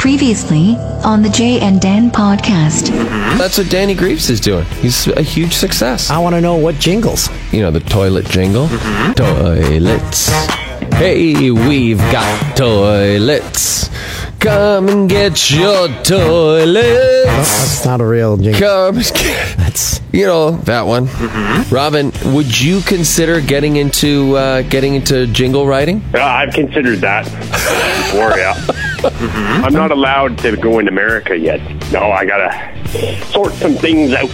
Previously 0.00 0.74
on 1.04 1.22
the 1.22 1.28
Jay 1.28 1.60
and 1.60 1.80
Dan 1.80 2.10
podcast. 2.10 2.88
That's 3.38 3.58
what 3.58 3.70
Danny 3.70 3.94
Greaves 3.94 4.28
is 4.28 4.40
doing. 4.40 4.64
He's 4.80 5.06
a 5.06 5.22
huge 5.22 5.54
success. 5.54 6.10
I 6.10 6.18
want 6.18 6.34
to 6.34 6.40
know 6.40 6.56
what 6.56 6.76
jingles. 6.76 7.28
You 7.52 7.62
know, 7.62 7.70
the 7.70 7.80
toilet 7.80 8.26
jingle. 8.26 8.68
Toilets. 9.14 10.28
Hey, 10.96 11.50
we've 11.50 11.98
got 11.98 12.56
toilets. 12.56 13.88
Come 14.40 14.88
and 14.88 15.10
get 15.10 15.50
your 15.50 15.88
toilets. 16.04 17.26
That's 17.26 17.84
not 17.84 18.00
a 18.00 18.06
real 18.06 18.36
jingle. 18.36 18.60
Come 18.60 18.96
and 18.96 19.04
get. 19.14 19.56
That's 19.56 20.00
You 20.12 20.26
know 20.26 20.50
that 20.62 20.82
one, 20.82 21.08
Robin. 21.70 22.12
Would 22.26 22.60
you 22.60 22.80
consider 22.82 23.40
getting 23.40 23.76
into 23.76 24.36
uh, 24.36 24.62
getting 24.62 24.94
into 24.94 25.26
jingle 25.26 25.66
writing? 25.66 26.02
Uh, 26.14 26.22
I've 26.22 26.54
considered 26.54 27.00
that 27.00 27.24
before, 27.24 28.38
yeah. 28.38 28.54
I'm 29.64 29.72
not 29.72 29.90
allowed 29.90 30.38
to 30.38 30.56
go 30.56 30.78
in 30.78 30.86
America 30.88 31.36
yet. 31.36 31.60
No, 31.92 32.10
I 32.10 32.24
gotta 32.24 33.26
sort 33.32 33.52
some 33.54 33.74
things 33.74 34.12
out. 34.12 34.30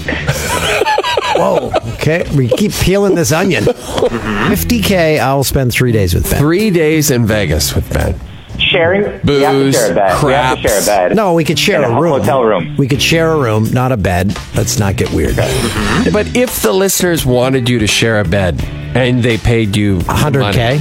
whoa. 1.37 1.73
Okay, 1.95 2.25
we 2.37 2.48
keep 2.48 2.73
peeling 2.73 3.15
this 3.15 3.33
onion. 3.33 3.65
50k. 3.65 5.19
I'll 5.19 5.45
spend 5.45 5.73
three 5.73 5.93
days 5.93 6.15
with 6.15 6.30
Ben. 6.30 6.39
Three 6.39 6.71
days 6.71 7.11
in 7.11 7.27
Vegas 7.27 7.75
with 7.75 7.91
Ben. 7.93 8.19
Sharing? 8.59 9.03
we 9.25 9.41
have 9.43 9.53
to 9.53 9.59
Booze, 9.59 9.75
share 9.75 9.93
a 9.93 9.95
bed. 9.95 10.25
We 10.25 10.33
have 10.33 10.57
to 10.62 10.69
share 10.69 10.83
a 10.83 10.85
bed. 10.85 11.17
No, 11.17 11.35
we 11.35 11.45
could 11.45 11.59
share 11.59 11.83
In 11.83 11.91
a 11.91 11.97
a 11.97 12.01
room. 12.01 12.21
hotel 12.21 12.43
room. 12.45 12.77
We 12.77 12.89
could 12.89 13.03
share 13.03 13.33
a 13.33 13.39
room, 13.39 13.71
not 13.73 13.93
a 13.93 13.97
bed. 13.97 14.37
Let's 14.55 14.79
not 14.79 14.97
get 14.97 15.11
weird. 15.12 15.35
Mm-hmm. 15.35 16.12
But 16.12 16.35
if 16.37 16.62
the 16.62 16.73
listeners 16.73 17.25
wanted 17.27 17.69
you 17.69 17.79
to 17.81 17.87
share 17.87 18.21
a 18.21 18.25
bed 18.25 18.62
and 18.95 19.23
they 19.23 19.37
paid 19.39 19.77
you 19.77 19.98
100k. 20.01 20.81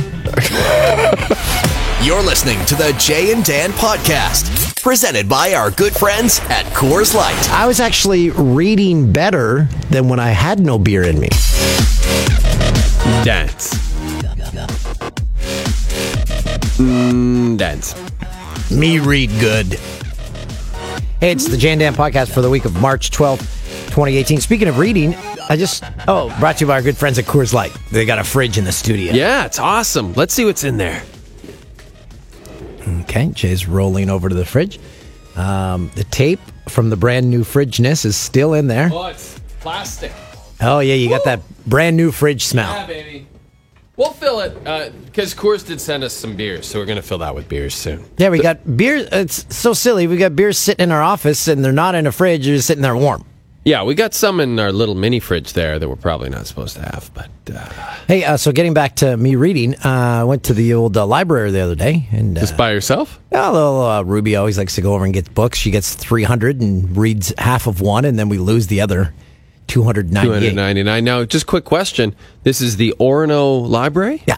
You're 2.03 2.21
listening 2.23 2.63
to 2.65 2.75
the 2.75 2.93
Jay 2.99 3.31
and 3.31 3.45
Dan 3.45 3.71
podcast, 3.71 4.81
presented 4.83 5.29
by 5.29 5.53
our 5.53 5.71
good 5.71 5.93
friends 5.93 6.39
at 6.49 6.65
Coors 6.73 7.15
Light. 7.15 7.49
I 7.51 7.65
was 7.65 7.79
actually 7.79 8.29
reading 8.31 9.13
better 9.13 9.69
than 9.89 10.09
when 10.09 10.19
I 10.19 10.29
had 10.31 10.59
no 10.59 10.77
beer 10.77 11.03
in 11.03 11.17
me. 11.19 11.29
dance. 13.23 13.92
Mm, 16.77 17.57
dance. 17.57 17.93
Me 18.71 18.99
read 18.99 19.29
good. 19.39 19.73
Hey, 21.19 21.31
it's 21.31 21.47
the 21.47 21.57
Jan 21.57 21.77
Dan 21.77 21.93
podcast 21.93 22.33
for 22.33 22.41
the 22.41 22.49
week 22.49 22.65
of 22.65 22.79
March 22.81 23.11
12th, 23.11 23.41
2018. 23.89 24.41
Speaking 24.41 24.67
of 24.67 24.77
reading, 24.79 25.13
I 25.49 25.55
just, 25.55 25.83
oh, 26.07 26.35
brought 26.39 26.57
to 26.57 26.63
you 26.63 26.67
by 26.67 26.73
our 26.73 26.81
good 26.81 26.97
friends 26.97 27.19
at 27.19 27.25
Coors 27.25 27.53
Light. 27.53 27.71
They 27.91 28.05
got 28.05 28.17
a 28.17 28.23
fridge 28.23 28.57
in 28.57 28.65
the 28.65 28.71
studio. 28.71 29.13
Yeah, 29.13 29.45
it's 29.45 29.59
awesome. 29.59 30.13
Let's 30.13 30.33
see 30.33 30.45
what's 30.45 30.63
in 30.63 30.77
there. 30.77 31.03
Okay, 33.01 33.29
Jay's 33.29 33.67
rolling 33.67 34.09
over 34.09 34.27
to 34.27 34.35
the 34.35 34.45
fridge. 34.45 34.79
Um, 35.35 35.91
the 35.95 36.03
tape 36.05 36.39
from 36.69 36.89
the 36.89 36.97
brand 36.97 37.29
new 37.29 37.43
fridgeness 37.43 38.03
is 38.03 38.17
still 38.17 38.53
in 38.55 38.67
there. 38.67 38.89
Oh, 38.91 39.07
it's 39.07 39.39
plastic. 39.59 40.11
Oh, 40.59 40.79
yeah, 40.79 40.95
you 40.95 41.07
got 41.09 41.23
that 41.25 41.41
brand 41.67 41.97
new 41.97 42.11
fridge 42.11 42.45
smell. 42.45 42.73
Yeah, 42.73 42.87
baby. 42.87 43.27
We'll 43.95 44.11
fill 44.11 44.39
it 44.39 44.55
because 45.05 45.35
Coors 45.35 45.65
did 45.65 45.79
send 45.79 46.03
us 46.03 46.13
some 46.13 46.35
beers, 46.35 46.65
so 46.65 46.79
we're 46.79 46.85
gonna 46.85 47.03
fill 47.03 47.19
that 47.19 47.35
with 47.35 47.47
beers 47.47 47.75
soon. 47.75 48.03
Yeah, 48.17 48.29
we 48.29 48.39
got 48.39 48.75
beer. 48.75 49.07
It's 49.11 49.55
so 49.55 49.73
silly. 49.73 50.07
We 50.07 50.17
got 50.17 50.35
beers 50.35 50.57
sitting 50.57 50.83
in 50.85 50.91
our 50.91 51.03
office 51.03 51.47
and 51.47 51.63
they're 51.63 51.71
not 51.71 51.93
in 51.93 52.07
a 52.07 52.11
fridge, 52.11 52.45
they're 52.45 52.55
just 52.55 52.67
sitting 52.67 52.81
there 52.81 52.95
warm. 52.97 53.23
Yeah, 53.65 53.83
we 53.83 53.95
got 53.95 54.13
some 54.13 54.41
in 54.41 54.59
our 54.59 54.73
little 54.73 54.95
mini 54.95 55.21
fridge 55.21 55.53
there 55.53 55.79
that 55.79 55.87
we're 55.87 55.95
probably 55.95 56.29
not 56.29 56.47
supposed 56.47 56.75
to 56.75 56.81
have, 56.81 57.11
but 57.13 57.29
uh, 57.55 57.59
Hey, 58.09 58.25
uh, 58.25 58.35
so 58.35 58.51
getting 58.51 58.73
back 58.73 58.95
to 58.97 59.15
me 59.15 59.35
reading, 59.37 59.75
uh, 59.75 60.19
I 60.21 60.23
went 60.25 60.43
to 60.45 60.53
the 60.53 60.73
old 60.73 60.97
uh, 60.97 61.05
library 61.05 61.51
the 61.51 61.61
other 61.61 61.75
day 61.75 62.09
and 62.11 62.37
uh, 62.37 62.41
just 62.41 62.57
by 62.57 62.71
yourself. 62.71 63.21
Yeah, 63.31 63.49
little 63.51 63.81
uh, 63.81 64.01
Ruby 64.03 64.35
always 64.35 64.57
likes 64.57 64.75
to 64.75 64.81
go 64.81 64.95
over 64.95 65.05
and 65.05 65.13
get 65.13 65.33
books. 65.33 65.59
She 65.59 65.71
gets 65.71 65.95
300 65.95 66.59
and 66.59 66.97
reads 66.97 67.33
half 67.37 67.67
of 67.67 67.79
one, 67.79 68.03
and 68.03 68.19
then 68.19 68.27
we 68.27 68.37
lose 68.37 68.67
the 68.67 68.81
other 68.81 69.13
298. 69.67 70.49
299. 70.51 71.03
Now, 71.03 71.23
just 71.25 71.47
quick 71.47 71.63
question. 71.65 72.15
This 72.43 72.61
is 72.61 72.77
the 72.77 72.93
Orono 72.99 73.67
Library? 73.67 74.23
Yeah. 74.27 74.37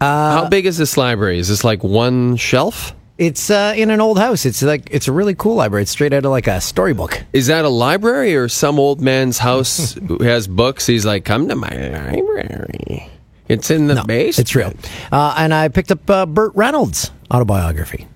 How 0.00 0.48
big 0.48 0.66
is 0.66 0.76
this 0.76 0.96
library? 0.96 1.38
Is 1.38 1.48
this 1.48 1.64
like 1.64 1.82
one 1.82 2.36
shelf? 2.36 2.94
It's 3.16 3.48
uh, 3.48 3.72
in 3.76 3.90
an 3.90 4.00
old 4.00 4.18
house. 4.18 4.44
It's 4.44 4.60
like 4.62 4.88
it's 4.90 5.08
a 5.08 5.12
really 5.12 5.34
cool 5.34 5.54
library. 5.54 5.82
It's 5.82 5.90
straight 5.92 6.12
out 6.12 6.24
of 6.24 6.30
like 6.30 6.46
a 6.46 6.60
storybook. 6.60 7.22
Is 7.32 7.46
that 7.46 7.64
a 7.64 7.68
library 7.68 8.34
or 8.36 8.48
some 8.48 8.78
old 8.78 9.00
man's 9.00 9.38
house 9.38 9.92
who 10.08 10.18
has 10.22 10.46
books? 10.46 10.86
He's 10.86 11.06
like, 11.06 11.24
come 11.24 11.48
to 11.48 11.54
my 11.54 11.68
library. 11.68 13.08
It's 13.48 13.70
in 13.70 13.86
the 13.86 13.94
No, 13.94 14.04
base. 14.04 14.38
it's 14.38 14.54
real. 14.54 14.72
Uh, 15.12 15.34
and 15.38 15.54
I 15.54 15.68
picked 15.68 15.90
up 15.92 16.08
uh, 16.10 16.26
Burt 16.26 16.52
Reynolds' 16.54 17.10
autobiography. 17.30 18.06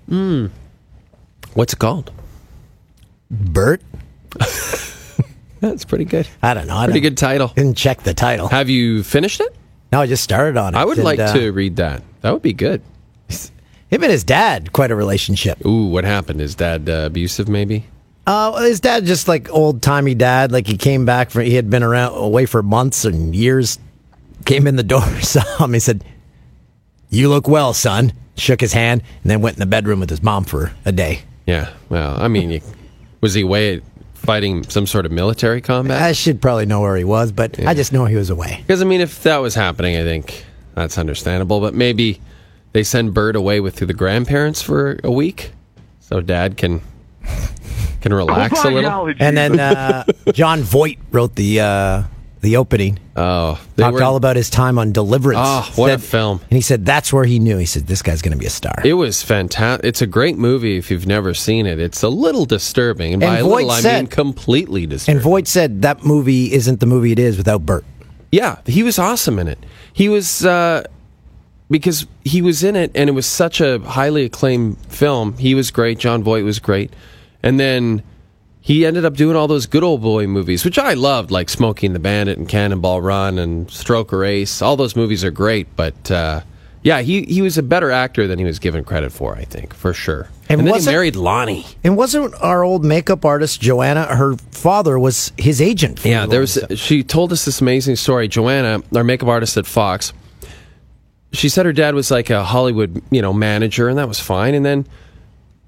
What's 1.53 1.73
it 1.73 1.79
called? 1.79 2.11
Burt? 3.31 3.81
That's 5.59 5.85
pretty 5.85 6.05
good. 6.05 6.27
I 6.41 6.53
don't 6.53 6.67
know. 6.67 6.77
I 6.77 6.85
Pretty 6.85 7.01
good 7.01 7.17
title. 7.17 7.49
Didn't 7.49 7.77
check 7.77 8.03
the 8.03 8.13
title. 8.13 8.47
Have 8.47 8.69
you 8.69 9.03
finished 9.03 9.41
it? 9.41 9.55
No, 9.91 10.01
I 10.01 10.07
just 10.07 10.23
started 10.23 10.57
on 10.57 10.75
it. 10.75 10.77
I 10.77 10.85
would 10.85 10.97
And, 10.97 11.05
like 11.05 11.19
uh, 11.19 11.33
to 11.33 11.51
read 11.51 11.77
that. 11.77 12.03
That 12.21 12.31
would 12.31 12.41
be 12.41 12.53
good. 12.53 12.81
Him 13.27 14.03
and 14.03 14.11
his 14.11 14.23
dad, 14.23 14.71
quite 14.71 14.91
a 14.91 14.95
relationship. 14.95 15.65
Ooh, 15.65 15.87
what 15.87 16.03
happened? 16.03 16.41
Is 16.41 16.53
dad 16.55 16.87
uh, 16.87 17.07
abusive? 17.07 17.49
Maybe. 17.49 17.85
Uh, 18.27 18.61
his 18.61 18.79
dad 18.79 19.05
just 19.05 19.27
like 19.27 19.49
old 19.49 19.81
timey 19.81 20.13
dad. 20.13 20.51
Like 20.51 20.67
he 20.67 20.77
came 20.77 21.05
back 21.05 21.31
from 21.31 21.41
he 21.41 21.55
had 21.55 21.69
been 21.69 21.81
around 21.81 22.15
away 22.15 22.45
for 22.45 22.61
months 22.61 23.03
and 23.03 23.35
years. 23.35 23.79
Came 24.45 24.67
in 24.67 24.75
the 24.75 24.83
door, 24.83 25.01
saw 25.21 25.63
him. 25.65 25.73
He 25.73 25.79
said, 25.79 26.03
"You 27.09 27.29
look 27.29 27.47
well, 27.47 27.73
son." 27.73 28.13
Shook 28.37 28.61
his 28.61 28.71
hand 28.71 29.01
and 29.23 29.29
then 29.29 29.41
went 29.41 29.57
in 29.57 29.59
the 29.59 29.65
bedroom 29.65 29.99
with 29.99 30.09
his 30.09 30.23
mom 30.23 30.45
for 30.45 30.71
a 30.85 30.93
day. 30.93 31.23
Yeah. 31.45 31.73
Well, 31.89 32.15
I 32.21 32.29
mean, 32.29 32.61
was 33.19 33.33
he 33.33 33.41
away 33.41 33.81
fighting 34.19 34.63
some 34.63 34.85
sort 34.85 35.05
of 35.05 35.11
military 35.11 35.61
combat? 35.61 36.01
I 36.01 36.11
should 36.11 36.41
probably 36.41 36.65
know 36.65 36.81
where 36.81 36.95
he 36.95 37.03
was, 37.03 37.31
but 37.31 37.59
I 37.65 37.73
just 37.73 37.93
know 37.93 38.05
he 38.05 38.15
was 38.15 38.29
away. 38.29 38.57
Because 38.61 38.81
I 38.81 38.85
mean, 38.85 39.01
if 39.01 39.23
that 39.23 39.37
was 39.37 39.55
happening, 39.55 39.97
I 39.97 40.03
think 40.03 40.45
that's 40.75 40.97
understandable. 40.97 41.59
But 41.59 41.73
maybe 41.73 42.21
they 42.73 42.83
send 42.83 43.13
Burt 43.13 43.35
away 43.35 43.59
with 43.59 43.75
the 43.77 43.93
grandparents 43.93 44.61
for 44.61 44.99
a 45.03 45.11
week, 45.11 45.51
so 45.99 46.21
Dad 46.21 46.57
can 46.57 46.81
can 48.01 48.13
relax 48.21 48.63
a 48.63 48.69
little. 48.69 49.13
And 49.19 49.35
then 49.37 49.59
uh, 49.59 50.05
Jon 50.33 50.61
Voight 50.61 50.99
wrote 51.11 51.35
the 51.35 51.61
uh, 51.61 52.03
the 52.41 52.55
opening. 52.57 52.99
Oh, 53.15 53.59
they 53.75 53.83
Talked 53.83 53.95
were- 53.95 54.03
all 54.03 54.15
about 54.15 54.35
his 54.35 54.49
time 54.49 54.79
on 54.79 54.91
Deliverance. 54.91 55.39
Oh, 55.43 55.71
what 55.75 55.91
a 55.91 55.97
film. 55.97 56.39
And 56.49 56.51
he 56.57 56.61
said 56.61 56.85
that's 56.85 57.11
where 57.11 57.25
he 57.25 57.37
knew. 57.39 57.57
He 57.57 57.65
said 57.65 57.87
this 57.87 58.01
guy's 58.01 58.21
going 58.21 58.31
to 58.31 58.37
be 58.37 58.45
a 58.45 58.49
star. 58.49 58.75
It 58.85 58.93
was 58.93 59.21
fantastic. 59.21 59.85
It's 59.85 60.01
a 60.01 60.07
great 60.07 60.37
movie 60.37 60.77
if 60.77 60.89
you've 60.89 61.05
never 61.07 61.33
seen 61.33 61.65
it. 61.65 61.79
It's 61.79 62.01
a 62.03 62.09
little 62.09 62.45
disturbing, 62.45 63.13
and, 63.13 63.23
And 63.23 63.29
by 63.31 63.39
a 63.39 63.43
Voight 63.43 63.51
little 63.65 63.71
I 63.71 63.81
said- 63.81 63.97
mean 64.03 64.07
completely 64.07 64.85
disturbing. 64.87 65.17
and 65.17 65.23
Voight 65.23 65.47
said 65.47 65.81
that 65.81 66.05
movie 66.05 66.53
isn't 66.53 66.79
the 66.79 66.85
movie 66.85 67.11
it 67.11 67.19
is 67.19 67.37
without 67.37 67.65
Burt. 67.65 67.83
Yeah, 68.31 68.57
he 68.65 68.83
was 68.83 68.97
awesome 68.99 69.39
in 69.39 69.47
it. 69.47 69.57
He 69.91 70.07
was 70.07 70.45
uh, 70.45 70.83
because 71.69 72.07
he 72.23 72.41
was 72.41 72.63
in 72.63 72.75
it, 72.75 72.91
and 72.95 73.09
it 73.09 73.13
was 73.13 73.25
such 73.25 73.59
a 73.59 73.79
highly 73.79 74.25
acclaimed 74.25 74.77
film. 74.87 75.33
He 75.37 75.55
was 75.55 75.71
great. 75.71 75.97
Jon 75.99 76.23
Voight 76.23 76.43
was 76.43 76.59
great, 76.59 76.93
and 77.43 77.59
then 77.59 78.01
he 78.69 78.85
ended 78.85 79.03
up 79.03 79.15
doing 79.15 79.35
all 79.35 79.47
those 79.47 79.65
good 79.65 79.83
old 79.83 79.99
boy 79.99 80.27
movies, 80.27 80.63
which 80.63 80.77
I 80.77 80.93
loved, 80.93 81.31
like 81.31 81.49
Smokey 81.49 81.87
and 81.87 81.95
the 81.95 81.99
Bandit 81.99 82.37
and 82.37 82.47
Cannonball 82.47 83.01
Run 83.01 83.39
and 83.39 83.67
Stroker 83.67 84.23
Ace. 84.29 84.61
All 84.61 84.77
those 84.77 84.95
movies 84.95 85.23
are 85.23 85.31
great, 85.31 85.75
but 85.75 86.11
uh, 86.11 86.41
yeah, 86.83 87.01
he 87.01 87.23
he 87.23 87.41
was 87.41 87.57
a 87.57 87.63
better 87.63 87.89
actor 87.89 88.27
than 88.27 88.37
he 88.37 88.45
was 88.45 88.59
given 88.59 88.83
credit 88.83 89.11
for. 89.11 89.35
I 89.35 89.43
think 89.43 89.73
for 89.73 89.91
sure. 89.91 90.29
And 90.49 90.59
And, 90.59 90.67
then 90.67 90.79
he 90.81 90.85
married 90.85 91.15
Loni. 91.15 91.65
And 91.83 91.97
wasn't 91.97 92.35
our 92.35 92.63
old 92.63 92.85
makeup 92.85 93.25
artist 93.25 93.59
Joanna? 93.59 94.05
Her 94.05 94.35
father 94.51 94.99
was 94.99 95.31
his 95.35 95.63
agent. 95.63 96.01
For 96.01 96.07
Yeah, 96.07 96.27
there 96.27 96.41
was. 96.41 96.59
She 96.75 97.01
told 97.03 97.31
us 97.31 97.45
this 97.45 97.61
amazing 97.61 97.95
story. 97.95 98.27
Joanna, 98.27 98.83
our 98.95 99.03
makeup 99.03 99.29
artist 99.29 99.57
at 99.57 99.65
Fox, 99.65 100.13
she 101.33 101.49
said 101.49 101.65
her 101.65 101.73
dad 101.73 101.95
was 101.95 102.11
like 102.11 102.29
a 102.29 102.43
Hollywood, 102.43 103.01
you 103.09 103.23
know, 103.23 103.33
manager, 103.33 103.89
and 103.89 103.97
that 103.97 104.07
was 104.07 104.19
fine. 104.19 104.53
And 104.53 104.63
then 104.63 104.85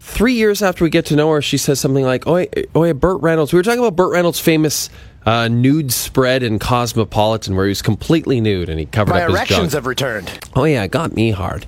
three 0.01 0.33
years 0.33 0.61
after 0.61 0.83
we 0.83 0.89
get 0.89 1.05
to 1.07 1.15
know 1.15 1.29
her, 1.31 1.41
she 1.41 1.57
says 1.57 1.79
something 1.79 2.03
like, 2.03 2.25
"Oh, 2.27 2.37
yeah, 2.37 2.45
oh, 2.75 2.83
yeah, 2.83 2.93
Burt 2.93 3.21
Reynolds." 3.21 3.53
We 3.53 3.57
were 3.57 3.63
talking 3.63 3.79
about 3.79 3.95
Burt 3.95 4.11
Reynolds' 4.11 4.39
famous 4.39 4.89
uh, 5.25 5.47
nude 5.47 5.91
spread 5.93 6.41
in 6.43 6.57
Cosmopolitan, 6.59 7.55
where 7.55 7.65
he 7.65 7.69
was 7.69 7.81
completely 7.81 8.41
nude 8.41 8.67
and 8.69 8.79
he 8.79 8.85
covered 8.87 9.13
My 9.13 9.21
up 9.21 9.29
his 9.29 9.35
erections 9.37 9.59
junk. 9.59 9.71
have 9.73 9.85
returned. 9.85 10.39
Oh 10.55 10.63
yeah, 10.65 10.83
it 10.83 10.91
got 10.91 11.13
me 11.13 11.31
hard. 11.31 11.65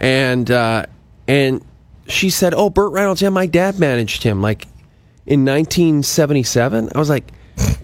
And 0.00 0.50
uh, 0.50 0.86
and 1.28 1.64
she 2.08 2.30
said, 2.30 2.54
"Oh, 2.54 2.70
Burt 2.70 2.92
Reynolds, 2.92 3.20
yeah, 3.22 3.28
my 3.28 3.46
dad 3.46 3.78
managed 3.78 4.22
him 4.22 4.40
like 4.40 4.66
in 5.26 5.44
1977." 5.44 6.90
I 6.94 6.98
was 6.98 7.08
like, 7.10 7.30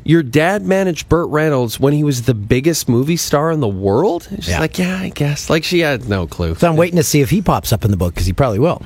"Your 0.04 0.22
dad 0.22 0.62
managed 0.64 1.08
Burt 1.08 1.28
Reynolds 1.30 1.78
when 1.80 1.92
he 1.92 2.04
was 2.04 2.22
the 2.22 2.34
biggest 2.34 2.88
movie 2.88 3.16
star 3.16 3.50
in 3.50 3.60
the 3.60 3.68
world?" 3.68 4.26
And 4.30 4.42
she's 4.42 4.50
Yeah. 4.52 4.60
like, 4.60 4.78
"Yeah, 4.78 4.98
I 5.00 5.08
guess." 5.10 5.50
Like 5.50 5.64
she 5.64 5.80
had 5.80 6.08
no 6.08 6.26
clue. 6.26 6.54
So 6.56 6.68
I'm 6.68 6.76
waiting 6.76 6.96
to 6.96 7.02
see 7.02 7.20
if 7.20 7.30
he 7.30 7.42
pops 7.42 7.72
up 7.72 7.84
in 7.84 7.90
the 7.90 7.96
book 7.96 8.14
because 8.14 8.26
he 8.26 8.32
probably 8.32 8.58
will. 8.58 8.82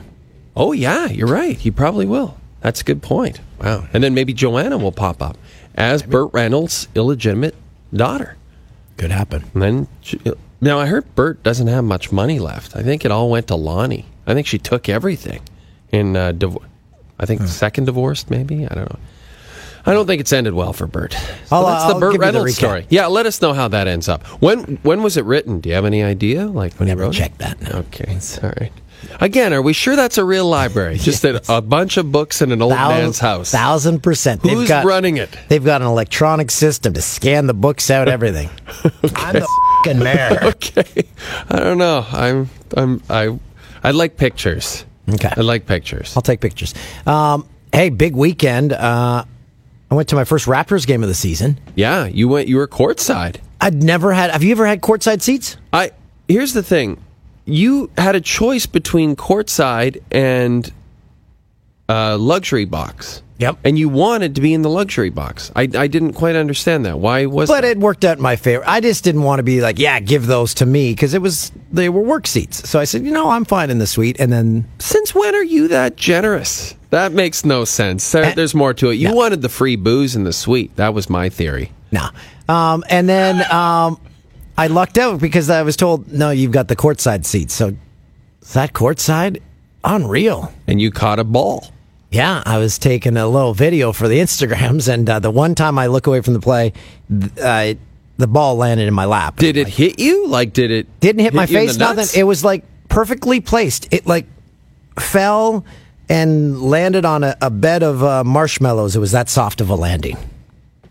Oh 0.57 0.73
yeah, 0.73 1.07
you're 1.07 1.29
right. 1.29 1.57
He 1.57 1.71
probably 1.71 2.07
will. 2.07 2.37
That's 2.61 2.81
a 2.81 2.85
good 2.85 3.03
point. 3.03 3.41
Wow. 3.61 3.87
And 3.93 4.03
then 4.05 4.15
maybe 4.15 4.33
Joanna 4.33 4.79
will 4.79 4.93
pop 4.93 5.23
up 5.23 5.37
as 5.75 6.03
Burt 6.03 6.31
Reynolds' 6.33 6.89
illegitimate 6.95 7.55
daughter. 7.93 8.37
Could 8.97 9.11
happen. 9.11 9.45
And 9.55 9.63
then 9.63 9.89
she, 10.01 10.21
now 10.61 10.79
I 10.79 10.87
heard 10.87 11.13
Burt 11.15 11.43
doesn't 11.43 11.67
have 11.67 11.85
much 11.85 12.13
money 12.13 12.39
left. 12.39 12.77
I 12.77 12.83
think 12.83 13.05
it 13.05 13.11
all 13.11 13.31
went 13.31 13.49
to 13.49 13.55
Loni. 13.55 14.05
I 14.27 14.35
think 14.35 14.47
she 14.47 14.59
took 14.59 14.89
everything 14.89 15.43
in 15.91 16.17
uh, 16.17 16.33
div- 16.33 16.59
I 17.19 17.27
think 17.27 17.43
second 17.43 17.87
divorced, 17.87 18.31
maybe. 18.31 18.65
I 18.67 18.75
don't 18.75 18.91
know. 18.93 18.99
I 19.85 19.93
don't 19.93 20.07
think 20.07 20.21
it's 20.21 20.33
ended 20.33 20.55
well 20.55 20.73
for 20.73 20.87
Burt. 20.87 21.13
So 21.13 21.21
I'll, 21.51 21.67
that's 21.67 21.87
the 21.87 21.95
I'll 21.95 22.01
Burt 22.01 22.13
give 22.13 22.21
you 22.21 22.27
the 22.27 22.39
Reynolds 22.39 22.57
story. 22.57 22.87
Yeah, 22.89 23.07
let 23.07 23.27
us 23.27 23.43
know 23.43 23.53
how 23.53 23.67
that 23.69 23.89
ends 23.89 24.09
up. 24.09 24.25
When 24.41 24.77
when 24.83 25.03
was 25.03 25.17
it 25.17 25.25
written? 25.25 25.59
Do 25.61 25.69
you 25.71 25.75
have 25.75 25.85
any 25.85 26.05
idea? 26.05 26.47
Like 26.47 26.75
when 26.75 26.89
Never 26.89 27.03
he 27.03 27.07
wrote 27.07 27.15
checked 27.15 27.37
it? 27.37 27.39
that, 27.39 27.61
no. 27.63 27.79
Okay, 27.81 28.19
all 28.45 28.53
right. 28.61 28.73
Again, 29.21 29.53
are 29.53 29.63
we 29.63 29.73
sure 29.73 29.97
that's 29.97 30.19
a 30.19 30.25
real 30.25 30.47
library? 30.47 30.97
Just 30.99 31.25
a, 31.25 31.43
a 31.49 31.61
bunch 31.63 31.97
of 31.97 32.11
books 32.13 32.43
in 32.43 32.53
an 32.53 32.63
old 32.63 32.73
man's 32.73 33.19
house. 33.19 33.51
Thousand 33.51 34.03
percent. 34.03 34.43
Who's 34.43 34.71
running 34.71 35.17
it? 35.17 35.37
They've 35.49 35.65
got 35.65 35.83
an 35.83 35.89
electronic 35.89 36.51
system 36.51 36.93
to 36.95 37.03
scan 37.03 37.47
the 37.47 37.55
books 37.55 37.91
out, 37.91 38.09
everything. 38.17 38.51
I'm 39.17 39.35
the 39.35 39.49
fucking 39.85 39.99
mayor. 40.03 40.39
Okay, 40.53 41.05
I 41.51 41.59
don't 41.61 41.79
know. 41.79 42.07
I'm 42.11 42.49
I'm 42.77 43.03
I 43.09 43.39
I 43.83 43.91
like 43.91 44.17
pictures. 44.17 44.85
Okay. 45.09 45.31
I 45.37 45.41
like 45.41 45.67
pictures. 45.67 46.17
I'll 46.17 46.23
take 46.23 46.41
pictures. 46.41 46.75
Um, 47.07 47.47
hey, 47.73 47.91
big 47.91 48.15
weekend. 48.15 48.73
Uh, 48.73 49.25
I 49.91 49.95
went 49.95 50.09
to 50.11 50.15
my 50.15 50.25
first 50.25 50.47
Raptors 50.47 50.87
game 50.87 51.03
of 51.03 51.09
the 51.09 51.15
season. 51.15 51.59
Yeah, 51.75 52.07
you 52.07 52.29
went. 52.29 52.49
You 52.49 52.57
were 52.57 52.69
courtside. 52.69 53.37
I'd 53.61 53.83
never 53.83 54.13
had. 54.13 54.31
Have 54.31 54.43
you 54.43 54.53
ever 54.53 54.67
had 54.67 54.81
courtside 54.81 55.21
seats? 55.23 55.57
I 55.73 55.91
here's 56.29 56.53
the 56.53 56.63
thing. 56.63 57.02
You 57.45 57.91
had 57.99 58.15
a 58.15 58.21
choice 58.21 58.67
between 58.67 59.17
courtside 59.17 60.01
and 60.11 60.71
uh, 61.89 62.17
luxury 62.19 62.65
box. 62.65 63.23
Yep. 63.39 63.59
And 63.65 63.77
you 63.77 63.89
wanted 63.89 64.37
to 64.37 64.41
be 64.41 64.55
in 64.55 64.63
the 64.63 64.71
luxury 64.71 65.11
box. 65.11 65.51
I, 65.57 65.63
I 65.63 65.89
didn't 65.89 66.13
quite 66.13 66.37
understand 66.37 66.87
that. 66.87 67.01
Why 67.01 67.27
was 67.27 67.49
But 67.51 67.63
that? 67.63 67.71
it 67.73 67.79
worked 67.79 68.05
out 68.05 68.19
in 68.19 68.23
my 68.23 68.37
favor. 68.37 68.63
I 68.65 68.79
just 68.81 69.03
didn't 69.03 69.23
want 69.25 69.41
to 69.41 69.43
be 69.43 69.61
like, 69.61 69.81
yeah, 69.81 69.99
give 69.99 70.29
those 70.29 70.55
to 70.55 70.67
me 70.67 70.93
because 70.93 71.13
it 71.13 71.21
was 71.21 71.51
they 71.73 71.89
were 71.89 72.03
work 72.03 72.29
seats. 72.29 72.69
So 72.69 72.79
I 72.79 72.85
said, 72.85 73.05
you 73.05 73.11
know, 73.11 73.31
I'm 73.31 73.45
fine 73.45 73.71
in 73.71 73.79
the 73.79 73.87
suite. 73.89 74.21
And 74.21 74.33
then 74.33 74.69
Since 74.79 75.13
when 75.13 75.35
are 75.35 75.43
you 75.43 75.67
that 75.69 75.97
generous? 75.97 76.77
That 76.91 77.11
makes 77.13 77.45
no 77.45 77.65
sense. 77.65 78.13
There, 78.13 78.25
Eh, 78.27 78.35
there's 78.35 78.55
more 78.55 78.75
to 78.75 78.91
it. 78.91 78.95
You 78.95 79.09
no. 79.09 79.15
wanted 79.15 79.43
the 79.43 79.49
free 79.49 79.75
booze 79.75 80.15
in 80.15 80.23
the 80.23 80.33
suite. 80.33 80.77
That 80.77 80.95
was 80.95 81.11
my 81.11 81.29
theory. 81.29 81.73
no, 81.91 82.11
um, 82.49 82.85
and 82.89 83.09
then 83.09 83.43
um, 83.53 83.99
I 84.57 84.67
lucked 84.67 84.99
out 84.99 85.21
because 85.21 85.51
I 85.51 85.63
was 85.63 85.77
told, 85.77 86.13
no, 86.13 86.31
you've 86.31 86.53
got 86.53 86.69
the 86.69 86.77
courtside 86.77 87.25
seats. 87.25 87.55
So 87.55 87.77
that 88.53 88.73
courtside? 88.73 89.41
Unreal. 89.85 90.53
And 90.67 90.81
you 90.81 90.91
caught 90.91 91.19
a 91.19 91.25
ball. 91.25 91.73
Yeah, 92.11 92.43
I 92.45 92.59
was 92.59 92.79
taking 92.79 93.17
a 93.17 93.27
little 93.27 93.55
video 93.55 93.93
for 93.93 94.07
the 94.07 94.19
Instagrams, 94.19 94.93
and 94.93 95.09
uh, 95.09 95.19
the 95.19 95.31
one 95.31 95.55
time 95.55 95.79
I 95.79 95.87
look 95.87 96.07
away 96.07 96.21
from 96.21 96.35
the 96.35 96.41
play, 96.41 96.75
uh, 97.43 97.75
the 98.19 98.27
ball 98.27 98.57
landed 98.57 98.87
in 98.87 98.93
my 98.93 99.07
lap. 99.07 99.37
Did 99.37 99.57
it 99.57 99.67
hit 99.67 99.99
you? 99.99 100.27
Like, 100.27 100.53
did 100.53 100.71
it? 100.71 101.01
Didn't 101.01 101.23
hit 101.23 101.33
my 101.33 101.47
face, 101.47 101.79
nothing. 101.79 102.07
It 102.15 102.25
was 102.25 102.45
like 102.45 102.65
perfectly 102.91 103.41
placed. 103.41 103.89
It 103.93 104.07
like 104.07 104.27
fell 104.99 105.65
and 106.11 106.61
landed 106.61 107.07
on 107.07 107.25
a, 107.25 107.35
a 107.41 107.49
bed 107.49 107.83
of 107.83 108.05
uh, 108.05 108.23
marshmallows. 108.25 108.95
It 108.95 108.99
was 108.99 109.13
that 109.13 109.31
soft 109.31 109.63
of 109.63 109.71
a 109.71 109.75
landing. 109.75 110.19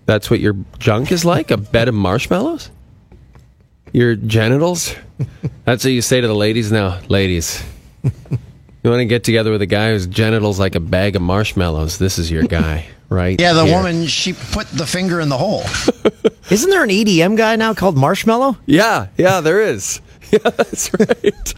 That's 0.07 0.31
what 0.31 0.39
your 0.39 0.55
junk 0.79 1.11
is 1.11 1.23
like? 1.23 1.51
A 1.51 1.57
bed 1.57 1.87
of 1.87 1.93
marshmallows? 1.93 2.71
Your 3.93 4.15
genitals? 4.15 4.95
That's 5.65 5.83
what 5.83 5.91
you 5.91 6.01
say 6.01 6.21
to 6.21 6.27
the 6.27 6.35
ladies 6.35 6.71
now. 6.71 6.99
Ladies, 7.09 7.61
you 8.03 8.89
want 8.89 8.99
to 8.99 9.05
get 9.05 9.23
together 9.23 9.51
with 9.51 9.61
a 9.61 9.67
guy 9.67 9.89
whose 9.91 10.07
genitals 10.07 10.59
like 10.59 10.75
a 10.75 10.79
bag 10.79 11.15
of 11.15 11.21
marshmallows? 11.21 11.97
This 11.97 12.17
is 12.17 12.31
your 12.31 12.43
guy, 12.43 12.88
right? 13.09 13.39
Yeah, 13.39 13.53
the 13.53 13.65
here. 13.65 13.75
woman, 13.75 14.07
she 14.07 14.33
put 14.33 14.67
the 14.69 14.85
finger 14.85 15.19
in 15.19 15.29
the 15.29 15.38
hole. 15.38 15.63
Isn't 16.49 16.69
there 16.69 16.83
an 16.83 16.89
EDM 16.89 17.38
guy 17.38 17.55
now 17.55 17.73
called 17.73 17.95
Marshmello? 17.95 18.57
Yeah, 18.65 19.07
yeah, 19.17 19.41
there 19.41 19.61
is. 19.61 20.01
Yeah, 20.43 20.49
that's 20.49 20.91
right. 20.93 21.53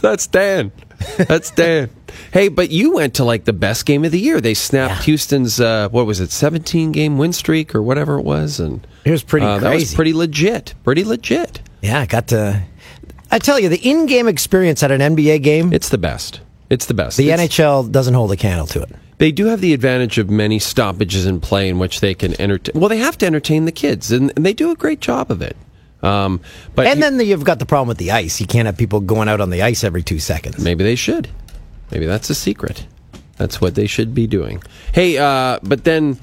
that's 0.00 0.26
Dan. 0.26 0.72
That's 1.18 1.50
Dan. 1.50 1.90
Hey, 2.32 2.48
but 2.48 2.70
you 2.70 2.94
went 2.94 3.14
to 3.14 3.24
like 3.24 3.44
the 3.44 3.52
best 3.52 3.84
game 3.86 4.04
of 4.04 4.12
the 4.12 4.18
year. 4.20 4.40
They 4.40 4.54
snapped 4.54 4.94
Yeah. 4.94 5.02
Houston's 5.02 5.60
uh, 5.60 5.88
what 5.90 6.06
was 6.06 6.20
it, 6.20 6.30
seventeen 6.30 6.92
game 6.92 7.18
win 7.18 7.32
streak 7.32 7.74
or 7.74 7.82
whatever 7.82 8.18
it 8.18 8.24
was, 8.24 8.60
and 8.60 8.86
It 9.04 9.10
was 9.10 9.22
pretty 9.22 9.46
uh, 9.46 9.58
That 9.58 9.74
was 9.74 9.94
pretty 9.94 10.12
legit. 10.12 10.74
Pretty 10.84 11.04
legit. 11.04 11.60
Yeah, 11.82 12.00
I 12.00 12.06
got 12.06 12.28
to. 12.28 12.62
I 13.30 13.38
tell 13.40 13.58
you, 13.58 13.68
the 13.68 13.80
in-game 13.80 14.28
experience 14.28 14.82
at 14.84 14.90
an 14.92 15.00
NBA 15.00 15.42
game, 15.42 15.72
It's 15.72 15.88
the 15.88 15.98
best. 15.98 16.40
It's 16.70 16.86
the 16.86 16.94
best. 16.94 17.16
the 17.16 17.30
It's- 17.30 17.48
NHL 17.48 17.90
doesn't 17.90 18.14
hold 18.14 18.30
a 18.32 18.36
candle 18.36 18.66
to 18.68 18.82
it. 18.82 18.90
They 19.18 19.32
do 19.32 19.46
have 19.46 19.60
the 19.60 19.72
advantage 19.72 20.18
of 20.18 20.28
many 20.30 20.58
stoppages 20.58 21.24
in 21.26 21.40
play 21.40 21.68
in 21.68 21.78
which 21.78 22.00
they 22.00 22.14
can 22.14 22.38
entertain. 22.40 22.78
Well, 22.78 22.88
they 22.90 22.98
have 22.98 23.16
to 23.18 23.26
entertain 23.26 23.64
the 23.64 23.72
kids, 23.72 24.12
and, 24.12 24.30
and 24.36 24.44
they 24.44 24.52
do 24.52 24.70
a 24.70 24.74
great 24.76 25.00
job 25.00 25.30
of 25.30 25.40
it. 25.42 25.56
Um, 26.06 26.40
but 26.74 26.86
And 26.86 26.96
he- 26.96 27.00
then 27.02 27.26
you've 27.26 27.44
got 27.44 27.58
the 27.58 27.66
problem 27.66 27.88
with 27.88 27.98
the 27.98 28.12
ice. 28.12 28.40
You 28.40 28.46
can't 28.46 28.66
have 28.66 28.76
people 28.76 29.00
going 29.00 29.28
out 29.28 29.40
on 29.40 29.50
the 29.50 29.62
ice 29.62 29.82
every 29.84 30.02
two 30.02 30.18
seconds. 30.18 30.58
maybe 30.58 30.84
they 30.84 30.94
should. 30.96 31.28
Maybe 31.90 32.06
that's 32.06 32.30
a 32.30 32.34
secret. 32.34 32.86
That's 33.36 33.60
what 33.60 33.74
they 33.74 33.86
should 33.86 34.14
be 34.14 34.26
doing. 34.26 34.62
Hey, 34.92 35.18
uh, 35.18 35.58
but 35.62 35.84
then, 35.84 36.18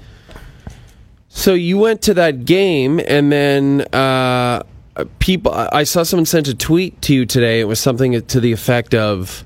so 1.30 1.54
you 1.54 1.78
went 1.78 2.02
to 2.04 2.14
that 2.16 2.46
game, 2.46 3.00
and 3.08 3.32
then 3.32 3.82
uh, 3.94 4.64
people. 5.20 5.52
I 5.54 5.84
saw 5.84 6.04
someone 6.04 6.26
sent 6.26 6.48
a 6.48 6.54
tweet 6.56 7.02
to 7.04 7.14
you 7.14 7.26
today. 7.26 7.60
It 7.60 7.66
was 7.68 7.80
something 7.80 8.20
to 8.22 8.40
the 8.40 8.52
effect 8.52 8.94
of. 8.96 9.44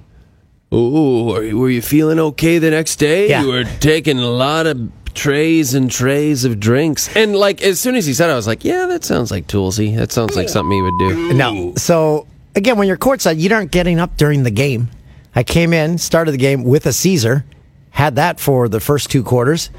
Ooh, 0.74 1.26
were 1.58 1.70
you 1.70 1.82
feeling 1.82 2.20
okay 2.20 2.58
the 2.58 2.72
next 2.72 2.98
day? 2.98 3.30
Yeah. 3.30 3.42
You 3.42 3.48
were 3.48 3.64
taking 3.80 4.20
a 4.20 4.28
lot 4.28 4.68
of 4.68 4.92
trays 5.18 5.74
and 5.74 5.92
trays 5.92 6.46
of 6.46 6.60
drinks. 6.60 7.14
And 7.16 7.36
like 7.36 7.62
as 7.62 7.80
soon 7.80 7.96
as 7.96 8.06
he 8.06 8.14
said 8.14 8.30
it, 8.30 8.34
I 8.34 8.36
was 8.36 8.48
like, 8.48 8.64
yeah, 8.64 8.86
that 8.86 9.04
sounds 9.04 9.32
like 9.32 9.48
Toolsy. 9.48 9.96
That 9.98 10.12
sounds 10.12 10.36
like 10.38 10.48
something 10.48 10.72
he 10.72 10.82
would 10.82 11.00
do. 11.00 11.34
No. 11.34 11.74
So 11.76 12.28
again, 12.56 12.78
when 12.78 12.88
you're 12.88 12.98
courtside, 12.98 13.40
you 13.40 13.54
aren't 13.54 13.72
getting 13.72 14.00
up 14.00 14.16
during 14.16 14.44
the 14.44 14.52
game. 14.52 14.90
I 15.36 15.44
came 15.44 15.74
in, 15.74 15.98
started 15.98 16.32
the 16.32 16.38
game 16.38 16.64
with 16.64 16.86
a 16.86 16.94
Caesar, 16.94 17.44
had 17.92 18.16
that 18.16 18.40
for 18.40 18.70
the 18.70 18.80
first 18.80 19.12
two 19.12 19.24
quarters, 19.24 19.70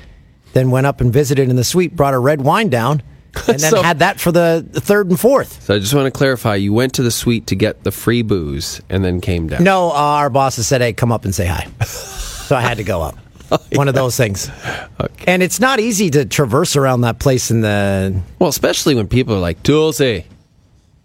then 0.53 0.71
went 0.71 0.87
up 0.87 1.01
and 1.01 1.13
visited 1.13 1.49
in 1.49 1.57
the 1.57 1.65
suite, 1.65 1.97
brought 1.97 2.15
a 2.15 2.19
red 2.19 2.41
wine 2.43 2.69
down, 2.69 3.03
and 3.49 3.59
then 3.59 3.71
So- 3.71 3.83
had 3.83 4.01
that 4.01 4.21
for 4.21 4.31
the 4.33 4.65
third 4.73 5.09
and 5.09 5.19
fourth. 5.19 5.63
So 5.65 5.75
I 5.75 5.79
just 5.79 5.95
want 5.95 6.07
to 6.07 6.11
clarify, 6.17 6.57
you 6.57 6.73
went 6.73 6.95
to 6.95 7.03
the 7.03 7.11
suite 7.11 7.47
to 7.49 7.55
get 7.57 7.85
the 7.85 7.91
free 7.91 8.23
booze 8.23 8.81
and 8.89 9.05
then 9.05 9.21
came 9.21 9.49
down. 9.49 9.65
No, 9.65 9.91
uh, 9.91 9.95
our 9.95 10.31
bosses 10.31 10.67
said, 10.67 10.81
"Hey, 10.81 10.93
come 10.93 11.11
up 11.13 11.25
and 11.25 11.35
say 11.35 11.47
hi." 11.47 11.67
so 11.85 12.55
I 12.57 12.61
had 12.61 12.79
to 12.79 12.85
go 12.85 13.03
up. 13.03 13.17
One 13.73 13.89
of 13.89 13.95
those 13.95 14.17
things. 14.17 14.51
And 15.27 15.43
it's 15.43 15.61
not 15.61 15.81
easy 15.81 16.11
to 16.11 16.25
traverse 16.25 16.77
around 16.77 17.03
that 17.03 17.19
place 17.19 17.51
in 17.51 17.61
the 17.63 18.21
Well, 18.39 18.49
especially 18.49 18.95
when 18.95 19.09
people 19.09 19.35
are 19.35 19.41
like, 19.41 19.63
Toolsy. 19.63 20.25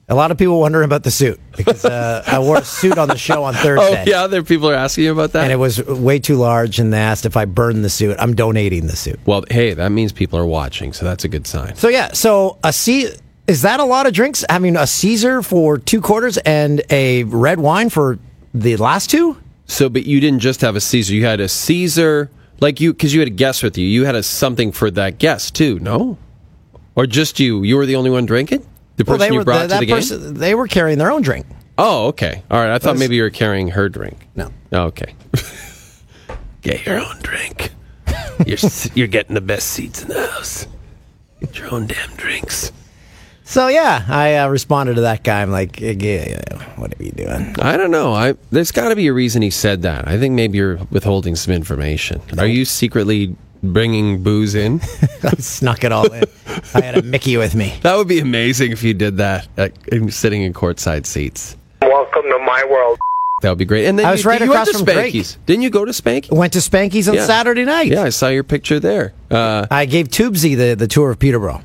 A 0.09 0.15
lot 0.15 0.31
of 0.31 0.37
people 0.37 0.59
wondering 0.59 0.83
about 0.83 1.03
the 1.03 1.11
suit 1.11 1.39
because 1.55 1.85
uh, 1.85 2.23
I 2.27 2.37
wore 2.39 2.57
a 2.57 2.65
suit 2.65 2.97
on 2.97 3.07
the 3.07 3.17
show 3.17 3.45
on 3.45 3.55
Oh, 3.57 3.59
Thursday. 3.59 4.03
yeah, 4.07 4.27
there 4.27 4.43
people 4.43 4.69
are 4.69 4.73
asking 4.75 5.05
you 5.05 5.13
about 5.13 5.31
that. 5.31 5.43
And 5.43 5.51
it 5.51 5.55
was 5.55 5.81
way 5.87 6.19
too 6.19 6.35
large, 6.35 6.77
and 6.77 6.91
they 6.91 6.97
asked 6.99 7.25
if 7.25 7.37
I 7.37 7.45
burned 7.45 7.85
the 7.85 7.89
suit. 7.89 8.17
I'm 8.19 8.35
donating 8.35 8.87
the 8.87 8.97
suit. 8.97 9.17
well, 9.25 9.45
hey, 9.49 9.73
that 9.73 9.89
means 9.93 10.11
people 10.11 10.37
are 10.37 10.45
watching, 10.45 10.91
so 10.91 11.05
that's 11.05 11.23
a 11.23 11.29
good 11.29 11.47
sign. 11.47 11.75
So 11.75 11.87
yeah, 11.87 12.11
so 12.11 12.57
a 12.65 12.73
C 12.73 13.07
is 13.47 13.61
that 13.61 13.79
a 13.79 13.85
lot 13.85 14.05
of 14.05 14.13
drinks? 14.13 14.43
Having 14.49 14.75
a 14.75 14.85
Caesar 14.85 15.41
for 15.41 15.77
two 15.77 16.01
quarters 16.01 16.37
and 16.39 16.81
a 16.89 17.23
red 17.23 17.59
wine 17.61 17.89
for 17.89 18.19
the 18.53 18.75
last 18.77 19.09
two? 19.09 19.37
So, 19.67 19.87
but 19.87 20.05
you 20.05 20.19
didn't 20.19 20.39
just 20.41 20.59
have 20.61 20.75
a 20.75 20.81
Caesar, 20.81 21.13
you 21.15 21.25
had 21.25 21.39
a 21.39 21.47
Caesar, 21.47 22.29
like 22.63 22.81
you, 22.81 22.93
because 22.93 23.13
you 23.13 23.19
had 23.19 23.27
a 23.27 23.31
guest 23.31 23.61
with 23.61 23.77
you. 23.77 23.85
You 23.85 24.05
had 24.05 24.15
a 24.15 24.23
something 24.23 24.71
for 24.71 24.89
that 24.91 25.19
guest 25.19 25.53
too, 25.53 25.77
no? 25.79 26.17
Or 26.95 27.05
just 27.05 27.39
you? 27.39 27.61
You 27.63 27.77
were 27.77 27.85
the 27.85 27.95
only 27.95 28.09
one 28.09 28.25
drinking? 28.25 28.65
The 28.95 29.05
person 29.05 29.19
they 29.19 29.27
you 29.27 29.35
were 29.35 29.43
brought 29.43 29.69
that 29.69 29.75
to 29.75 29.79
the 29.81 29.85
game? 29.85 29.97
person. 29.97 30.33
They 30.35 30.55
were 30.55 30.67
carrying 30.67 30.97
their 30.97 31.11
own 31.11 31.21
drink. 31.21 31.45
Oh, 31.77 32.07
okay. 32.07 32.43
All 32.49 32.59
right. 32.59 32.71
I 32.71 32.79
thought 32.79 32.97
maybe 32.97 33.15
you 33.15 33.23
were 33.23 33.31
carrying 33.31 33.69
her 33.69 33.89
drink. 33.89 34.27
No. 34.35 34.51
Oh, 34.71 34.83
okay. 34.85 35.15
Get 36.61 36.85
your 36.85 36.99
own 36.99 37.19
drink. 37.21 37.71
You're 38.45 38.57
you're 38.95 39.07
getting 39.07 39.35
the 39.35 39.41
best 39.41 39.67
seats 39.69 40.01
in 40.01 40.09
the 40.09 40.27
house. 40.27 40.67
Get 41.39 41.57
your 41.57 41.73
own 41.73 41.87
damn 41.87 42.15
drinks. 42.15 42.71
So 43.53 43.67
yeah, 43.67 44.03
I 44.07 44.37
uh, 44.37 44.47
responded 44.47 44.95
to 44.95 45.01
that 45.01 45.21
guy. 45.23 45.43
I'm 45.43 45.51
like, 45.51 45.79
yeah, 45.79 45.91
yeah, 45.93 46.63
what 46.75 46.99
are 46.99 47.03
you 47.03 47.11
doing? 47.11 47.55
I 47.59 47.77
don't 47.77 47.91
know. 47.91 48.11
I 48.11 48.33
there's 48.49 48.71
got 48.71 48.89
to 48.89 48.95
be 48.95 49.05
a 49.05 49.13
reason 49.13 49.43
he 49.43 49.51
said 49.51 49.83
that. 49.83 50.07
I 50.07 50.17
think 50.17 50.33
maybe 50.33 50.57
you're 50.57 50.77
withholding 50.89 51.35
some 51.35 51.53
information. 51.53 52.19
Are 52.39 52.47
you 52.47 52.65
secretly 52.65 53.35
bringing 53.61 54.23
booze 54.23 54.55
in? 54.55 54.81
I 55.23 55.35
snuck 55.37 55.83
it 55.83 55.91
all 55.91 56.11
in. 56.11 56.23
I 56.73 56.81
had 56.81 56.97
a 56.97 57.03
Mickey 57.03 57.37
with 57.37 57.53
me. 57.53 57.77
that 57.83 57.95
would 57.95 58.07
be 58.07 58.17
amazing 58.17 58.71
if 58.71 58.81
you 58.81 58.95
did 58.95 59.17
that, 59.17 59.47
uh, 59.55 59.69
in- 59.91 60.09
sitting 60.09 60.41
in 60.41 60.51
courtside 60.53 61.05
seats. 61.05 61.55
Welcome 61.83 62.23
to 62.23 62.39
my 62.39 62.65
world. 62.67 62.97
That 63.43 63.49
would 63.49 63.59
be 63.59 63.65
great. 63.65 63.85
And 63.85 63.99
then 63.99 64.07
I 64.07 64.13
was 64.13 64.23
you, 64.23 64.31
right 64.31 64.41
you 64.41 64.49
went 64.49 64.61
across 64.63 64.71
to 64.71 64.83
from 64.83 64.95
Drake. 64.95 65.13
Spanky's. 65.13 65.37
Didn't 65.45 65.61
you 65.61 65.69
go 65.69 65.85
to 65.85 65.91
Spanky? 65.91 66.31
Went 66.35 66.53
to 66.53 66.59
Spanky's 66.59 67.07
on 67.07 67.13
Yeah. 67.13 67.27
Saturday 67.27 67.65
night. 67.65 67.91
Yeah, 67.91 68.01
I 68.01 68.09
saw 68.09 68.29
your 68.29 68.43
picture 68.43 68.79
there. 68.79 69.13
Uh, 69.29 69.67
I 69.69 69.85
gave 69.85 70.07
Tubesy 70.07 70.57
the, 70.57 70.73
the 70.73 70.87
tour 70.87 71.11
of 71.11 71.19
Peterborough. 71.19 71.61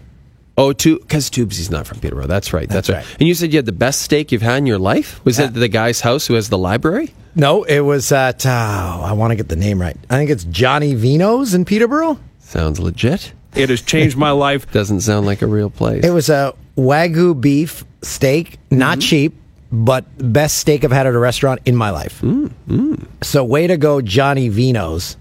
Oh, 0.59 0.73
tu- 0.73 0.99
because 0.99 1.31
Tubesy's 1.31 1.71
not 1.71 1.87
from 1.87 2.01
Peterborough. 2.01 2.27
That's 2.27 2.53
right. 2.53 2.69
That's, 2.69 2.89
That's 2.89 3.07
right. 3.07 3.07
right. 3.11 3.17
And 3.21 3.29
you 3.29 3.35
said 3.35 3.53
you 3.53 3.59
had 3.59 3.65
the 3.67 3.73
best 3.73 4.03
steak 4.03 4.33
you've 4.33 4.43
had 4.43 4.57
in 4.59 4.67
your 4.67 4.79
life. 4.79 5.25
Was 5.25 5.39
it 5.39 5.55
the 5.55 5.69
guy's 5.69 6.01
house 6.01 6.27
who 6.27 6.35
has 6.35 6.49
the 6.51 6.59
library? 6.59 7.15
No, 7.37 7.63
it 7.63 7.81
was 7.81 8.11
at, 8.11 8.45
oh, 8.45 8.51
I 8.51 9.13
want 9.13 9.31
to 9.31 9.37
get 9.37 9.49
the 9.49 9.57
name 9.57 9.81
right. 9.81 9.97
I 10.11 10.17
think 10.17 10.31
it's 10.31 10.43
Johnny 10.45 10.95
Vino's 10.95 11.55
in 11.55 11.65
Peterborough. 11.65 12.19
Sounds 12.41 12.81
legit. 12.81 13.33
It 13.55 13.71
has 13.71 13.81
changed 13.83 14.17
my 14.17 14.31
life. 14.47 14.71
Doesn't 14.73 15.03
sound 15.03 15.25
like 15.27 15.41
a 15.43 15.47
real 15.47 15.71
place. 15.71 16.05
It 16.05 16.11
was 16.11 16.29
a 16.29 16.55
Wagyu 16.77 17.41
beef 17.41 17.85
steak, 18.03 18.59
not 18.73 18.99
cheap, 19.01 19.35
but 19.71 20.07
best 20.33 20.59
steak 20.59 20.83
I've 20.85 20.91
had 20.91 21.07
at 21.07 21.15
a 21.15 21.19
restaurant 21.19 21.61
in 21.67 21.77
my 21.77 21.91
life. 21.91 22.21
Mm, 22.23 23.07
So 23.23 23.45
way 23.45 23.69
to 23.69 23.77
go, 23.77 24.01
Johnny 24.01 24.49
Vino's. 24.49 25.17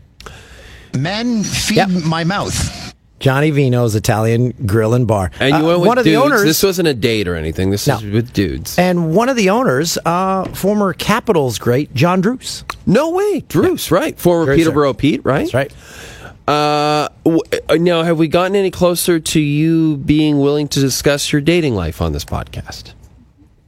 Men 0.98 1.44
feed 1.44 1.77
Yep. 1.77 1.89
my 2.06 2.24
mouth. 2.24 2.87
Johnny 3.19 3.50
Vino's 3.51 3.95
Italian 3.95 4.53
Grill 4.65 4.93
and 4.93 5.07
Bar. 5.07 5.31
And 5.39 5.50
you 5.50 5.55
Uh, 5.63 5.67
went 5.67 5.79
with 5.79 5.88
one 5.88 5.97
of 5.97 6.03
dudes. 6.03 6.15
the 6.17 6.24
owners. 6.24 6.43
This 6.43 6.62
wasn't 6.63 6.88
a 6.88 6.93
date 6.93 7.27
or 7.27 7.36
anything. 7.36 7.71
This 7.71 7.88
No. 7.88 7.95
is 7.97 8.03
with 8.03 8.31
dudes. 8.33 8.77
and 8.77 9.12
one 9.13 9.27
of 9.29 9.36
the 9.36 9.50
owners, 9.50 9.97
uh, 10.05 10.45
former 10.53 10.93
Capitals 10.93 11.57
great 11.57 11.93
John 11.95 12.21
Druce. 12.21 12.63
No 12.86 13.09
way, 13.09 13.43
Bruce, 13.47 13.89
right? 13.91 14.17
Former 14.19 14.45
Druce, 14.45 14.57
Peterborough 14.57 14.93
Pete, 14.93 15.21
right? 15.24 15.51
That's 15.51 15.53
right. 15.53 15.71
Uh, 16.47 17.09
w- 17.25 17.41
uh, 17.69 17.75
now, 17.75 18.03
have 18.03 18.17
we 18.17 18.27
gotten 18.29 18.55
any 18.55 18.71
closer 18.71 19.19
to 19.19 19.39
you 19.39 19.97
being 19.97 20.39
willing 20.39 20.67
to 20.69 20.79
discuss 20.79 21.31
your 21.33 21.41
dating 21.41 21.75
life 21.75 22.01
on 22.01 22.13
this 22.13 22.24
podcast? 22.24 22.93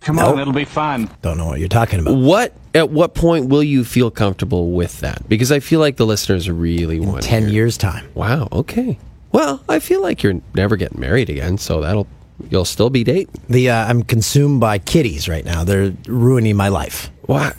Come 0.02 0.16
Nope. 0.16 0.34
on, 0.36 0.40
it'll 0.40 0.54
be 0.54 0.64
fun. 0.64 1.10
Don't 1.22 1.38
know 1.38 1.48
what 1.48 1.60
you're 1.60 1.68
talking 1.68 2.00
about. 2.00 2.16
What 2.16 2.54
at 2.74 2.90
what 2.90 3.16
point 3.16 3.50
will 3.50 3.64
you 3.64 3.84
feel 3.84 4.10
comfortable 4.10 4.72
with 4.72 5.02
that? 5.02 5.28
Because 5.28 5.52
I 5.52 5.60
feel 5.60 5.82
like 5.82 5.98
the 5.98 6.06
listeners 6.06 6.50
really 6.50 7.02
want 7.02 7.24
Ten 7.24 7.44
hear. 7.44 7.52
years 7.52 7.76
time. 7.78 8.06
Wow. 8.16 8.48
Okay. 8.54 8.98
Well, 9.32 9.64
I 9.70 9.80
feel 9.80 10.02
like 10.02 10.24
you're 10.24 10.42
never 10.56 10.76
getting 10.76 11.00
married 11.00 11.30
again, 11.30 11.58
so 11.58 11.82
that'll 11.82 12.08
you'll 12.50 12.66
still 12.66 12.90
be 12.90 13.04
dating. 13.04 13.34
The 13.48 13.70
uh, 13.70 13.86
I'm 13.86 14.04
consumed 14.04 14.60
by 14.60 14.80
kitties 14.80 15.30
right 15.30 15.46
now. 15.46 15.64
They're 15.64 15.94
ruining 16.08 16.56
my 16.56 16.70
life. 16.70 17.12
Why? 17.24 17.54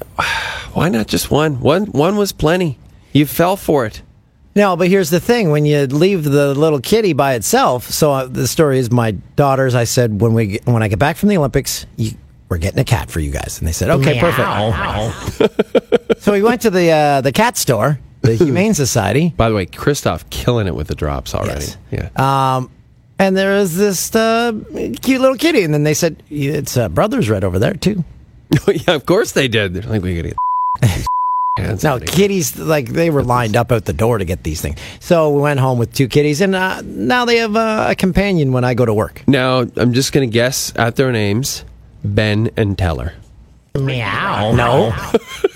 Why 0.72 0.88
not 0.88 1.06
just 1.06 1.30
one? 1.30 1.60
One 1.60 1.86
one 1.86 2.16
was 2.16 2.32
plenty. 2.32 2.78
You 3.12 3.26
fell 3.26 3.56
for 3.56 3.86
it. 3.86 4.02
No, 4.56 4.76
but 4.76 4.88
here's 4.88 5.10
the 5.10 5.20
thing: 5.20 5.50
when 5.50 5.64
you 5.64 5.86
leave 5.86 6.24
the 6.24 6.54
little 6.54 6.80
kitty 6.80 7.12
by 7.12 7.34
itself. 7.34 7.88
So 7.90 8.12
uh, 8.12 8.26
the 8.26 8.48
story 8.48 8.78
is, 8.78 8.90
my 8.90 9.12
daughters. 9.36 9.74
I 9.74 9.84
said 9.84 10.20
when 10.20 10.34
we 10.34 10.46
get, 10.46 10.66
when 10.66 10.82
I 10.82 10.88
get 10.88 10.98
back 10.98 11.16
from 11.16 11.28
the 11.28 11.36
Olympics, 11.36 11.86
you, 11.96 12.12
we're 12.48 12.58
getting 12.58 12.80
a 12.80 12.84
cat 12.84 13.10
for 13.10 13.20
you 13.20 13.30
guys, 13.30 13.60
and 13.60 13.68
they 13.68 13.72
said, 13.72 13.90
okay, 13.90 14.18
perfect. 14.18 14.48
so 16.22 16.32
we 16.32 16.42
went 16.42 16.62
to 16.62 16.70
the 16.70 16.90
uh, 16.90 17.20
the 17.20 17.30
cat 17.32 17.56
store, 17.56 18.00
the 18.22 18.34
Humane 18.34 18.74
Society, 18.74 19.32
By 19.36 19.48
the 19.48 19.54
way, 19.54 19.66
Christoph 19.66 20.28
killing 20.30 20.66
it 20.66 20.74
with 20.74 20.88
the 20.88 20.94
drops 20.94 21.34
already. 21.34 21.64
Yes. 21.64 21.76
Yeah. 21.90 22.56
um, 22.56 22.70
and 23.18 23.36
there 23.36 23.56
was 23.58 23.76
this 23.76 24.14
uh, 24.14 24.52
cute 25.02 25.20
little 25.20 25.36
kitty, 25.36 25.62
and 25.62 25.72
then 25.74 25.82
they 25.84 25.94
said 25.94 26.22
it's 26.30 26.76
uh, 26.76 26.88
brother's 26.88 27.28
right 27.28 27.44
over 27.44 27.58
there 27.58 27.74
too. 27.74 28.04
yeah, 28.66 28.94
of 28.94 29.04
course 29.06 29.32
they 29.32 29.46
did. 29.48 29.74
They're 29.74 29.82
like, 29.82 30.02
we 30.02 30.16
gotta 30.16 30.34
get 30.80 31.06
hands 31.58 31.84
No, 31.84 31.94
out 31.96 32.06
kitties 32.06 32.58
like 32.58 32.88
they 32.88 33.10
were 33.10 33.22
lined 33.22 33.56
up 33.56 33.70
out 33.72 33.84
the 33.84 33.92
door 33.92 34.16
to 34.18 34.24
get 34.24 34.42
these 34.42 34.60
things. 34.62 34.78
So 35.00 35.30
we 35.30 35.42
went 35.42 35.60
home 35.60 35.78
with 35.78 35.92
two 35.92 36.08
kitties, 36.08 36.40
and 36.40 36.54
uh, 36.54 36.80
now 36.84 37.24
they 37.26 37.36
have 37.38 37.56
uh, 37.56 37.88
a 37.90 37.94
companion 37.94 38.52
when 38.52 38.64
I 38.64 38.72
go 38.74 38.84
to 38.86 38.94
work. 38.94 39.22
Now, 39.28 39.66
I'm 39.76 39.92
just 39.92 40.12
gonna 40.12 40.26
guess 40.26 40.72
at 40.76 40.96
their 40.96 41.12
names: 41.12 41.64
Ben 42.02 42.50
and 42.56 42.76
Teller. 42.78 43.12
Meow. 43.78 44.52
No. 44.52 44.94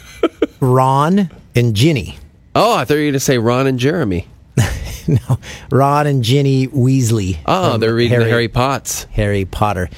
Ron 0.61 1.31
and 1.55 1.75
Ginny. 1.75 2.19
Oh, 2.55 2.77
I 2.77 2.85
thought 2.85 2.95
you 2.95 3.05
were 3.07 3.11
gonna 3.11 3.21
say 3.21 3.39
Ron 3.39 3.67
and 3.67 3.79
Jeremy. 3.79 4.29
No, 5.07 5.39
Ron 5.71 6.07
and 6.07 6.25
Ginny 6.25 6.67
Weasley. 6.69 7.37
Oh, 7.45 7.77
they're 7.77 7.95
reading 7.95 8.19
the 8.21 8.25
Harry 8.25 8.49
Potts. 8.49 9.05
Harry 9.13 9.45
Potter. 9.45 9.91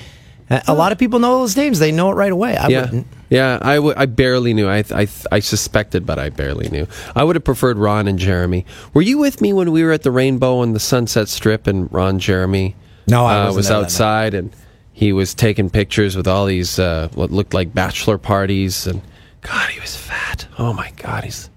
Uh, 0.51 0.61
a 0.67 0.75
lot 0.75 0.91
of 0.91 0.99
people 0.99 1.21
know 1.21 1.39
those 1.39 1.57
names. 1.57 1.79
They 1.79 1.93
know 1.93 2.11
it 2.11 2.15
right 2.15 2.33
away. 2.33 2.57
I 2.57 2.67
yeah, 2.67 2.81
wouldn't. 2.83 3.07
yeah. 3.31 3.59
I, 3.63 3.77
w- 3.77 3.95
I 3.97 4.07
barely 4.07 4.53
knew. 4.53 4.69
I, 4.69 4.83
I 4.91 5.07
I 5.31 5.39
suspected, 5.39 6.07
but 6.07 6.19
I 6.19 6.31
barely 6.31 6.69
knew. 6.71 6.89
I 7.15 7.23
would 7.23 7.37
have 7.37 7.45
preferred 7.45 7.79
Ron 7.79 8.09
and 8.09 8.19
Jeremy. 8.19 8.67
Were 8.95 9.03
you 9.03 9.19
with 9.19 9.41
me 9.41 9.53
when 9.53 9.71
we 9.71 9.85
were 9.85 9.93
at 9.93 10.03
the 10.03 10.11
Rainbow 10.11 10.63
and 10.63 10.75
the 10.75 10.81
Sunset 10.81 11.29
Strip, 11.29 11.69
and 11.69 11.93
Ron 11.93 12.19
Jeremy? 12.19 12.75
No, 13.07 13.27
I 13.27 13.45
uh, 13.45 13.53
was 13.53 13.69
there 13.69 13.77
that 13.77 13.81
night. 13.83 13.85
outside 13.85 14.35
and 14.35 14.53
he 14.93 15.13
was 15.13 15.35
taking 15.35 15.71
pictures 15.71 16.17
with 16.17 16.27
all 16.27 16.47
these 16.47 16.81
uh, 16.81 17.11
what 17.15 17.31
looked 17.31 17.55
like 17.55 17.73
bachelor 17.75 18.19
parties, 18.19 18.89
and 18.89 19.03
God, 19.43 19.71
he 19.71 19.79
was 19.79 19.97
fat. 19.97 20.49
Oh 20.59 20.73
my 20.73 20.91
God, 20.97 21.23
he's 21.23 21.49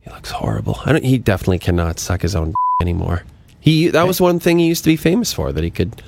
he 0.00 0.10
looks 0.10 0.30
horrible. 0.30 0.78
I 0.84 0.92
don't, 0.92 1.04
he 1.04 1.18
definitely 1.18 1.58
cannot 1.58 1.98
suck 1.98 2.22
his 2.22 2.34
own 2.34 2.54
anymore. 2.80 3.24
He 3.60 3.88
that 3.88 4.06
was 4.06 4.20
one 4.20 4.40
thing 4.40 4.58
he 4.58 4.66
used 4.66 4.84
to 4.84 4.90
be 4.90 4.96
famous 4.96 5.32
for 5.32 5.52
that 5.52 5.62
he 5.62 5.70
could. 5.70 6.02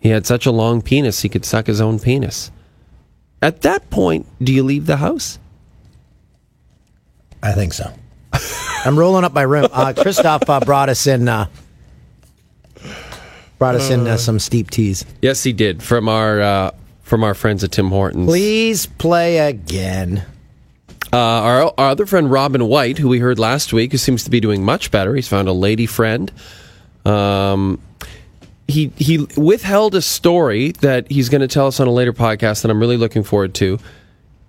He 0.00 0.10
had 0.10 0.26
such 0.26 0.46
a 0.46 0.52
long 0.52 0.80
penis, 0.80 1.22
he 1.22 1.28
could 1.28 1.44
suck 1.44 1.66
his 1.66 1.80
own 1.80 1.98
penis. 1.98 2.50
At 3.42 3.62
that 3.62 3.90
point, 3.90 4.26
do 4.42 4.52
you 4.52 4.62
leave 4.62 4.86
the 4.86 4.96
house? 4.96 5.38
I 7.42 7.52
think 7.52 7.72
so. 7.72 7.92
I'm 8.84 8.98
rolling 8.98 9.24
up 9.24 9.32
my 9.32 9.42
room. 9.42 9.68
Uh, 9.72 9.92
Christoph 9.92 10.48
uh, 10.48 10.60
brought 10.60 10.88
us 10.88 11.06
in. 11.06 11.28
Uh, 11.28 11.46
brought 13.58 13.74
us 13.74 13.90
in 13.90 14.06
uh, 14.06 14.16
some 14.16 14.38
steep 14.38 14.70
teas. 14.70 15.04
Yes, 15.20 15.42
he 15.42 15.52
did 15.52 15.82
from 15.82 16.08
our 16.08 16.40
uh, 16.40 16.70
from 17.02 17.24
our 17.24 17.34
friends 17.34 17.64
at 17.64 17.72
Tim 17.72 17.88
Hortons. 17.88 18.26
Please 18.26 18.86
play 18.86 19.38
again. 19.38 20.24
Uh, 21.12 21.16
our, 21.16 21.74
our 21.78 21.90
other 21.90 22.06
friend 22.06 22.30
Robin 22.30 22.66
White, 22.66 22.98
who 22.98 23.08
we 23.08 23.18
heard 23.18 23.38
last 23.38 23.72
week, 23.72 23.92
who 23.92 23.98
seems 23.98 24.24
to 24.24 24.30
be 24.30 24.40
doing 24.40 24.62
much 24.64 24.90
better. 24.90 25.14
He's 25.14 25.28
found 25.28 25.48
a 25.48 25.52
lady 25.52 25.86
friend. 25.86 26.30
Um, 27.04 27.80
he 28.66 28.92
he 28.96 29.26
withheld 29.36 29.94
a 29.94 30.02
story 30.02 30.72
that 30.72 31.10
he's 31.10 31.30
going 31.30 31.40
to 31.40 31.48
tell 31.48 31.66
us 31.66 31.80
on 31.80 31.86
a 31.86 31.90
later 31.90 32.12
podcast 32.12 32.62
that 32.62 32.70
I'm 32.70 32.78
really 32.78 32.98
looking 32.98 33.22
forward 33.22 33.54
to. 33.54 33.78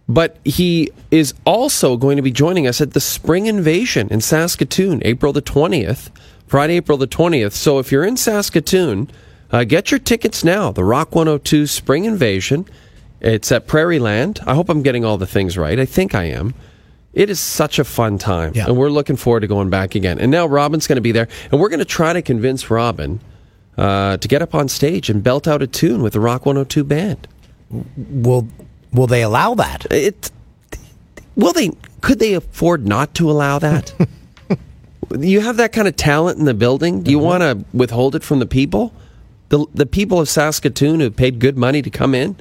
But 0.09 0.37
he 0.43 0.91
is 1.11 1.33
also 1.45 1.95
going 1.95 2.17
to 2.17 2.23
be 2.23 2.31
joining 2.31 2.67
us 2.67 2.81
at 2.81 2.93
the 2.93 2.99
Spring 2.99 3.45
Invasion 3.45 4.09
in 4.09 4.21
Saskatoon, 4.21 5.01
April 5.05 5.31
the 5.31 5.41
20th, 5.41 6.09
Friday, 6.47 6.77
April 6.77 6.97
the 6.97 7.07
20th. 7.07 7.51
So 7.53 7.77
if 7.77 7.91
you're 7.91 8.03
in 8.03 8.17
Saskatoon, 8.17 9.09
uh, 9.51 9.63
get 9.65 9.91
your 9.91 9.99
tickets 9.99 10.43
now. 10.43 10.71
The 10.71 10.83
Rock 10.83 11.13
102 11.13 11.67
Spring 11.67 12.05
Invasion. 12.05 12.65
It's 13.21 13.51
at 13.51 13.67
Prairieland. 13.67 14.45
I 14.47 14.55
hope 14.55 14.69
I'm 14.69 14.81
getting 14.81 15.03
all 15.05 15.17
the 15.17 15.27
things 15.27 15.57
right. 15.57 15.79
I 15.79 15.85
think 15.85 16.15
I 16.15 16.25
am. 16.25 16.53
It 17.13 17.29
is 17.29 17.39
such 17.39 17.79
a 17.79 17.83
fun 17.83 18.17
time. 18.17 18.53
Yeah. 18.55 18.67
And 18.67 18.77
we're 18.77 18.89
looking 18.89 19.15
forward 19.15 19.41
to 19.41 19.47
going 19.47 19.69
back 19.69 19.95
again. 19.95 20.19
And 20.19 20.31
now 20.31 20.45
Robin's 20.45 20.87
going 20.87 20.97
to 20.97 21.01
be 21.01 21.11
there. 21.11 21.27
And 21.51 21.59
we're 21.59 21.69
going 21.69 21.79
to 21.79 21.85
try 21.85 22.13
to 22.13 22.21
convince 22.21 22.69
Robin 22.69 23.19
uh, 23.77 24.17
to 24.17 24.27
get 24.27 24.41
up 24.41 24.53
on 24.53 24.69
stage 24.69 25.09
and 25.09 25.23
belt 25.23 25.47
out 25.47 25.61
a 25.61 25.67
tune 25.67 26.01
with 26.01 26.13
the 26.13 26.19
Rock 26.19 26.45
102 26.45 26.83
band. 26.83 27.27
Will 27.97 28.47
Will 28.91 29.07
they 29.07 29.21
allow 29.21 29.53
that? 29.55 29.85
It 29.91 30.31
will 31.35 31.53
they 31.53 31.71
could 32.01 32.19
they 32.19 32.33
afford 32.33 32.87
not 32.87 33.13
to 33.15 33.29
allow 33.29 33.59
that? 33.59 33.93
you 35.19 35.41
have 35.41 35.57
that 35.57 35.73
kind 35.73 35.87
of 35.87 35.95
talent 35.95 36.39
in 36.39 36.45
the 36.45 36.53
building. 36.53 37.03
Do 37.03 37.11
you 37.11 37.19
want 37.19 37.41
to 37.41 37.63
withhold 37.73 38.15
it 38.15 38.23
from 38.23 38.39
the 38.39 38.45
people? 38.45 38.93
The 39.49 39.65
the 39.73 39.85
people 39.85 40.19
of 40.19 40.27
Saskatoon 40.27 40.99
who 40.99 41.11
paid 41.11 41.39
good 41.39 41.57
money 41.57 41.81
to 41.81 41.89
come 41.89 42.15
in 42.15 42.35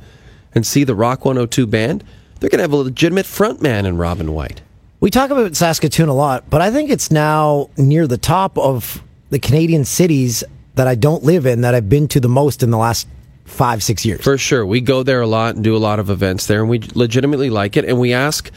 and 0.55 0.67
see 0.67 0.85
the 0.85 0.95
Rock 0.95 1.25
102 1.25 1.67
band, 1.67 2.05
they're 2.41 2.51
going 2.51 2.59
to 2.59 2.63
have 2.63 2.73
a 2.73 2.77
legitimate 2.77 3.27
front 3.27 3.61
man 3.61 3.87
in 3.87 3.97
Robin 3.97 4.33
White. 4.33 4.63
We 5.01 5.11
talk 5.11 5.31
about 5.31 5.55
Saskatoon 5.55 6.09
a 6.09 6.15
lot, 6.15 6.51
but 6.51 6.61
I 6.61 6.71
think 6.71 6.91
it's 6.91 7.11
now 7.11 7.71
near 7.77 8.07
the 8.07 8.19
top 8.19 8.59
of 8.59 9.03
the 9.31 9.39
Canadian 9.39 9.85
cities 9.85 10.43
that 10.75 10.89
I 10.89 10.95
don't 10.95 11.23
live 11.23 11.47
in 11.47 11.61
that 11.63 11.75
I've 11.75 11.89
been 11.89 12.09
to 12.09 12.21
the 12.21 12.29
most 12.29 12.63
in 12.63 12.71
the 12.71 12.79
last 12.79 13.07
five, 13.45 13.83
six 13.83 14.05
years. 14.05 14.23
For 14.23 14.39
sure. 14.39 14.65
We 14.65 14.81
go 14.81 15.03
there 15.03 15.21
a 15.21 15.27
lot 15.27 15.55
and 15.55 15.65
do 15.65 15.77
a 15.77 15.79
lot 15.79 15.99
of 15.99 16.11
events 16.11 16.47
there, 16.47 16.61
and 16.61 16.69
we 16.69 16.81
legitimately 16.95 17.51
like 17.51 17.77
it. 17.77 17.85
And 17.85 17.99
we 17.99 18.13
ask, 18.13 18.51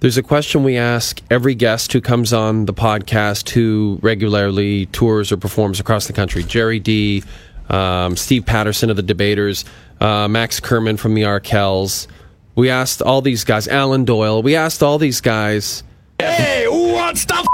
there's 0.00 0.16
a 0.16 0.22
question 0.22 0.64
we 0.64 0.76
ask 0.76 1.20
every 1.30 1.54
guest 1.54 1.92
who 1.92 2.00
comes 2.00 2.32
on 2.32 2.66
the 2.66 2.74
podcast 2.74 3.50
who 3.50 3.98
regularly 4.02 4.86
tours 4.86 5.30
or 5.30 5.36
performs 5.36 5.78
across 5.78 6.06
the 6.06 6.12
country 6.12 6.42
Gerry 6.42 6.80
Dee., 6.80 7.22
um, 7.68 8.16
Steve 8.16 8.46
Patterson 8.46 8.90
of 8.90 8.96
the 8.96 9.02
Debaters, 9.02 9.64
uh, 10.00 10.28
Max 10.28 10.60
Kerman 10.60 10.96
from 10.96 11.14
the 11.14 11.22
Arkells. 11.22 12.06
We 12.54 12.70
asked 12.70 13.02
all 13.02 13.22
these 13.22 13.44
guys, 13.44 13.68
Alan 13.68 14.04
Doyle, 14.04 14.42
we 14.42 14.56
asked 14.56 14.82
all 14.82 14.98
these 14.98 15.20
guys. 15.20 15.82
Hey, 16.18 16.64
who 16.64 16.92
wants 16.92 17.24
the 17.24 17.48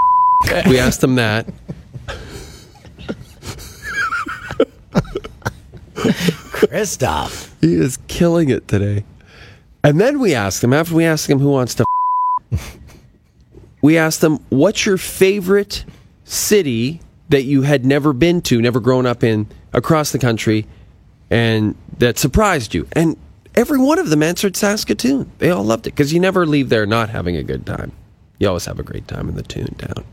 We 0.68 0.78
asked 0.78 1.00
them 1.00 1.16
that. 1.16 1.46
Christoph. 6.52 7.54
He 7.60 7.74
is 7.74 7.98
killing 8.08 8.48
it 8.48 8.66
today. 8.68 9.04
And 9.84 10.00
then 10.00 10.18
we 10.18 10.34
asked 10.34 10.64
him, 10.64 10.72
after 10.72 10.94
we 10.94 11.04
asked 11.04 11.28
him 11.28 11.38
who 11.38 11.50
wants 11.50 11.74
to, 11.76 11.84
we 13.82 13.96
asked 13.96 14.20
them, 14.20 14.38
what's 14.48 14.84
your 14.84 14.96
favorite 14.96 15.84
city 16.24 17.00
that 17.28 17.42
you 17.42 17.62
had 17.62 17.84
never 17.84 18.12
been 18.12 18.40
to, 18.42 18.60
never 18.60 18.80
grown 18.80 19.06
up 19.06 19.22
in, 19.22 19.46
across 19.72 20.12
the 20.12 20.18
country, 20.18 20.66
and 21.30 21.74
that 21.98 22.18
surprised 22.18 22.74
you? 22.74 22.86
And 22.92 23.16
every 23.54 23.78
one 23.78 23.98
of 23.98 24.10
them 24.10 24.22
answered 24.22 24.56
Saskatoon. 24.56 25.30
They 25.38 25.50
all 25.50 25.64
loved 25.64 25.86
it 25.86 25.90
because 25.90 26.12
you 26.12 26.20
never 26.20 26.46
leave 26.46 26.68
there 26.68 26.86
not 26.86 27.10
having 27.10 27.36
a 27.36 27.42
good 27.42 27.66
time. 27.66 27.92
You 28.38 28.48
always 28.48 28.66
have 28.66 28.78
a 28.78 28.82
great 28.82 29.08
time 29.08 29.28
in 29.28 29.34
the 29.34 29.42
Toon 29.42 29.74
Town. 29.78 30.04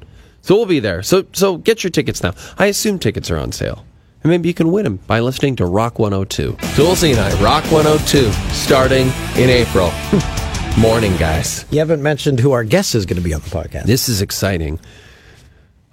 So 0.41 0.55
we'll 0.55 0.65
be 0.65 0.79
there. 0.79 1.03
So 1.03 1.25
so 1.33 1.57
get 1.57 1.83
your 1.83 1.91
tickets 1.91 2.23
now. 2.23 2.33
I 2.57 2.67
assume 2.67 2.99
tickets 2.99 3.29
are 3.31 3.37
on 3.37 3.51
sale. 3.51 3.85
And 4.23 4.29
maybe 4.29 4.47
you 4.47 4.53
can 4.53 4.71
win 4.71 4.85
them 4.85 4.97
by 5.05 5.19
listening 5.19 5.57
to 5.57 5.65
Rock 5.65 5.99
102. 5.99 6.53
Toolsy 6.53 7.11
and 7.11 7.19
I, 7.19 7.43
Rock 7.43 7.65
102, 7.65 8.31
starting 8.53 9.07
in 9.35 9.49
April. 9.49 9.91
Morning, 10.79 11.15
guys. 11.17 11.65
You 11.71 11.79
haven't 11.79 12.01
mentioned 12.01 12.39
who 12.39 12.53
our 12.53 12.63
guest 12.63 12.95
is 12.95 13.05
going 13.05 13.17
to 13.17 13.21
be 13.21 13.33
on 13.33 13.41
the 13.41 13.49
podcast. 13.49 13.83
This 13.83 14.07
is 14.07 14.21
exciting. 14.21 14.79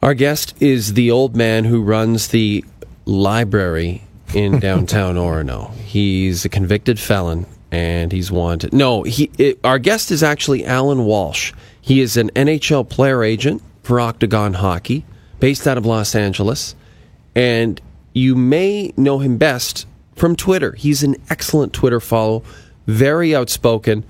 Our 0.00 0.14
guest 0.14 0.54
is 0.62 0.94
the 0.94 1.10
old 1.10 1.34
man 1.34 1.64
who 1.64 1.82
runs 1.82 2.28
the 2.28 2.64
library 3.04 4.04
in 4.34 4.58
downtown 4.60 5.16
Orono. 5.16 5.72
He's 5.74 6.44
a 6.44 6.48
convicted 6.48 6.98
felon, 6.98 7.46
and 7.70 8.12
he's 8.12 8.30
wanted. 8.30 8.72
No, 8.72 9.02
he. 9.02 9.30
It, 9.38 9.60
our 9.64 9.78
guest 9.78 10.10
is 10.10 10.22
actually 10.22 10.64
Allan 10.64 11.04
Walsh. 11.04 11.52
He 11.80 12.00
is 12.00 12.16
an 12.16 12.30
NHL 12.30 12.88
player 12.88 13.22
agent 13.22 13.62
for 13.82 14.00
Octagon 14.00 14.54
Hockey, 14.54 15.04
based 15.38 15.66
out 15.66 15.78
of 15.78 15.86
Los 15.86 16.14
Angeles, 16.14 16.74
and 17.34 17.80
you 18.12 18.34
may 18.34 18.92
know 18.96 19.18
him 19.18 19.38
best 19.38 19.86
from 20.14 20.36
Twitter. 20.36 20.72
He's 20.72 21.02
an 21.02 21.16
excellent 21.30 21.72
Twitter 21.72 22.00
follow, 22.00 22.42
very 22.86 23.34
outspoken, 23.34 24.04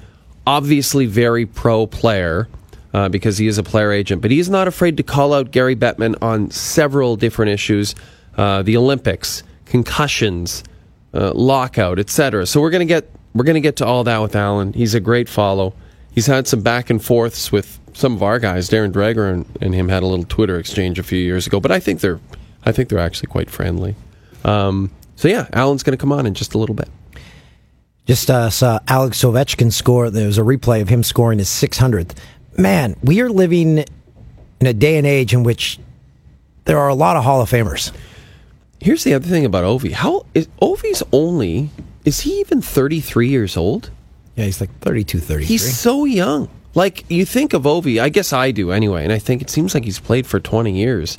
obviously 0.46 1.06
very 1.06 1.46
pro 1.46 1.86
player. 1.86 2.48
Uh, 2.92 3.08
because 3.08 3.38
he 3.38 3.46
is 3.46 3.56
a 3.56 3.62
player 3.62 3.92
agent, 3.92 4.20
but 4.20 4.32
he's 4.32 4.50
not 4.50 4.66
afraid 4.66 4.96
to 4.96 5.04
call 5.04 5.32
out 5.32 5.52
Gary 5.52 5.76
Bettman 5.76 6.20
on 6.20 6.50
several 6.50 7.14
different 7.14 7.52
issues 7.52 7.94
uh, 8.36 8.62
the 8.62 8.76
Olympics, 8.76 9.42
concussions, 9.70 10.64
uh, 11.14 11.32
lockout, 11.32 11.98
etc. 11.98 12.44
So 12.46 12.60
we're 12.60 12.70
gonna 12.70 12.84
get 12.84 13.08
we're 13.34 13.44
gonna 13.44 13.60
get 13.60 13.76
to 13.76 13.86
all 13.86 14.04
that 14.04 14.18
with 14.18 14.36
Allan. 14.36 14.72
He's 14.74 14.94
a 14.94 15.00
great 15.00 15.28
follow. 15.28 15.72
He's 16.12 16.26
had 16.26 16.46
some 16.48 16.60
back 16.60 16.90
and 16.90 17.02
forths 17.02 17.50
with 17.52 17.78
some 17.94 18.14
of 18.14 18.22
our 18.22 18.38
guys. 18.38 18.68
Darren 18.68 18.92
Dreger 18.92 19.32
and, 19.32 19.46
and 19.60 19.74
him 19.74 19.88
had 19.88 20.02
a 20.02 20.06
little 20.06 20.24
Twitter 20.24 20.58
exchange 20.58 20.98
a 20.98 21.04
few 21.04 21.20
years 21.20 21.46
ago, 21.46 21.60
but 21.60 21.70
I 21.70 21.80
think 21.80 22.00
they're 22.00 22.20
I 22.66 22.72
think 22.72 22.88
they're 22.88 22.98
actually 22.98 23.28
quite 23.28 23.48
friendly. 23.48 23.94
Um, 24.44 24.90
so 25.16 25.28
yeah, 25.28 25.46
Allan's 25.52 25.84
gonna 25.84 25.96
come 25.96 26.12
on 26.12 26.26
in 26.26 26.34
just 26.34 26.54
a 26.54 26.58
little 26.58 26.74
bit. 26.74 26.88
Just 28.06 28.28
uh, 28.28 28.50
saw 28.50 28.80
Alex 28.88 29.22
Ovechkin 29.22 29.72
score. 29.72 30.10
There 30.10 30.26
was 30.26 30.38
a 30.38 30.42
replay 30.42 30.82
of 30.82 30.88
him 30.88 31.04
scoring 31.04 31.38
his 31.38 31.48
600th. 31.48 32.16
Man, 32.58 32.96
we 33.04 33.20
are 33.20 33.30
living 33.30 33.84
in 34.60 34.66
a 34.66 34.72
day 34.72 34.98
and 34.98 35.06
age 35.06 35.32
in 35.32 35.44
which 35.44 35.78
there 36.64 36.78
are 36.78 36.88
a 36.88 36.94
lot 36.94 37.16
of 37.16 37.22
Hall 37.22 37.40
of 37.40 37.48
Famers. 37.48 37.92
Here's 38.80 39.04
the 39.04 39.14
other 39.14 39.26
thing 39.26 39.44
about 39.44 39.64
Ovi. 39.64 39.92
How 39.92 40.26
is 40.34 40.48
Ovi's 40.60 41.02
only? 41.12 41.70
Is 42.04 42.20
he 42.20 42.40
even 42.40 42.62
33 42.62 43.28
years 43.28 43.56
old? 43.56 43.90
Yeah, 44.36 44.46
he's 44.46 44.60
like 44.60 44.70
32, 44.80 45.20
33. 45.20 45.46
He's 45.46 45.78
so 45.78 46.04
young. 46.04 46.48
Like 46.74 47.04
you 47.10 47.24
think 47.26 47.52
of 47.52 47.64
Ovi, 47.64 48.00
I 48.00 48.08
guess 48.08 48.32
I 48.32 48.52
do 48.52 48.70
anyway, 48.70 49.04
and 49.04 49.12
I 49.12 49.18
think 49.18 49.42
it 49.42 49.50
seems 49.50 49.74
like 49.74 49.84
he's 49.84 49.98
played 49.98 50.26
for 50.26 50.40
20 50.40 50.72
years. 50.72 51.16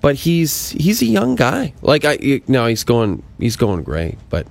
But 0.00 0.16
he's 0.16 0.70
he's 0.70 1.02
a 1.02 1.06
young 1.06 1.36
guy. 1.36 1.74
Like 1.82 2.04
I 2.06 2.40
now 2.48 2.66
he's 2.66 2.84
going 2.84 3.22
he's 3.38 3.56
going 3.56 3.82
great, 3.82 4.16
but 4.30 4.46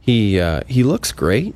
he 0.00 0.40
uh, 0.40 0.62
he 0.66 0.82
looks 0.82 1.12
great. 1.12 1.54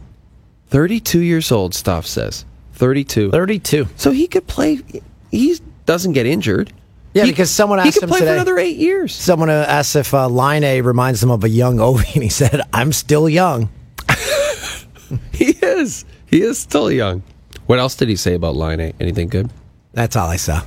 32 0.68 1.18
years 1.18 1.50
old, 1.50 1.74
Stoff 1.74 2.06
says. 2.06 2.44
32. 2.74 3.32
32. 3.32 3.88
So 3.96 4.12
he 4.12 4.28
could 4.28 4.46
play 4.46 4.80
he 5.30 5.58
doesn't 5.86 6.12
get 6.12 6.26
injured. 6.26 6.72
Yeah, 7.14 7.24
He- 7.24 7.30
because 7.30 7.50
someone 7.50 7.78
asked 7.78 7.86
he 7.86 7.92
could 7.92 8.02
him 8.04 8.08
play 8.08 8.18
today. 8.20 8.30
for 8.30 8.34
another 8.36 8.58
8 8.58 8.76
years. 8.76 9.14
Someone 9.14 9.50
asked 9.50 9.96
if 9.96 10.14
uh, 10.14 10.28
Laine 10.28 10.82
reminds 10.82 11.22
him 11.22 11.30
of 11.30 11.44
a 11.44 11.48
young 11.48 11.76
Ovi, 11.76 12.14
and 12.14 12.22
he 12.22 12.28
said, 12.30 12.62
"I'm 12.72 12.92
still 12.92 13.28
young." 13.28 13.68
He 15.32 15.50
is. 15.60 16.06
He 16.26 16.40
is 16.40 16.58
still 16.58 16.90
young. 16.90 17.22
What 17.66 17.78
else 17.78 17.94
did 17.96 18.08
he 18.08 18.16
say 18.16 18.32
about 18.34 18.56
Laine? 18.56 18.94
Anything 18.98 19.28
good? 19.28 19.50
That's 19.92 20.16
all 20.16 20.28
I 20.28 20.36
saw. 20.36 20.62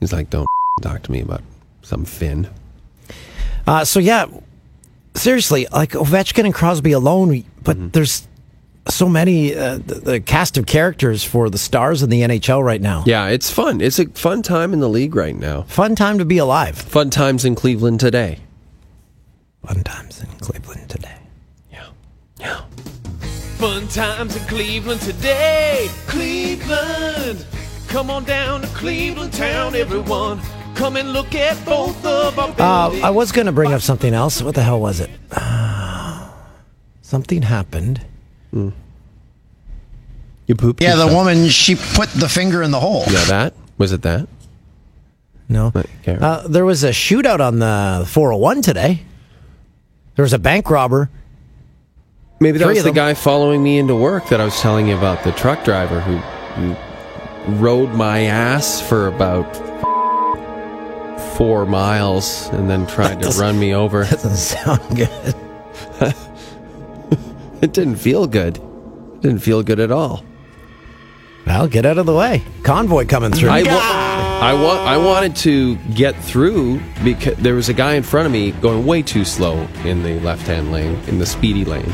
He's 0.00 0.12
like, 0.12 0.30
don't 0.30 0.46
talk 0.82 1.02
to 1.04 1.12
me 1.12 1.20
about 1.20 1.42
some 1.82 2.04
Finn. 2.04 2.48
Uh, 3.68 3.84
so 3.84 4.00
yeah, 4.00 4.26
seriously, 5.14 5.66
like 5.72 5.90
Ovechkin 5.92 6.44
and 6.44 6.54
Crosby 6.54 6.90
alone, 6.92 7.44
but 7.62 7.92
there's 7.92 8.26
so 8.88 9.08
many 9.08 9.54
uh, 9.54 9.78
the, 9.78 9.94
the 9.94 10.20
cast 10.20 10.56
of 10.58 10.66
characters 10.66 11.22
for 11.24 11.50
the 11.50 11.58
stars 11.58 12.02
in 12.02 12.10
the 12.10 12.22
NHL 12.22 12.62
right 12.64 12.80
now. 12.80 13.02
Yeah, 13.06 13.28
it's 13.28 13.50
fun. 13.50 13.80
It's 13.80 13.98
a 13.98 14.06
fun 14.10 14.42
time 14.42 14.72
in 14.72 14.80
the 14.80 14.88
league 14.88 15.14
right 15.14 15.36
now. 15.36 15.62
Fun 15.62 15.94
time 15.94 16.18
to 16.18 16.24
be 16.24 16.38
alive. 16.38 16.76
Fun 16.76 17.10
times 17.10 17.44
in 17.44 17.54
Cleveland 17.54 18.00
today. 18.00 18.38
Fun 19.66 19.82
times 19.82 20.20
in 20.22 20.28
Cleveland 20.38 20.88
today. 20.88 21.16
Yeah. 21.72 21.86
Yeah. 22.38 22.60
Fun 23.58 23.88
times 23.88 24.36
in 24.36 24.42
Cleveland 24.46 25.00
today. 25.00 25.88
Cleveland. 26.06 27.44
Come 27.88 28.10
on 28.10 28.24
down 28.24 28.60
to 28.62 28.66
Cleveland 28.68 29.32
town, 29.32 29.74
everyone. 29.74 30.40
Come 30.74 30.96
and 30.96 31.12
look 31.12 31.34
at 31.34 31.64
both 31.64 32.04
of 32.04 32.38
our 32.38 32.50
Uh. 32.58 33.00
I 33.02 33.10
was 33.10 33.32
going 33.32 33.46
to 33.46 33.52
bring 33.52 33.72
up 33.72 33.80
something 33.80 34.12
else. 34.12 34.42
What 34.42 34.54
the 34.54 34.62
hell 34.62 34.78
was 34.80 35.00
it? 35.00 35.08
Uh, 35.30 36.28
something 37.00 37.42
happened. 37.42 38.04
You 40.46 40.54
poop. 40.54 40.80
Yeah, 40.80 40.96
the 40.96 41.08
woman, 41.08 41.48
she 41.48 41.74
put 41.74 42.08
the 42.10 42.28
finger 42.28 42.62
in 42.62 42.70
the 42.70 42.80
hole. 42.80 43.04
Yeah, 43.08 43.24
that 43.24 43.54
was 43.78 43.92
it. 43.92 44.02
That 44.02 44.28
No. 45.48 45.72
Uh, 46.06 46.46
there 46.48 46.64
was 46.64 46.84
a 46.84 46.90
shootout 46.90 47.40
on 47.40 47.58
the 47.58 48.04
401 48.08 48.62
today. 48.62 49.02
There 50.14 50.22
was 50.22 50.32
a 50.32 50.38
bank 50.38 50.70
robber. 50.70 51.10
maybe 52.40 52.58
that 52.58 52.64
Three 52.64 52.74
was 52.74 52.84
the 52.84 52.90
them. 52.90 52.94
guy 52.94 53.14
following 53.14 53.62
me 53.62 53.78
into 53.78 53.94
work 53.96 54.28
that 54.28 54.40
I 54.40 54.44
was 54.44 54.58
telling 54.60 54.86
you 54.88 54.96
about. 54.96 55.24
The 55.24 55.32
truck 55.32 55.64
driver 55.64 56.00
who, 56.00 56.16
who 56.18 56.76
rode 57.56 57.90
my 57.94 58.20
ass 58.26 58.80
for 58.80 59.08
about 59.08 59.44
four 61.36 61.66
miles 61.66 62.48
and 62.52 62.70
then 62.70 62.86
tried 62.86 63.20
to 63.22 63.28
run 63.30 63.58
me 63.58 63.74
over. 63.74 64.04
Doesn't 64.10 64.36
sound 64.36 64.96
good. 64.96 65.34
It 67.62 67.72
didn't 67.72 67.96
feel 67.96 68.26
good. 68.26 68.56
It 68.58 69.22
didn't 69.22 69.38
feel 69.40 69.62
good 69.62 69.80
at 69.80 69.90
all. 69.90 70.24
Well, 71.46 71.68
get 71.68 71.86
out 71.86 71.96
of 71.98 72.06
the 72.06 72.14
way. 72.14 72.42
Convoy 72.64 73.06
coming 73.06 73.30
through. 73.32 73.50
I, 73.50 73.62
wa- 73.62 73.68
I, 73.70 74.52
wa- 74.52 74.84
I 74.84 74.96
wanted 74.96 75.36
to 75.36 75.76
get 75.94 76.16
through 76.16 76.80
because 77.04 77.36
there 77.36 77.54
was 77.54 77.68
a 77.68 77.72
guy 77.74 77.94
in 77.94 78.02
front 78.02 78.26
of 78.26 78.32
me 78.32 78.50
going 78.50 78.84
way 78.84 79.00
too 79.02 79.24
slow 79.24 79.56
in 79.84 80.02
the 80.02 80.18
left 80.20 80.46
hand 80.46 80.72
lane, 80.72 80.98
in 81.06 81.18
the 81.20 81.26
speedy 81.26 81.64
lane. 81.64 81.88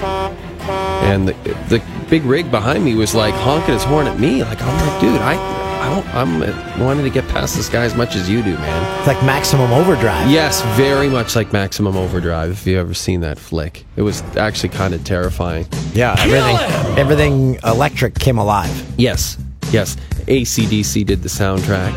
And 1.03 1.29
the, 1.29 1.33
the 1.69 1.83
big 2.09 2.25
rig 2.25 2.51
behind 2.51 2.85
me 2.85 2.95
was 2.95 3.15
like 3.15 3.35
honking 3.35 3.75
his 3.75 3.85
horn 3.85 4.07
at 4.07 4.19
me. 4.19 4.43
Like, 4.43 4.61
I'm 4.63 4.89
like, 4.89 5.01
dude, 5.03 5.21
I, 5.21 5.35
I 5.83 5.89
don't, 5.89 6.15
I'm 6.15 6.43
uh, 6.43 6.77
wanting 6.79 7.03
to 7.03 7.11
get 7.11 7.27
past 7.29 7.57
this 7.57 7.69
guy 7.69 7.83
as 7.83 7.97
much 7.97 8.15
as 8.15 8.31
you 8.31 8.41
do, 8.41 8.57
man. 8.59 8.99
it's 8.99 9.09
like 9.09 9.21
maximum 9.25 9.73
overdrive. 9.73 10.31
Yes, 10.31 10.63
very 10.77 11.09
much 11.09 11.35
like 11.35 11.53
Maximum 11.53 11.97
Overdrive, 11.97 12.53
if 12.53 12.65
you've 12.69 12.79
ever 12.79 12.95
seen 12.95 13.21
that 13.23 13.37
flick. 13.37 13.85
It 13.97 14.03
was 14.03 14.23
actually 14.37 14.69
kind 14.69 14.95
of 14.95 15.03
terrifying. 15.03 15.67
Yeah, 15.93 16.15
everything, 16.21 16.99
everything 16.99 17.59
electric 17.65 18.15
came 18.15 18.39
alive. 18.39 18.71
Yes, 18.97 19.37
yes. 19.73 19.97
ACDC 20.27 21.05
did 21.05 21.21
the 21.25 21.29
soundtrack. 21.29 21.93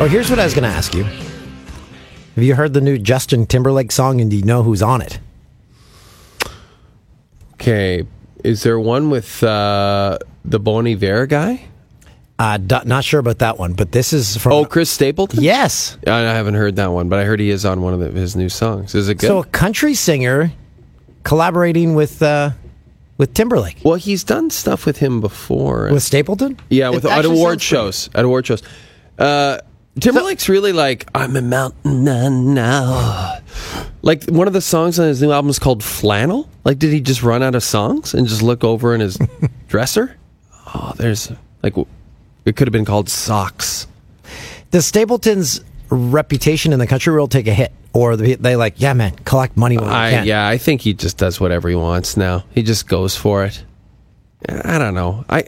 Oh, 0.00 0.08
here's 0.10 0.30
what 0.30 0.40
I 0.40 0.44
was 0.44 0.54
going 0.54 0.68
to 0.68 0.76
ask 0.76 0.94
you. 0.94 1.04
Have 1.04 2.44
you 2.44 2.56
heard 2.56 2.72
the 2.72 2.80
new 2.80 2.98
Justin 2.98 3.46
Timberlake 3.46 3.92
song 3.92 4.20
and 4.20 4.28
do 4.30 4.36
you 4.36 4.44
know 4.44 4.64
who's 4.64 4.82
on 4.82 5.00
it? 5.00 5.20
Okay, 7.60 8.04
is 8.44 8.62
there 8.62 8.78
one 8.78 9.10
with 9.10 9.42
uh, 9.42 10.18
the 10.44 10.60
Bon 10.60 10.86
Iver 10.86 11.26
guy? 11.26 11.64
Uh, 12.38 12.56
d- 12.56 12.76
not 12.84 13.02
sure 13.02 13.18
about 13.18 13.38
that 13.38 13.58
one, 13.58 13.72
but 13.72 13.90
this 13.90 14.12
is 14.12 14.36
from. 14.36 14.52
Oh, 14.52 14.64
Chris 14.64 14.88
Stapleton? 14.90 15.42
yes. 15.42 15.98
I 16.06 16.10
I 16.20 16.34
haven't 16.34 16.54
heard 16.54 16.76
that 16.76 16.92
one, 16.92 17.08
but 17.08 17.18
I 17.18 17.24
heard 17.24 17.40
he 17.40 17.50
is 17.50 17.64
on 17.64 17.82
one 17.82 17.94
of 17.94 18.00
the, 18.00 18.10
his 18.12 18.36
new 18.36 18.48
songs. 18.48 18.94
Is 18.94 19.08
it 19.08 19.16
good? 19.16 19.26
So 19.26 19.38
a 19.40 19.44
country 19.44 19.94
singer 19.94 20.52
collaborating 21.24 21.96
with 21.96 22.22
uh, 22.22 22.50
with 23.16 23.34
Timberlake. 23.34 23.78
well, 23.84 23.96
he's 23.96 24.22
done 24.22 24.50
stuff 24.50 24.86
with 24.86 24.98
him 24.98 25.20
before. 25.20 25.90
With 25.92 26.04
Stapleton? 26.04 26.60
yeah, 26.70 26.90
with 26.90 27.04
at 27.04 27.24
award 27.24 27.60
sounds 27.60 27.68
pretty- 27.68 27.82
shows. 27.82 28.10
At 28.14 28.24
award 28.24 28.46
shows. 28.46 28.62
Uh, 29.18 29.58
Timberlake's 30.00 30.48
really 30.48 30.72
like 30.72 31.08
I'm 31.14 31.36
a 31.36 31.42
mountain 31.42 32.04
man 32.04 32.54
now. 32.54 33.38
Like 34.02 34.24
one 34.24 34.46
of 34.46 34.52
the 34.52 34.60
songs 34.60 34.98
on 34.98 35.08
his 35.08 35.20
new 35.20 35.32
album 35.32 35.50
is 35.50 35.58
called 35.58 35.82
Flannel. 35.82 36.48
Like, 36.64 36.78
did 36.78 36.92
he 36.92 37.00
just 37.00 37.22
run 37.22 37.42
out 37.42 37.54
of 37.54 37.62
songs 37.62 38.14
and 38.14 38.26
just 38.26 38.42
look 38.42 38.62
over 38.64 38.94
in 38.94 39.00
his 39.00 39.18
dresser? 39.68 40.16
Oh, 40.74 40.92
there's 40.96 41.32
like 41.62 41.74
it 42.44 42.56
could 42.56 42.68
have 42.68 42.72
been 42.72 42.84
called 42.84 43.08
Socks. 43.08 43.86
Does 44.70 44.86
Stapleton's 44.86 45.62
reputation 45.90 46.72
in 46.72 46.78
the 46.78 46.86
country 46.86 47.14
will 47.16 47.28
take 47.28 47.46
a 47.46 47.54
hit? 47.54 47.72
Or 47.94 48.16
they 48.16 48.34
they 48.34 48.54
like, 48.54 48.80
yeah, 48.80 48.92
man, 48.92 49.12
collect 49.24 49.56
money 49.56 49.76
when 49.78 49.88
I 49.88 50.10
can? 50.10 50.26
yeah, 50.26 50.46
I 50.46 50.58
think 50.58 50.82
he 50.82 50.92
just 50.94 51.16
does 51.16 51.40
whatever 51.40 51.68
he 51.68 51.74
wants 51.74 52.16
now. 52.16 52.44
He 52.54 52.62
just 52.62 52.86
goes 52.86 53.16
for 53.16 53.44
it. 53.44 53.64
I 54.48 54.78
don't 54.78 54.94
know. 54.94 55.24
I 55.28 55.44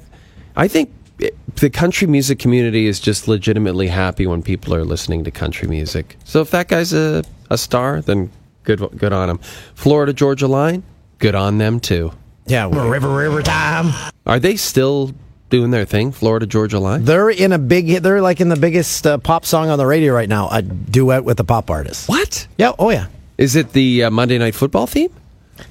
I 0.56 0.66
think 0.66 0.90
it- 1.20 1.36
the 1.56 1.70
country 1.70 2.06
music 2.06 2.38
community 2.38 2.86
is 2.86 3.00
just 3.00 3.28
legitimately 3.28 3.88
happy 3.88 4.26
when 4.26 4.42
people 4.42 4.74
are 4.74 4.84
listening 4.84 5.24
to 5.24 5.30
country 5.30 5.68
music. 5.68 6.16
So 6.24 6.40
if 6.40 6.50
that 6.52 6.68
guy's 6.68 6.92
a, 6.92 7.22
a 7.50 7.58
star, 7.58 8.00
then 8.00 8.30
good 8.64 8.80
good 8.96 9.12
on 9.12 9.28
him. 9.30 9.38
Florida 9.74 10.12
Georgia 10.12 10.46
Line, 10.48 10.82
good 11.18 11.34
on 11.34 11.58
them 11.58 11.80
too. 11.80 12.12
Yeah, 12.46 12.68
river, 12.72 13.14
river 13.14 13.42
time. 13.42 13.92
Are 14.26 14.40
they 14.40 14.56
still 14.56 15.12
doing 15.50 15.70
their 15.70 15.84
thing, 15.84 16.12
Florida 16.12 16.46
Georgia 16.46 16.78
Line? 16.80 17.04
They're 17.04 17.30
in 17.30 17.52
a 17.52 17.58
big 17.58 17.86
hit. 17.86 18.02
They're 18.02 18.22
like 18.22 18.40
in 18.40 18.48
the 18.48 18.56
biggest 18.56 19.06
uh, 19.06 19.18
pop 19.18 19.44
song 19.44 19.68
on 19.68 19.78
the 19.78 19.86
radio 19.86 20.14
right 20.14 20.28
now, 20.28 20.48
a 20.50 20.62
duet 20.62 21.24
with 21.24 21.38
a 21.40 21.44
pop 21.44 21.70
artist. 21.70 22.08
What? 22.08 22.46
Yeah, 22.58 22.72
oh 22.78 22.90
yeah. 22.90 23.06
Is 23.38 23.54
it 23.56 23.72
the 23.72 24.04
uh, 24.04 24.10
Monday 24.10 24.38
Night 24.38 24.54
Football 24.54 24.86
theme? 24.86 25.10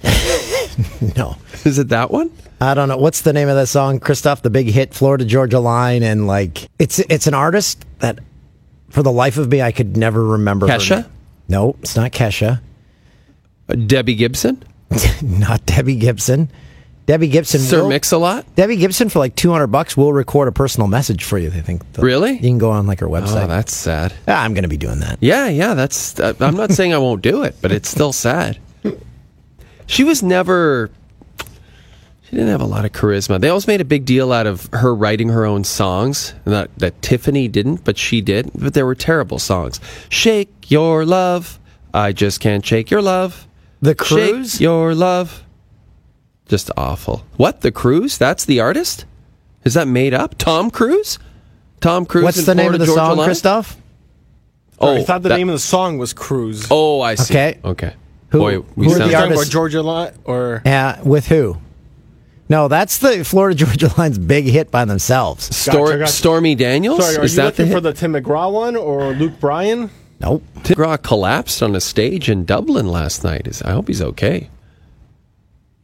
No. 1.18 1.36
Is 1.66 1.78
it 1.78 1.90
that 1.90 2.10
one? 2.12 2.32
I 2.62 2.74
don't 2.74 2.90
know. 2.90 2.98
What's 2.98 3.22
the 3.22 3.32
name 3.34 3.48
of 3.48 3.56
that 3.56 3.68
song? 3.68 4.00
Christoph, 4.00 4.42
the 4.42 4.50
big 4.50 4.68
hit, 4.68 4.94
Florida 4.94 5.24
Georgia 5.26 5.60
Line, 5.60 6.04
and 6.04 6.28
like 6.28 6.70
it's 6.78 7.00
it's 7.00 7.26
an 7.28 7.34
artist 7.34 7.86
that 8.00 8.20
for 8.90 9.02
the 9.04 9.12
life 9.12 9.38
of 9.38 9.50
me 9.50 9.62
I 9.62 9.72
could 9.72 9.96
never 9.96 10.24
remember. 10.24 10.68
Kesha? 10.68 11.10
No, 11.48 11.76
it's 11.82 11.96
not 11.96 12.12
Kesha. 12.12 12.62
Uh, 13.70 13.76
Debbie 13.76 14.16
Gibson? 14.16 14.62
not 15.22 15.66
Debbie 15.66 15.96
Gibson. 15.96 16.52
Debbie 17.06 17.28
Gibson. 17.30 17.60
Sir 17.62 17.82
will- 17.82 17.90
Mix-a-Lot? 17.90 18.56
Debbie 18.56 18.76
Gibson 18.76 19.10
for 19.10 19.18
like 19.20 19.36
two 19.36 19.52
hundred 19.52 19.68
bucks 19.68 19.96
will 19.98 20.12
record 20.14 20.48
a 20.48 20.52
personal 20.52 20.88
message 20.88 21.24
for 21.24 21.38
you. 21.40 21.50
They 21.50 21.62
think. 21.62 21.82
Really? 21.98 22.34
You 22.34 22.40
can 22.40 22.58
go 22.58 22.70
on 22.72 22.86
like 22.88 23.00
her 23.00 23.08
website. 23.08 23.46
Oh, 23.46 23.48
that's 23.48 23.74
sad. 23.74 24.14
Ah, 24.28 24.44
I'm 24.44 24.54
going 24.54 24.64
to 24.64 24.70
be 24.70 24.78
doing 24.78 25.00
that. 25.00 25.18
Yeah, 25.22 25.48
yeah, 25.48 25.74
that's. 25.76 26.20
Uh, 26.20 26.34
I'm 26.40 26.56
not 26.56 26.72
saying 26.72 26.94
I 26.94 26.98
won't 27.00 27.22
do 27.24 27.44
it, 27.44 27.56
but 27.62 27.72
it's 27.72 27.90
still 27.90 28.12
sad. 28.14 28.60
She 29.88 30.04
was 30.04 30.22
never. 30.22 30.92
She 32.30 32.36
didn't 32.36 32.50
have 32.50 32.62
a 32.62 32.66
lot 32.66 32.86
of 32.86 32.92
charisma. 32.92 33.42
They 33.42 33.50
always 33.50 33.66
made 33.66 33.82
a 33.82 33.86
big 33.86 34.06
deal 34.06 34.32
out 34.32 34.46
of 34.46 34.70
her 34.72 34.94
writing 34.94 35.30
her 35.30 35.46
own 35.46 35.64
songs. 35.64 36.36
Not 36.46 36.70
that 36.78 37.02
Tiffany 37.02 37.48
didn't, 37.48 37.84
but 37.84 37.98
she 37.98 38.22
did. 38.22 38.52
But 38.54 38.76
they 38.76 38.84
were 38.84 38.94
terrible 38.94 39.40
songs. 39.40 39.80
Shake 40.10 40.50
your 40.70 41.06
love. 41.06 41.60
I 41.92 42.12
just 42.12 42.40
can't 42.40 42.64
shake 42.64 42.92
your 42.92 43.02
love. 43.02 43.48
The 43.82 43.96
Cruise? 43.96 44.52
Shake 44.54 44.62
your 44.62 44.94
love. 44.94 45.44
Just 46.48 46.70
awful. 46.78 47.26
What? 47.38 47.62
The 47.62 47.72
Cruise? 47.72 48.18
That's 48.20 48.46
the 48.46 48.60
artist? 48.60 49.06
Is 49.64 49.74
that 49.74 49.88
made 49.88 50.14
up? 50.14 50.38
Tom 50.38 50.70
Cruise? 50.70 51.18
Tom 51.82 52.06
Cruise. 52.06 52.26
What's 52.26 52.38
and 52.38 52.46
the 52.48 52.56
name 52.56 52.74
of 52.74 52.80
the 52.80 52.86
Georgia 52.86 53.00
song, 53.00 53.18
Line? 53.18 53.28
Christoph? 53.28 53.76
Oh, 54.80 54.98
I 54.98 55.04
thought 55.04 55.24
the 55.24 55.30
that- 55.30 55.38
name 55.38 55.50
of 55.50 55.54
the 55.56 55.60
song 55.60 55.98
was 55.98 56.14
Cruise. 56.14 56.68
Oh, 56.70 57.02
I 57.02 57.16
see. 57.16 57.34
Okay. 57.34 57.60
Okay. 57.66 57.94
Who- 58.30 58.38
Boy, 58.40 58.60
we 58.76 58.86
who 58.86 58.92
are 58.92 59.00
the 59.00 59.00
Talking 59.12 59.16
artists? 59.32 59.50
Georgia 59.50 59.82
Line 59.82 60.12
or 60.26 60.62
Yeah, 60.64 61.02
with 61.02 61.28
who? 61.28 61.58
No, 62.50 62.68
that's 62.68 62.98
the 62.98 63.24
Florida 63.24 63.56
Georgia 63.66 63.92
Line's 63.98 64.18
big 64.18 64.46
hit 64.46 64.72
by 64.72 64.84
themselves. 64.86 65.56
Stor- 65.56 65.86
Gotcha, 65.88 65.98
gotcha. 66.00 66.12
Stormy 66.12 66.56
Daniels. 66.56 67.04
sorry, 67.06 67.18
are 67.18 67.24
Is 67.26 67.34
you 67.36 67.44
that 67.44 67.56
the 67.56 67.64
looking 67.64 67.76
for 67.78 67.82
the 67.82 67.94
Tim 67.94 68.14
McGraw 68.14 68.52
one 68.52 68.76
or 68.76 69.14
Luke 69.14 69.40
Bryan? 69.40 69.90
Nope. 70.20 70.44
Tim 70.64 70.76
McGraw 70.78 71.02
collapsed 71.02 71.62
on 71.64 71.76
a 71.76 71.80
stage 71.82 72.28
in 72.30 72.44
Dublin 72.46 72.88
last 72.88 73.24
night. 73.24 73.48
Is 73.48 73.62
I 73.62 73.72
hope 73.72 73.88
he's 73.88 74.02
okay. 74.02 74.50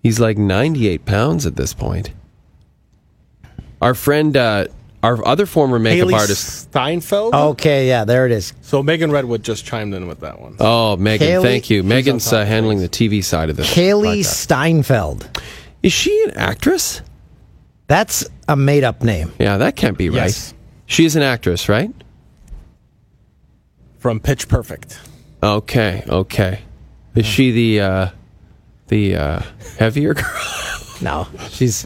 He's 0.02 0.20
like 0.20 0.38
98 0.38 1.06
pounds 1.06 1.46
at 1.46 1.56
this 1.56 1.74
point. 1.74 2.12
Our 3.82 3.94
friend, 3.94 4.36
uh, 4.36 4.66
our 5.04 5.26
other 5.28 5.46
former 5.46 5.78
makeup 5.80 6.10
Hailee 6.10 6.14
artist. 6.14 6.72
Steinfeld. 6.72 7.34
Okay, 7.34 7.88
yeah, 7.88 8.06
there 8.06 8.26
it 8.26 8.32
is. 8.32 8.54
So 8.62 8.82
Megan 8.82 9.12
Redwood 9.12 9.44
just 9.44 9.66
chimed 9.66 9.94
in 9.94 10.08
with 10.08 10.20
that 10.22 10.40
one. 10.40 10.56
Oh, 10.60 10.96
Megan, 10.98 11.28
Hailee- 11.28 11.42
thank 11.44 11.70
you. 11.70 11.84
Megan's 11.84 12.32
uh, 12.34 12.44
handling 12.46 12.80
the 12.80 12.90
TV 12.90 13.24
side 13.24 13.50
of 13.50 13.56
this. 13.58 13.72
Kaylee 13.74 14.20
podcast. 14.22 14.26
Steinfeld. 14.26 15.40
Is 15.86 15.94
she 15.94 16.24
an 16.24 16.32
actress? 16.32 17.04
That's 17.86 18.28
a 18.48 18.56
made 18.56 18.84
up 18.84 19.04
name. 19.04 19.32
Yeah, 19.38 19.58
that 19.58 19.76
can't 19.76 19.96
be 19.96 20.10
right. 20.10 20.24
Yes. 20.24 20.56
She 20.88 21.06
is 21.06 21.16
an 21.16 21.22
actress, 21.22 21.70
right? 21.70 21.94
From 24.00 24.20
Pitch 24.20 24.48
Perfect. 24.48 25.00
Okay, 25.44 26.04
okay. 26.08 26.62
Is 27.14 27.28
she 27.28 27.52
the 27.52 27.82
uh, 27.82 28.10
the 28.88 29.16
uh, 29.16 29.42
heavier 29.78 30.16
girl? 30.16 30.26
No, 31.04 31.28
she's 31.50 31.86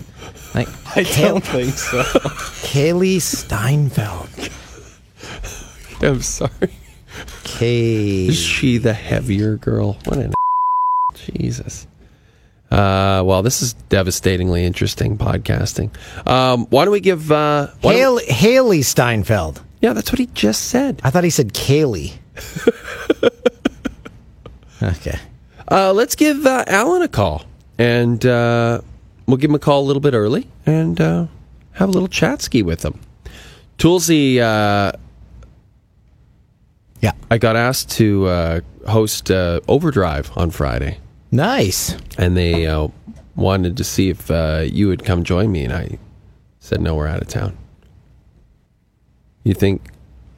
like 0.56 0.70
I 0.96 1.04
don't 1.04 1.44
think 1.44 1.74
so. 1.74 2.02
Kaylee 2.64 3.18
Steinfeld. 3.18 4.30
I'm 6.02 6.22
sorry. 6.22 6.72
Kay. 7.44 8.28
Is 8.28 8.40
she 8.40 8.78
the 8.78 8.94
heavier 8.94 9.58
girl? 9.58 9.98
What 10.06 10.20
an 10.20 10.34
Jesus. 11.16 11.86
Uh, 12.72 13.24
well, 13.26 13.42
this 13.42 13.62
is 13.62 13.74
devastatingly 13.90 14.64
interesting 14.64 15.18
podcasting. 15.18 15.90
Um, 16.28 16.68
why 16.68 16.86
don't 16.86 16.92
we 16.92 17.00
give? 17.00 17.32
Uh, 17.32 17.70
Hailee, 17.82 18.28
Hailee 18.28 18.84
Steinfeld. 18.84 19.62
yeah, 19.82 19.94
that's 19.94 20.12
what 20.12 20.20
he 20.20 20.28
just 20.28 20.66
said. 20.68 21.02
I 21.04 21.10
thought 21.10 21.24
he 21.24 21.30
said 21.32 21.54
Kaylee. 21.54 22.14
okay. 24.84 25.18
Uh, 25.72 25.94
let's 25.94 26.16
give 26.16 26.46
uh, 26.46 26.64
Allan 26.68 27.02
a 27.02 27.08
call, 27.08 27.44
and 27.78 28.24
uh, 28.26 28.82
we'll 29.28 29.38
give 29.38 29.50
him 29.50 29.56
a 29.56 29.60
call 29.60 29.82
a 29.82 29.86
little 29.88 30.00
bit 30.02 30.14
early, 30.14 30.48
and 30.66 31.00
uh, 31.02 31.26
have 31.74 31.90
a 31.90 31.92
little 31.92 32.08
chat 32.08 32.42
ski 32.42 32.64
with 32.64 32.84
him. 32.84 33.00
Toolsy, 33.78 34.40
uh, 34.40 34.92
Yeah. 37.02 37.12
I 37.32 37.38
got 37.38 37.56
asked 37.56 37.92
to 37.92 38.26
uh, 38.28 38.62
host 38.88 39.32
uh, 39.32 39.60
Overdrive 39.68 40.32
on 40.36 40.52
Friday. 40.52 41.00
Nice. 41.32 41.96
and 42.18 42.36
they 42.36 42.66
uh, 42.66 42.88
wanted 43.36 43.78
to 43.78 43.84
see 43.84 44.10
if 44.10 44.30
uh, 44.32 44.64
you 44.66 44.88
would 44.88 45.04
come 45.06 45.24
join 45.24 45.52
me, 45.52 45.64
and 45.64 45.74
I 45.74 45.98
said 46.60 46.82
no, 46.82 46.96
we're 46.96 47.08
out 47.08 47.22
of 47.22 47.28
town. 47.28 47.58
You 49.44 49.54
think 49.54 49.90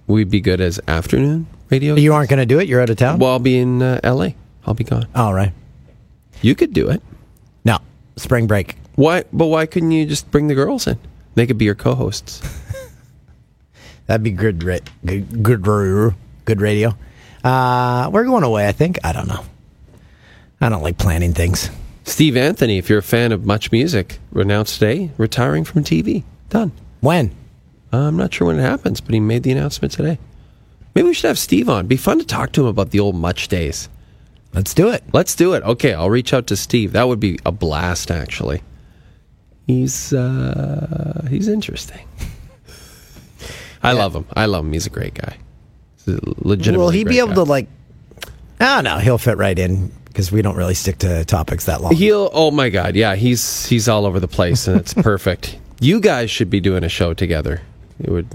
we'd 0.07 0.29
be 0.29 0.41
good 0.41 0.61
as 0.61 0.79
afternoon 0.87 1.47
radio? 1.69 1.95
You 1.95 2.13
aren't 2.13 2.29
going 2.29 2.39
to 2.39 2.45
do 2.45 2.59
it? 2.59 2.67
You're 2.67 2.81
out 2.81 2.89
of 2.89 2.97
town? 2.97 3.19
Well, 3.19 3.31
I'll 3.31 3.39
be 3.39 3.57
in 3.57 3.81
uh, 3.81 3.99
L.A. 4.03 4.35
I'll 4.65 4.73
be 4.73 4.83
gone. 4.83 5.07
All 5.15 5.33
right. 5.33 5.51
You 6.41 6.55
could 6.55 6.73
do 6.73 6.89
it. 6.89 7.01
No. 7.65 7.79
Spring 8.15 8.47
break. 8.47 8.75
Why? 8.95 9.23
But 9.33 9.47
why 9.47 9.65
couldn't 9.65 9.91
you 9.91 10.05
just 10.05 10.29
bring 10.31 10.47
the 10.47 10.55
girls 10.55 10.85
in? 10.87 10.99
They 11.35 11.47
could 11.47 11.57
be 11.57 11.65
your 11.65 11.75
co-hosts. 11.75 12.41
That'd 14.07 14.23
be 14.23 14.31
good, 14.31 14.59
good, 14.59 14.89
good, 15.43 15.63
good 16.45 16.61
radio. 16.61 16.95
Uh, 17.43 18.09
we're 18.11 18.25
going 18.25 18.43
away, 18.43 18.67
I 18.67 18.71
think. 18.71 18.99
I 19.03 19.13
don't 19.13 19.27
know. 19.27 19.43
I 20.61 20.69
don't 20.69 20.83
like 20.83 20.99
planning 20.99 21.33
things. 21.33 21.71
Steve 22.03 22.37
Anthony, 22.37 22.77
if 22.77 22.87
you're 22.87 22.99
a 22.99 23.03
fan 23.03 23.31
of 23.31 23.41
MuchMusic, 23.41 24.17
announced 24.35 24.75
today 24.79 25.09
retiring 25.17 25.63
from 25.63 25.83
TV. 25.83 26.23
Done. 26.49 26.71
When? 26.99 27.31
Uh, 27.91 27.97
I'm 27.97 28.15
not 28.15 28.33
sure 28.33 28.47
when 28.47 28.59
it 28.59 28.63
happens, 28.63 29.01
but 29.01 29.13
he 29.13 29.19
made 29.19 29.43
the 29.43 29.51
announcement 29.51 29.91
today. 29.91 30.19
Maybe 30.93 31.07
we 31.07 31.13
should 31.13 31.27
have 31.27 31.39
Steve 31.39 31.67
on. 31.67 31.87
Be 31.87 31.97
fun 31.97 32.19
to 32.19 32.25
talk 32.25 32.51
to 32.53 32.61
him 32.61 32.67
about 32.67 32.91
the 32.91 32.99
old 32.99 33.15
Much 33.15 33.47
days. 33.47 33.89
Let's 34.53 34.73
do 34.73 34.89
it. 34.89 35.03
Let's 35.13 35.33
do 35.35 35.53
it. 35.53 35.63
Okay, 35.63 35.93
I'll 35.93 36.09
reach 36.09 36.33
out 36.33 36.47
to 36.47 36.55
Steve. 36.55 36.91
That 36.91 37.07
would 37.07 37.19
be 37.19 37.39
a 37.45 37.51
blast, 37.51 38.11
actually. 38.11 38.61
He's 39.65 40.11
uh, 40.11 41.25
he's 41.29 41.47
interesting. 41.47 42.05
I 43.83 43.93
love 43.93 44.13
him. 44.15 44.25
I 44.33 44.45
love 44.45 44.65
him. 44.65 44.73
He's 44.73 44.85
a 44.85 44.89
great 44.89 45.13
guy. 45.13 45.37
He's 45.95 46.15
a 46.15 46.19
legitimately 46.39 46.83
Will 46.83 46.89
he 46.89 47.03
be 47.05 47.19
able 47.19 47.29
guy. 47.29 47.35
to, 47.35 47.43
like. 47.43 47.67
Ah, 48.59 48.81
no, 48.83 48.97
he'll 48.97 49.17
fit 49.17 49.37
right 49.37 49.57
in 49.57 49.91
because 50.11 50.31
we 50.31 50.41
don't 50.41 50.55
really 50.55 50.73
stick 50.73 50.97
to 50.99 51.23
topics 51.25 51.65
that 51.65 51.81
long. 51.81 51.95
He'll. 51.95 52.29
Oh 52.33 52.51
my 52.51 52.69
God! 52.69 52.95
Yeah, 52.95 53.15
he's 53.15 53.65
he's 53.65 53.87
all 53.87 54.05
over 54.05 54.19
the 54.19 54.27
place, 54.27 54.67
and 54.67 54.79
it's 54.79 54.93
perfect. 55.11 55.57
You 55.79 55.99
guys 55.99 56.29
should 56.29 56.49
be 56.49 56.59
doing 56.59 56.83
a 56.83 56.89
show 56.89 57.13
together. 57.13 57.61
It 57.99 58.09
would. 58.09 58.27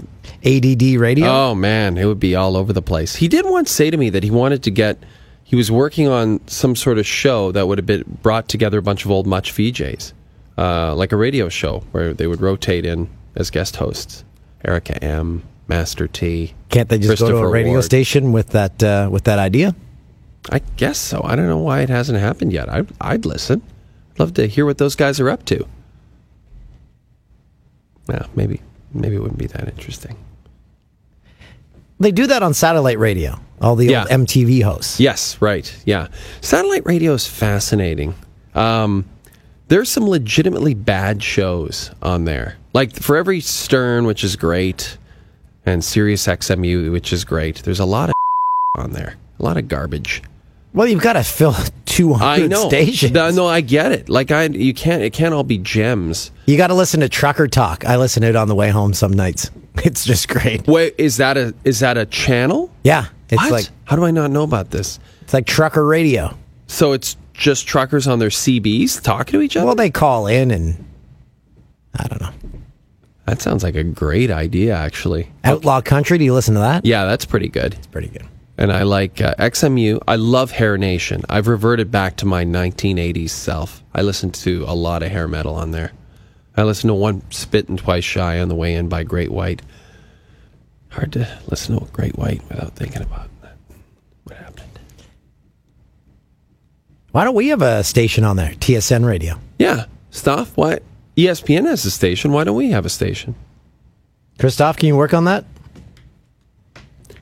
ADD 0.45 0.99
radio? 0.99 1.27
Oh 1.27 1.55
man, 1.55 1.97
it 1.97 2.05
would 2.05 2.19
be 2.19 2.35
all 2.35 2.55
over 2.55 2.71
the 2.73 2.81
place. 2.81 3.15
He 3.15 3.27
did 3.27 3.45
once 3.45 3.71
say 3.71 3.89
to 3.89 3.97
me 3.97 4.09
that 4.11 4.23
he 4.23 4.31
wanted 4.31 4.63
to 4.63 4.71
get. 4.71 4.97
He 5.43 5.55
was 5.55 5.71
working 5.71 6.07
on 6.09 6.45
some 6.47 6.75
sort 6.75 6.97
of 6.97 7.05
show 7.05 7.51
that 7.53 7.67
would 7.67 7.77
have 7.77 7.85
been 7.85 8.03
brought 8.21 8.49
together 8.49 8.79
a 8.79 8.81
bunch 8.81 9.05
of 9.05 9.11
old 9.11 9.25
Much 9.25 9.53
VJs, 9.53 10.11
uh, 10.57 10.93
like 10.93 11.13
a 11.13 11.15
radio 11.15 11.47
show 11.47 11.83
where 11.91 12.13
they 12.13 12.27
would 12.27 12.41
rotate 12.41 12.85
in 12.85 13.09
as 13.35 13.49
guest 13.49 13.77
hosts. 13.77 14.25
Erica 14.65 15.01
M, 15.01 15.43
Master 15.67 16.07
T. 16.07 16.53
Can't 16.69 16.89
they 16.89 16.99
just 16.99 17.21
go 17.21 17.31
to 17.31 17.37
a 17.37 17.47
radio 17.47 17.73
Ward. 17.73 17.83
station 17.85 18.33
with 18.33 18.49
that 18.49 18.83
uh, 18.83 19.09
with 19.11 19.23
that 19.23 19.39
idea? 19.39 19.75
I 20.51 20.59
guess 20.77 20.97
so. 20.97 21.21
I 21.23 21.35
don't 21.35 21.47
know 21.47 21.57
why 21.57 21.81
it 21.81 21.89
hasn't 21.89 22.19
happened 22.19 22.53
yet. 22.53 22.69
I, 22.69 22.85
I'd 23.01 23.25
listen. 23.25 23.61
Love 24.17 24.33
to 24.35 24.47
hear 24.47 24.65
what 24.65 24.77
those 24.77 24.95
guys 24.95 25.19
are 25.19 25.29
up 25.29 25.43
to. 25.45 25.67
Yeah, 28.09 28.25
maybe 28.35 28.61
maybe 28.93 29.15
it 29.15 29.19
wouldn't 29.19 29.37
be 29.39 29.47
that 29.47 29.67
interesting. 29.67 30.15
They 31.99 32.11
do 32.11 32.27
that 32.27 32.43
on 32.43 32.53
satellite 32.53 32.99
radio. 32.99 33.39
All 33.59 33.75
the 33.75 33.87
Yeah. 33.87 34.01
old 34.01 34.09
MTV 34.09 34.61
hosts. 34.61 34.99
Yes, 34.99 35.37
right. 35.41 35.75
Yeah. 35.85 36.07
Satellite 36.41 36.85
radio 36.85 37.13
is 37.13 37.27
fascinating. 37.27 38.13
Um, 38.53 39.05
there's 39.67 39.89
some 39.89 40.07
legitimately 40.07 40.73
bad 40.75 41.21
shows 41.23 41.91
on 42.01 42.25
there. 42.25 42.55
Like 42.73 42.95
for 42.95 43.17
every 43.17 43.41
Stern, 43.41 44.05
which 44.05 44.23
is 44.23 44.35
great, 44.35 44.97
and 45.65 45.83
Sirius 45.83 46.27
XMU, 46.27 46.91
which 46.91 47.11
is 47.11 47.25
great, 47.25 47.57
there's 47.63 47.79
a 47.79 47.85
lot 47.85 48.09
of 48.09 48.15
on 48.77 48.91
there. 48.91 49.15
A 49.39 49.43
lot 49.43 49.57
of 49.57 49.67
garbage. 49.67 50.21
Well, 50.73 50.87
you've 50.87 51.01
got 51.01 51.13
to 51.13 51.23
fill 51.23 51.55
200 51.85 52.23
I 52.25 52.47
know. 52.47 52.67
stations. 52.69 53.11
No, 53.13 53.31
no, 53.31 53.47
I 53.47 53.61
get 53.61 53.91
it. 53.91 54.09
Like 54.09 54.31
I 54.31 54.43
you 54.45 54.73
can't 54.73 55.01
it 55.01 55.13
can't 55.13 55.33
all 55.33 55.43
be 55.43 55.57
gems. 55.57 56.31
You 56.45 56.57
got 56.57 56.67
to 56.67 56.73
listen 56.75 56.99
to 56.99 57.09
Trucker 57.09 57.47
Talk. 57.47 57.85
I 57.85 57.97
listen 57.97 58.21
to 58.21 58.27
it 58.29 58.35
on 58.35 58.47
the 58.47 58.55
way 58.55 58.69
home 58.69 58.93
some 58.93 59.11
nights. 59.13 59.49
It's 59.83 60.05
just 60.05 60.27
great. 60.27 60.65
Wait, 60.65 60.95
is 60.97 61.17
that 61.17 61.37
a 61.37 61.53
is 61.63 61.81
that 61.81 61.97
a 61.97 62.07
channel? 62.07 62.71
Yeah, 62.83 63.05
it's 63.29 63.39
What? 63.43 63.51
like 63.51 63.65
How 63.85 63.95
do 63.95 64.05
I 64.05 64.09
not 64.11 64.31
know 64.31 64.41
about 64.41 64.71
this? 64.71 64.99
it's 65.21 65.33
like 65.35 65.45
trucker 65.45 65.85
radio. 65.85 66.35
So 66.65 66.93
it's 66.93 67.15
just 67.33 67.67
truckers 67.67 68.07
on 68.07 68.17
their 68.17 68.29
CBs 68.29 68.99
talking 69.03 69.33
to 69.39 69.41
each 69.41 69.55
other? 69.55 69.67
Well, 69.67 69.75
they 69.75 69.91
call 69.91 70.25
in 70.25 70.49
and 70.49 70.83
I 71.95 72.07
don't 72.07 72.19
know. 72.21 72.31
that 73.25 73.39
sounds 73.39 73.61
like 73.63 73.75
a 73.75 73.83
great 73.83 74.31
idea 74.31 74.75
actually. 74.75 75.31
Outlaw 75.43 75.81
Country. 75.81 76.17
Do 76.17 76.23
you 76.23 76.33
listen 76.33 76.55
to 76.55 76.59
that? 76.61 76.83
Yeah, 76.83 77.05
that's 77.05 77.25
pretty 77.25 77.47
good. 77.47 77.75
It's 77.75 77.85
pretty 77.87 78.07
good. 78.07 78.25
And 78.57 78.71
I 78.71 78.83
like 78.83 79.21
uh, 79.21 79.35
XMU. 79.35 80.01
I 80.07 80.15
love 80.15 80.51
Hair 80.51 80.77
Nation. 80.77 81.23
I've 81.29 81.47
reverted 81.47 81.91
back 81.91 82.17
to 82.17 82.25
my 82.25 82.43
1980s 82.43 83.29
self. 83.29 83.83
I 83.93 84.01
listen 84.01 84.31
to 84.31 84.65
a 84.67 84.73
lot 84.73 85.03
of 85.03 85.11
hair 85.11 85.27
metal 85.27 85.55
on 85.55 85.71
there. 85.71 85.91
I 86.55 86.63
listen 86.63 86.87
to 86.87 86.95
Once 86.95 87.45
Bitten 87.45 87.77
Twice 87.77 88.03
Shy 88.03 88.39
on 88.39 88.49
the 88.49 88.55
way 88.55 88.73
in 88.73 88.89
by 88.89 89.03
Great 89.03 89.31
White. 89.31 89.61
Hard 90.89 91.13
to 91.13 91.39
listen 91.47 91.77
to 91.77 91.85
Great 91.91 92.17
White 92.17 92.41
without 92.49 92.75
thinking 92.75 93.03
about 93.03 93.29
that. 93.43 93.57
What 94.23 94.37
happened? 94.37 94.79
Why 97.11 97.25
don't 97.25 97.35
we 97.35 97.49
have 97.49 97.61
a 97.61 97.83
station 97.83 98.23
on 98.23 98.37
there? 98.37 98.53
TSN 98.53 99.05
Radio. 99.05 99.39
Yeah, 99.59 99.85
stuff. 100.09 100.57
Why? 100.57 100.79
ESPN 101.15 101.65
has 101.65 101.85
a 101.85 101.91
station. 101.91 102.31
Why 102.31 102.43
don't 102.43 102.55
we 102.55 102.71
have 102.71 102.87
a 102.87 102.89
station? 102.89 103.35
Christoph, 104.39 104.77
can 104.77 104.87
you 104.87 104.95
work 104.95 105.13
on 105.13 105.25
that? 105.25 105.45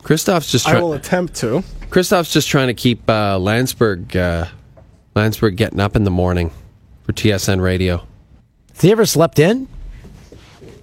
Christoph's 0.05 0.51
just 0.51 0.67
I 0.67 0.71
trying. 0.73 0.83
will 0.83 0.93
attempt 0.93 1.33
to. 1.37 1.63
Christoph's 1.89 2.31
just 2.31 2.47
trying 2.47 2.67
to 2.67 2.75
keep 2.75 3.09
uh, 3.09 3.39
Landsberg, 3.39 4.15
uh, 4.15 4.45
Landsberg 5.15 5.57
getting 5.57 5.79
up 5.79 5.95
in 5.95 6.03
the 6.03 6.11
morning 6.11 6.51
for 7.01 7.11
TSN 7.13 7.59
Radio. 7.59 8.05
Has 8.73 8.81
he 8.81 8.91
ever 8.91 9.07
slept 9.07 9.39
in? 9.39 9.67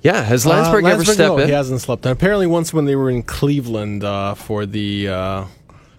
Yeah, 0.02 0.22
has 0.24 0.44
Uh, 0.44 0.50
Landsberg 0.50 0.84
ever 0.84 0.94
Landsberg, 0.96 1.14
stepped 1.14 1.28
no, 1.36 1.38
in? 1.38 1.46
He 1.46 1.54
hasn't 1.54 1.80
slept. 1.80 2.04
And 2.04 2.12
apparently, 2.12 2.48
once 2.48 2.74
when 2.74 2.84
they 2.84 2.96
were 2.96 3.10
in 3.10 3.22
Cleveland 3.22 4.02
uh, 4.02 4.34
for 4.34 4.66
the 4.66 5.06
uh, 5.08 5.44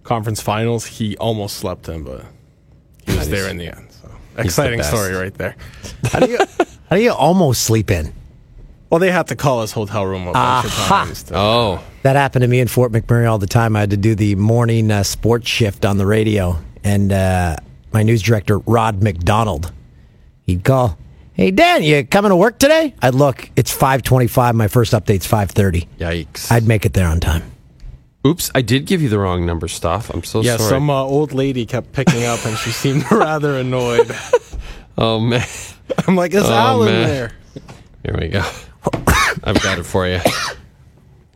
conference 0.03 0.41
finals, 0.41 0.85
he 0.85 1.15
almost 1.15 1.55
slept 1.55 1.87
in, 1.87 2.03
but 2.03 2.25
he 3.07 3.15
was 3.17 3.29
there 3.29 3.47
in 3.49 3.55
the 3.55 3.67
end. 3.73 3.87
So 3.89 4.11
exciting 4.37 4.79
best. 4.79 4.89
story 4.89 5.13
right 5.13 5.33
there. 5.35 5.55
How 6.11 6.19
do 6.19 6.29
you 6.29 6.39
how 6.89 6.97
do 6.97 7.01
you 7.01 7.13
almost 7.13 7.61
sleep 7.63 7.89
in? 7.89 8.13
Well, 8.93 8.99
they 8.99 9.09
have 9.11 9.25
to 9.29 9.35
call 9.35 9.61
his 9.61 9.71
hotel 9.71 10.05
room 10.05 10.27
a 10.27 10.33
bunch 10.33 10.65
of 10.67 10.71
times. 10.71 11.23
To, 11.23 11.35
Oh, 11.35 11.83
That 12.03 12.15
happened 12.15 12.43
to 12.43 12.47
me 12.47 12.59
in 12.59 12.67
Fort 12.67 12.91
McMurray 12.91 13.27
all 13.27 13.39
the 13.39 13.47
time. 13.47 13.75
I 13.75 13.79
had 13.79 13.89
to 13.89 13.97
do 13.97 14.13
the 14.13 14.35
morning 14.35 14.91
uh, 14.91 15.01
sports 15.01 15.47
shift 15.49 15.83
on 15.83 15.97
the 15.97 16.05
radio, 16.05 16.59
and 16.83 17.11
uh, 17.11 17.55
my 17.91 18.03
news 18.03 18.21
director 18.21 18.59
Rod 18.59 19.01
McDonald, 19.01 19.71
he'd 20.43 20.63
call, 20.63 20.95
"Hey 21.33 21.49
Dan, 21.49 21.81
you 21.81 22.05
coming 22.05 22.29
to 22.29 22.35
work 22.35 22.59
today?" 22.59 22.93
I'd 23.01 23.15
look. 23.15 23.49
It's 23.55 23.71
five 23.71 24.03
twenty-five. 24.03 24.53
My 24.53 24.67
first 24.67 24.93
update's 24.93 25.25
five 25.25 25.49
thirty. 25.49 25.87
yikes! 25.99 26.51
I'd 26.51 26.67
make 26.67 26.85
it 26.85 26.93
there 26.93 27.07
on 27.07 27.19
time. 27.19 27.41
Oops, 28.27 28.51
I 28.53 28.61
did 28.61 28.85
give 28.85 29.01
you 29.01 29.09
the 29.09 29.17
wrong 29.17 29.43
number, 29.47 29.67
Stoff. 29.67 30.11
I'm 30.11 30.23
so 30.23 30.41
yeah, 30.43 30.57
sorry. 30.57 30.69
some 30.69 30.91
uh, 30.91 31.01
old 31.01 31.33
lady 31.33 31.65
kept 31.65 31.93
picking 31.93 32.25
up, 32.25 32.45
and 32.45 32.55
she 32.59 32.69
seemed 32.83 33.11
rather 33.11 33.57
annoyed. 33.57 34.15
oh 34.99 35.19
man, 35.19 35.47
I'm 36.07 36.15
like, 36.15 36.35
is 36.35 36.43
Oh, 36.45 36.53
Allan 36.53 36.91
man. 36.93 37.07
there? 37.07 37.31
here 38.05 38.15
we 38.21 38.27
go. 38.27 38.43
I've 39.43 39.61
got 39.61 39.79
it 39.79 39.83
for 39.83 40.07
you. 40.07 40.19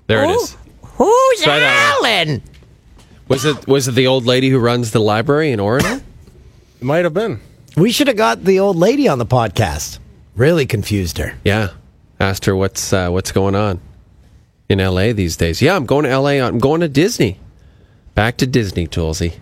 There 0.07 0.23
it 0.23 0.29
is. 0.29 0.55
Who's 0.81 1.41
Try 1.41 1.59
that 1.59 1.97
Allan? 2.01 2.41
Was 3.27 3.43
it 3.45 3.67
was 3.67 3.87
it 3.87 3.95
the 3.95 4.07
old 4.07 4.25
lady 4.25 4.49
who 4.49 4.57
runs 4.57 4.91
the 4.91 4.99
library 4.99 5.51
in 5.51 5.59
Oregon? 5.59 6.01
It 6.79 6.83
might 6.83 7.03
have 7.03 7.13
been. 7.13 7.41
We 7.75 7.91
should 7.91 8.07
have 8.07 8.17
got 8.17 8.43
the 8.43 8.59
old 8.59 8.77
lady 8.77 9.07
on 9.07 9.19
the 9.19 9.25
podcast. 9.25 9.99
Really 10.35 10.65
confused 10.65 11.17
her. 11.17 11.35
Yeah. 11.43 11.71
Asked 12.19 12.45
her 12.45 12.55
what's 12.55 12.93
uh, 12.93 13.09
what's 13.09 13.31
going 13.31 13.53
on 13.53 13.79
in 14.69 14.79
LA 14.79 15.13
these 15.13 15.35
days. 15.37 15.61
Yeah, 15.61 15.75
I'm 15.75 15.85
going 15.85 16.05
to 16.05 16.17
LA. 16.17 16.45
I'm 16.45 16.57
going 16.59 16.81
to 16.81 16.87
Disney. 16.87 17.39
Back 18.15 18.37
to 18.37 18.47
Disney, 18.47 18.87
Toolsy. 18.87 19.33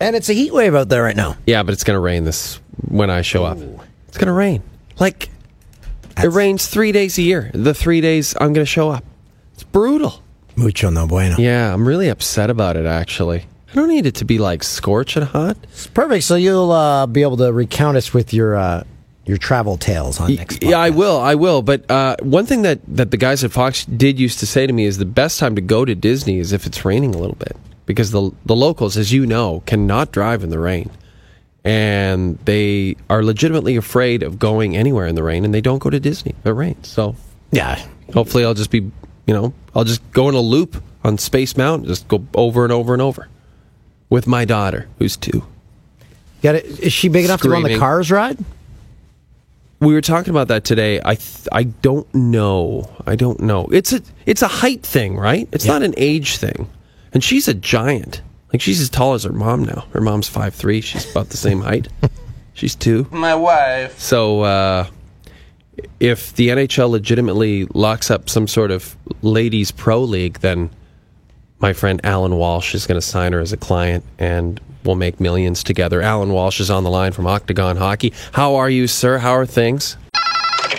And 0.00 0.14
it's 0.16 0.28
a 0.28 0.34
heat 0.34 0.52
wave 0.52 0.74
out 0.74 0.88
there 0.88 1.02
right 1.02 1.16
now. 1.16 1.36
Yeah, 1.46 1.62
but 1.62 1.72
it's 1.72 1.84
going 1.84 1.96
to 1.96 2.00
rain 2.00 2.24
this 2.24 2.60
when 2.88 3.08
I 3.08 3.22
show 3.22 3.44
up. 3.44 3.58
It's 4.08 4.18
going 4.18 4.26
to 4.26 4.32
rain. 4.32 4.62
Like 4.98 5.30
it 6.22 6.28
rains 6.28 6.66
3 6.66 6.92
days 6.92 7.18
a 7.18 7.22
year. 7.22 7.50
The 7.54 7.74
3 7.74 8.00
days 8.00 8.34
I'm 8.40 8.52
going 8.52 8.64
to 8.64 8.66
show 8.66 8.90
up. 8.90 9.04
It's 9.54 9.64
brutal. 9.64 10.22
Mucho 10.56 10.90
no 10.90 11.06
bueno. 11.06 11.36
Yeah, 11.38 11.72
I'm 11.72 11.86
really 11.86 12.08
upset 12.08 12.50
about 12.50 12.76
it 12.76 12.86
actually. 12.86 13.46
I 13.70 13.74
don't 13.74 13.88
need 13.88 14.06
it 14.06 14.14
to 14.16 14.24
be 14.24 14.38
like 14.38 14.62
scorching 14.62 15.24
hot. 15.24 15.56
It's 15.64 15.88
perfect. 15.88 16.24
So 16.24 16.36
you'll 16.36 16.70
uh, 16.70 17.06
be 17.06 17.22
able 17.22 17.36
to 17.38 17.52
recount 17.52 17.96
us 17.96 18.14
with 18.14 18.32
your 18.32 18.54
uh, 18.54 18.84
your 19.26 19.36
travel 19.36 19.76
tales 19.76 20.20
on 20.20 20.34
next. 20.34 20.62
Yeah, 20.62 20.78
I 20.78 20.90
will. 20.90 21.18
I 21.18 21.34
will. 21.34 21.62
But 21.62 21.90
uh, 21.90 22.16
one 22.20 22.46
thing 22.46 22.62
that, 22.62 22.80
that 22.86 23.10
the 23.10 23.16
guys 23.16 23.42
at 23.42 23.52
Fox 23.52 23.84
did 23.84 24.20
used 24.20 24.38
to 24.40 24.46
say 24.46 24.66
to 24.66 24.72
me 24.72 24.84
is 24.84 24.98
the 24.98 25.04
best 25.04 25.40
time 25.40 25.56
to 25.56 25.60
go 25.60 25.84
to 25.84 25.94
Disney 25.94 26.38
is 26.38 26.52
if 26.52 26.66
it's 26.66 26.84
raining 26.84 27.14
a 27.14 27.18
little 27.18 27.36
bit 27.36 27.56
because 27.86 28.10
the 28.10 28.30
the 28.44 28.54
locals, 28.54 28.96
as 28.96 29.12
you 29.12 29.26
know, 29.26 29.62
cannot 29.66 30.12
drive 30.12 30.44
in 30.44 30.50
the 30.50 30.58
rain, 30.58 30.90
and 31.64 32.38
they 32.44 32.96
are 33.08 33.22
legitimately 33.24 33.76
afraid 33.76 34.22
of 34.22 34.38
going 34.38 34.76
anywhere 34.76 35.06
in 35.06 35.14
the 35.14 35.22
rain, 35.22 35.44
and 35.44 35.54
they 35.54 35.60
don't 35.60 35.78
go 35.78 35.90
to 35.90 35.98
Disney 35.98 36.34
it 36.44 36.50
rains. 36.50 36.86
So 36.88 37.16
Yeah. 37.52 37.78
hopefully, 38.12 38.44
I'll 38.44 38.54
just 38.54 38.70
be, 38.70 38.80
you 39.26 39.34
know, 39.34 39.52
I'll 39.74 39.84
just 39.84 40.02
go 40.12 40.28
in 40.28 40.34
a 40.34 40.40
loop 40.40 40.82
on 41.02 41.18
Space 41.18 41.56
Mountain, 41.56 41.88
just 41.88 42.06
go 42.08 42.24
over 42.34 42.64
and 42.64 42.72
over 42.72 42.92
and 42.92 43.02
over 43.02 43.28
with 44.10 44.26
my 44.26 44.44
daughter, 44.44 44.86
who's 44.98 45.16
two. 45.16 45.42
Got 46.42 46.56
it. 46.56 46.66
Is 46.80 46.92
she 46.92 47.08
big 47.08 47.24
enough 47.24 47.40
to 47.42 47.48
go 47.48 47.56
on 47.56 47.62
the 47.62 47.78
cars 47.78 48.10
ride? 48.10 48.38
We 49.80 49.92
were 49.94 50.00
talking 50.00 50.30
about 50.30 50.48
that 50.48 50.64
today. 50.64 51.00
I 51.04 51.14
th- 51.16 51.48
I 51.52 51.64
don't 51.64 52.12
know. 52.14 52.88
I 53.06 53.16
don't 53.16 53.40
know. 53.40 53.66
It's 53.72 53.92
a 53.92 54.00
it's 54.24 54.40
a 54.42 54.48
height 54.48 54.82
thing, 54.82 55.16
right? 55.16 55.48
It's 55.52 55.64
not 55.66 55.82
an 55.82 55.94
age 55.96 56.36
thing. 56.36 56.68
And 57.12 57.22
she's 57.24 57.48
a 57.48 57.54
giant. 57.54 58.22
Like 58.54 58.60
she's 58.60 58.80
as 58.80 58.88
tall 58.88 59.14
as 59.14 59.24
her 59.24 59.32
mom 59.32 59.64
now. 59.64 59.84
Her 59.92 60.00
mom's 60.00 60.28
five 60.28 60.54
three. 60.54 60.80
She's 60.80 61.10
about 61.10 61.30
the 61.30 61.36
same 61.36 61.60
height. 61.60 61.88
She's 62.54 62.76
two. 62.76 63.04
My 63.10 63.34
wife. 63.34 63.98
So 63.98 64.42
uh, 64.42 64.86
if 65.98 66.32
the 66.36 66.50
NHL 66.50 66.88
legitimately 66.88 67.64
locks 67.74 68.12
up 68.12 68.28
some 68.28 68.46
sort 68.46 68.70
of 68.70 68.96
ladies 69.22 69.72
pro 69.72 69.98
league, 70.02 70.38
then 70.38 70.70
my 71.58 71.72
friend 71.72 72.00
Allan 72.04 72.36
Walsh 72.36 72.76
is 72.76 72.86
going 72.86 72.94
to 72.94 73.04
sign 73.04 73.32
her 73.32 73.40
as 73.40 73.52
a 73.52 73.56
client, 73.56 74.04
and 74.20 74.60
we'll 74.84 74.94
make 74.94 75.18
millions 75.18 75.64
together. 75.64 76.00
Allan 76.00 76.30
Walsh 76.30 76.60
is 76.60 76.70
on 76.70 76.84
the 76.84 76.90
line 76.90 77.10
from 77.10 77.26
Octagon 77.26 77.76
Hockey. 77.76 78.12
How 78.30 78.54
are 78.54 78.70
you, 78.70 78.86
sir? 78.86 79.18
How 79.18 79.32
are 79.32 79.46
things? 79.46 79.96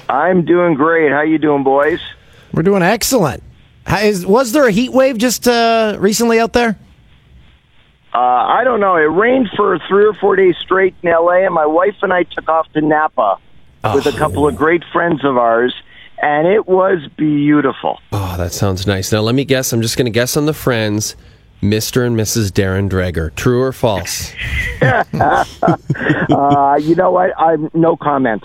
I'm 0.07 0.45
doing 0.45 0.75
great. 0.75 1.11
How 1.11 1.23
you 1.23 1.39
doing, 1.39 1.65
boys? 1.65 1.99
We're 2.53 2.63
doing 2.63 2.83
excellent. 2.83 3.43
How 3.85 3.99
is, 3.99 4.25
was 4.25 4.53
there 4.53 4.65
a 4.65 4.71
heat 4.71 4.93
wave 4.93 5.17
just 5.17 5.45
uh, 5.45 5.97
recently 5.99 6.39
out 6.39 6.53
there? 6.53 6.77
Uh, 8.15 8.47
I 8.47 8.63
don't 8.63 8.79
know. 8.79 8.95
It 8.95 9.01
rained 9.11 9.49
for 9.57 9.77
three 9.89 10.05
or 10.05 10.13
four 10.13 10.37
days 10.37 10.55
straight 10.61 10.95
in 11.03 11.09
L.A., 11.09 11.43
and 11.43 11.53
my 11.53 11.65
wife 11.65 11.95
and 12.01 12.13
I 12.13 12.23
took 12.23 12.47
off 12.47 12.71
to 12.71 12.79
Napa 12.79 13.39
with 13.93 14.05
a 14.05 14.13
couple 14.13 14.47
of 14.47 14.55
great 14.55 14.83
friends 14.93 15.25
of 15.25 15.37
ours, 15.37 15.75
and 16.21 16.47
it 16.47 16.65
was 16.65 17.05
beautiful. 17.17 17.99
Oh, 18.13 18.35
that 18.37 18.53
sounds 18.53 18.87
nice. 18.87 19.11
Now, 19.11 19.19
let 19.19 19.35
me 19.35 19.43
guess. 19.43 19.73
I'm 19.73 19.81
just 19.81 19.97
going 19.97 20.05
to 20.05 20.11
guess 20.11 20.37
on 20.37 20.45
the 20.45 20.53
friends, 20.53 21.17
Mr. 21.71 22.05
and 22.05 22.15
Mrs. 22.15 22.51
Darren 22.51 22.89
Dreger. 22.89 23.33
True 23.35 23.61
or 23.61 23.71
false? 23.71 24.33
Uh, 26.27 26.77
you 26.81 26.95
know 26.95 27.11
what? 27.11 27.31
I'm 27.39 27.69
no 27.73 27.95
comment. 27.95 28.43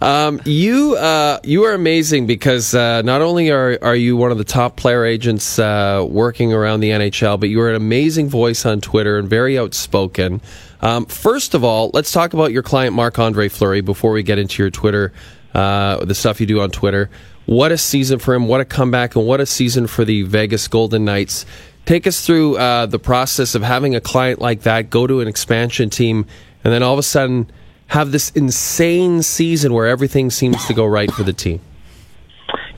Um, 0.00 0.40
you 0.44 0.96
uh, 0.96 1.38
you 1.44 1.64
are 1.64 1.72
amazing 1.72 2.26
because 2.26 2.74
uh, 2.74 3.02
not 3.02 3.20
only 3.20 3.50
are 3.50 3.78
are 3.82 3.96
you 3.96 4.16
one 4.16 4.30
of 4.30 4.38
the 4.38 4.44
top 4.44 4.76
player 4.76 5.04
agents 5.04 5.58
uh, 5.58 6.04
working 6.08 6.52
around 6.52 6.80
the 6.80 6.90
NHL, 6.90 7.38
but 7.38 7.48
you 7.48 7.60
are 7.60 7.68
an 7.68 7.76
amazing 7.76 8.28
voice 8.28 8.64
on 8.66 8.80
Twitter 8.80 9.18
and 9.18 9.28
very 9.28 9.58
outspoken. 9.58 10.40
Um, 10.80 11.06
first 11.06 11.54
of 11.54 11.64
all, 11.64 11.90
let's 11.94 12.12
talk 12.12 12.32
about 12.34 12.52
your 12.52 12.62
client 12.62 12.94
Marc 12.94 13.18
Andre 13.18 13.48
Fleury 13.48 13.80
before 13.80 14.12
we 14.12 14.22
get 14.22 14.38
into 14.38 14.62
your 14.62 14.70
Twitter, 14.70 15.12
uh, 15.54 16.04
the 16.04 16.14
stuff 16.14 16.40
you 16.40 16.46
do 16.46 16.60
on 16.60 16.70
Twitter. 16.70 17.10
What 17.48 17.72
a 17.72 17.78
season 17.78 18.18
for 18.18 18.34
him! 18.34 18.46
What 18.46 18.60
a 18.60 18.66
comeback, 18.66 19.16
and 19.16 19.26
what 19.26 19.40
a 19.40 19.46
season 19.46 19.86
for 19.86 20.04
the 20.04 20.20
Vegas 20.20 20.68
Golden 20.68 21.06
Knights. 21.06 21.46
Take 21.86 22.06
us 22.06 22.26
through 22.26 22.58
uh, 22.58 22.84
the 22.84 22.98
process 22.98 23.54
of 23.54 23.62
having 23.62 23.94
a 23.94 24.02
client 24.02 24.38
like 24.38 24.64
that 24.64 24.90
go 24.90 25.06
to 25.06 25.22
an 25.22 25.28
expansion 25.28 25.88
team, 25.88 26.26
and 26.62 26.74
then 26.74 26.82
all 26.82 26.92
of 26.92 26.98
a 26.98 27.02
sudden 27.02 27.50
have 27.86 28.12
this 28.12 28.28
insane 28.32 29.22
season 29.22 29.72
where 29.72 29.86
everything 29.86 30.28
seems 30.28 30.66
to 30.66 30.74
go 30.74 30.84
right 30.84 31.10
for 31.10 31.22
the 31.22 31.32
team. 31.32 31.62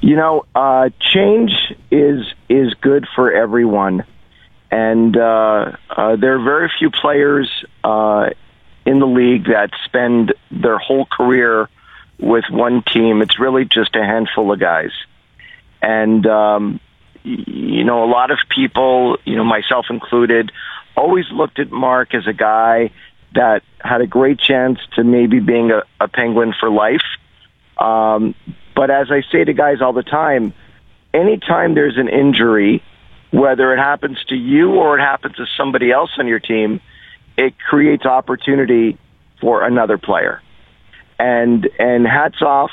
You 0.03 0.15
know, 0.15 0.47
uh, 0.55 0.91
change 1.01 1.51
is 1.91 2.25
is 2.49 2.73
good 2.75 3.09
for 3.17 3.33
everyone, 3.33 4.05
and 4.71 5.17
uh, 5.17 5.73
uh, 5.91 6.15
there 6.15 6.37
are 6.37 6.45
very 6.45 6.71
few 6.79 6.93
players 6.93 7.51
uh, 7.83 8.31
in 8.87 9.01
the 9.01 9.07
league 9.09 9.47
that 9.47 9.71
spend 9.85 10.33
their 10.53 10.79
whole 10.79 11.07
career 11.07 11.69
with 12.21 12.45
one 12.51 12.83
team. 12.83 13.23
It's 13.23 13.39
really 13.39 13.65
just 13.65 13.97
a 13.97 14.05
handful 14.05 14.53
of 14.53 14.61
guys, 14.61 14.93
and 15.83 16.27
um, 16.27 16.81
you 17.23 17.85
know, 17.85 18.05
a 18.05 18.11
lot 18.11 18.31
of 18.31 18.39
people, 18.49 19.19
you 19.25 19.37
know, 19.37 19.45
myself 19.45 19.87
included, 19.91 20.53
always 20.97 21.27
looked 21.31 21.59
at 21.59 21.71
Marc 21.71 22.15
as 22.15 22.27
a 22.27 22.33
guy 22.33 22.91
that 23.35 23.63
had 23.79 24.01
a 24.01 24.07
great 24.07 24.39
chance 24.39 24.79
to 24.97 25.05
maybe 25.05 25.39
being 25.41 25.71
a, 25.71 25.83
a 26.01 26.09
penguin 26.09 26.53
for 26.59 26.71
life. 26.71 27.05
Um, 27.79 28.35
but 28.75 28.91
as 28.91 29.11
I 29.11 29.23
say 29.31 29.45
to 29.45 29.53
guys 29.53 29.81
all 29.81 29.93
the 29.93 30.03
time, 30.03 30.53
anytime 31.15 31.75
there's 31.75 31.97
an 31.97 32.09
injury, 32.09 32.83
whether 33.31 33.73
it 33.73 33.79
happens 33.79 34.19
to 34.29 34.35
you 34.35 34.75
or 34.75 34.99
it 34.99 35.03
happens 35.03 35.37
to 35.37 35.47
somebody 35.57 35.93
else 35.93 36.11
on 36.19 36.27
your 36.27 36.41
team, 36.41 36.81
it 37.37 37.59
creates 37.59 38.05
opportunity 38.05 38.99
for 39.41 39.63
another 39.63 39.99
player. 39.99 40.43
And 41.21 41.69
and 41.79 42.07
hats 42.07 42.41
off, 42.41 42.71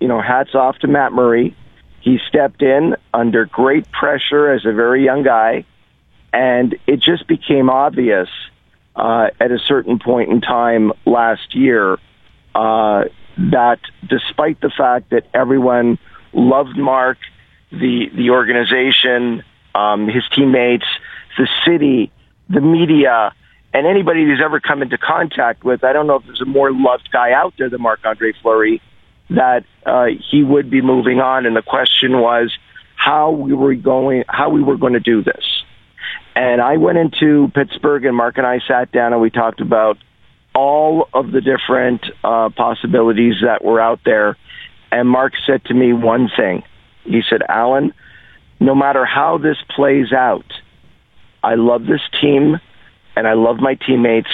you 0.00 0.08
know, 0.08 0.20
hats 0.20 0.54
off 0.54 0.78
to 0.80 0.86
Matt 0.86 1.12
Murray. 1.12 1.56
He 2.02 2.18
stepped 2.28 2.60
in 2.60 2.94
under 3.14 3.46
great 3.46 3.90
pressure 3.90 4.52
as 4.52 4.66
a 4.66 4.72
very 4.72 5.02
young 5.02 5.22
guy, 5.22 5.64
and 6.30 6.76
it 6.86 7.00
just 7.00 7.26
became 7.26 7.70
obvious 7.70 8.28
uh, 8.96 9.28
at 9.40 9.50
a 9.50 9.58
certain 9.58 9.98
point 9.98 10.30
in 10.30 10.42
time 10.42 10.92
last 11.06 11.54
year 11.54 11.98
uh, 12.54 13.04
that 13.38 13.80
despite 14.06 14.60
the 14.60 14.70
fact 14.70 15.10
that 15.10 15.26
everyone 15.32 15.98
loved 16.34 16.76
Marc, 16.76 17.16
the 17.70 18.10
the 18.14 18.28
organization, 18.28 19.42
um, 19.74 20.06
his 20.06 20.24
teammates, 20.34 20.86
the 21.38 21.48
city, 21.64 22.12
the 22.50 22.60
media, 22.60 23.32
And 23.72 23.86
anybody 23.86 24.24
who's 24.24 24.40
ever 24.44 24.58
come 24.60 24.82
into 24.82 24.98
contact 24.98 25.64
with, 25.64 25.84
I 25.84 25.92
don't 25.92 26.06
know 26.06 26.16
if 26.16 26.24
there's 26.24 26.40
a 26.40 26.46
more 26.46 26.72
loved 26.72 27.08
guy 27.12 27.32
out 27.32 27.54
there 27.56 27.70
than 27.70 27.80
Marc 27.80 28.00
Andre 28.04 28.32
Fleury, 28.42 28.82
that 29.30 29.64
uh, 29.86 30.06
he 30.30 30.42
would 30.42 30.70
be 30.70 30.80
moving 30.80 31.20
on. 31.20 31.46
And 31.46 31.54
the 31.54 31.62
question 31.62 32.18
was 32.20 32.52
how 32.96 33.30
we 33.30 33.52
were 33.52 33.74
going, 33.74 34.24
how 34.28 34.50
we 34.50 34.62
were 34.62 34.76
going 34.76 34.94
to 34.94 35.00
do 35.00 35.22
this. 35.22 35.62
And 36.34 36.60
I 36.60 36.78
went 36.78 36.98
into 36.98 37.50
Pittsburgh, 37.54 38.04
and 38.04 38.16
Marc 38.16 38.38
and 38.38 38.46
I 38.46 38.60
sat 38.66 38.92
down 38.92 39.12
and 39.12 39.22
we 39.22 39.30
talked 39.30 39.60
about 39.60 39.98
all 40.54 41.08
of 41.14 41.30
the 41.30 41.40
different 41.40 42.04
uh, 42.24 42.50
possibilities 42.50 43.36
that 43.42 43.64
were 43.64 43.80
out 43.80 44.00
there. 44.04 44.36
And 44.90 45.08
Marc 45.08 45.34
said 45.46 45.64
to 45.66 45.74
me 45.74 45.92
one 45.92 46.28
thing. 46.36 46.64
He 47.04 47.22
said, 47.28 47.42
Allan, 47.48 47.94
no 48.58 48.74
matter 48.74 49.04
how 49.04 49.38
this 49.38 49.56
plays 49.74 50.12
out, 50.12 50.44
I 51.42 51.54
love 51.54 51.86
this 51.86 52.02
team 52.20 52.60
and 53.16 53.26
I 53.26 53.34
love 53.34 53.58
my 53.58 53.74
teammates 53.74 54.30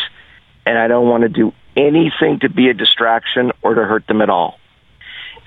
and 0.64 0.78
I 0.78 0.88
don't 0.88 1.08
want 1.08 1.22
to 1.22 1.28
do 1.28 1.52
anything 1.76 2.40
to 2.40 2.48
be 2.48 2.68
a 2.68 2.74
distraction 2.74 3.52
or 3.62 3.74
to 3.74 3.84
hurt 3.84 4.06
them 4.06 4.20
at 4.22 4.30
all. 4.30 4.58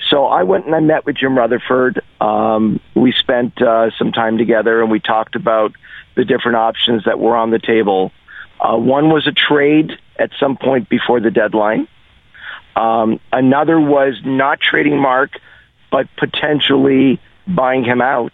So 0.09 0.25
I 0.25 0.43
went 0.43 0.65
and 0.65 0.73
I 0.73 0.79
met 0.79 1.05
with 1.05 1.17
Jim 1.17 1.37
Rutherford. 1.37 2.01
Um, 2.21 2.79
we 2.95 3.11
spent 3.11 3.61
uh, 3.61 3.89
some 3.97 4.11
time 4.11 4.37
together 4.37 4.81
and 4.81 4.89
we 4.89 4.99
talked 4.99 5.35
about 5.35 5.73
the 6.15 6.25
different 6.25 6.57
options 6.57 7.03
that 7.05 7.19
were 7.19 7.35
on 7.35 7.51
the 7.51 7.59
table. 7.59 8.11
Uh, 8.59 8.77
one 8.77 9.09
was 9.09 9.27
a 9.27 9.31
trade 9.31 9.91
at 10.17 10.31
some 10.39 10.57
point 10.57 10.89
before 10.89 11.19
the 11.19 11.31
deadline. 11.31 11.87
Um, 12.75 13.19
another 13.31 13.79
was 13.79 14.19
not 14.23 14.59
trading 14.59 14.99
Marc, 14.99 15.31
but 15.91 16.07
potentially 16.17 17.19
buying 17.47 17.83
him 17.83 18.01
out 18.01 18.33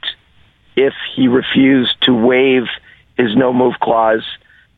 if 0.75 0.93
he 1.15 1.27
refused 1.27 1.95
to 2.01 2.13
waive 2.13 2.63
his 3.17 3.35
no 3.35 3.53
move 3.53 3.75
clause 3.81 4.25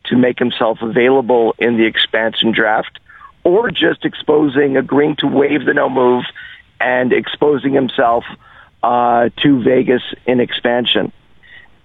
to 0.07 0.17
make 0.17 0.39
himself 0.39 0.79
available 0.81 1.55
in 1.59 1.77
the 1.77 1.85
expansion 1.85 2.51
draft, 2.51 2.99
or 3.43 3.71
just 3.71 4.05
exposing, 4.05 4.77
agreeing 4.77 5.15
to 5.17 5.27
waive 5.27 5.65
the 5.65 5.73
no 5.73 5.89
move 5.89 6.25
and 6.79 7.13
exposing 7.13 7.73
himself 7.73 8.23
uh, 8.83 9.29
to 9.37 9.63
Vegas 9.63 10.03
in 10.25 10.39
expansion. 10.39 11.11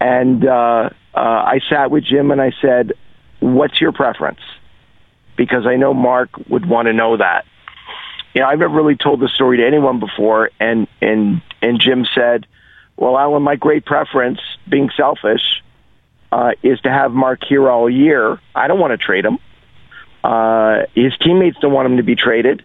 And 0.00 0.46
uh, 0.46 0.90
uh, 1.14 1.18
I 1.18 1.60
sat 1.68 1.90
with 1.90 2.04
Jim 2.04 2.30
and 2.30 2.40
I 2.40 2.52
said, 2.60 2.92
"What's 3.40 3.80
your 3.80 3.92
preference?" 3.92 4.40
Because 5.36 5.66
I 5.66 5.76
know 5.76 5.94
Marc 5.94 6.30
would 6.48 6.66
want 6.66 6.86
to 6.86 6.92
know 6.92 7.16
that. 7.16 7.44
You 8.34 8.40
know, 8.40 8.48
I've 8.48 8.58
never 8.58 8.74
really 8.74 8.96
told 8.96 9.20
the 9.20 9.28
story 9.28 9.58
to 9.58 9.66
anyone 9.66 10.00
before, 10.00 10.50
and 10.58 10.88
and 11.00 11.40
and 11.60 11.80
Jim 11.80 12.06
said, 12.14 12.46
"Well, 12.96 13.16
Allan, 13.18 13.42
my 13.42 13.56
great 13.56 13.84
preference, 13.84 14.40
being 14.68 14.90
selfish, 14.96 15.62
uh, 16.32 16.52
is 16.62 16.80
to 16.80 16.90
have 16.90 17.12
Marc 17.12 17.40
here 17.46 17.70
all 17.70 17.88
year. 17.88 18.40
I 18.54 18.66
don't 18.66 18.80
want 18.80 18.92
to 18.92 18.96
trade 18.98 19.24
him. 19.24 19.38
Uh, 20.24 20.86
his 20.94 21.12
teammates 21.18 21.58
don't 21.60 21.72
want 21.72 21.86
him 21.86 21.98
to 21.98 22.02
be 22.02 22.16
traded." 22.16 22.64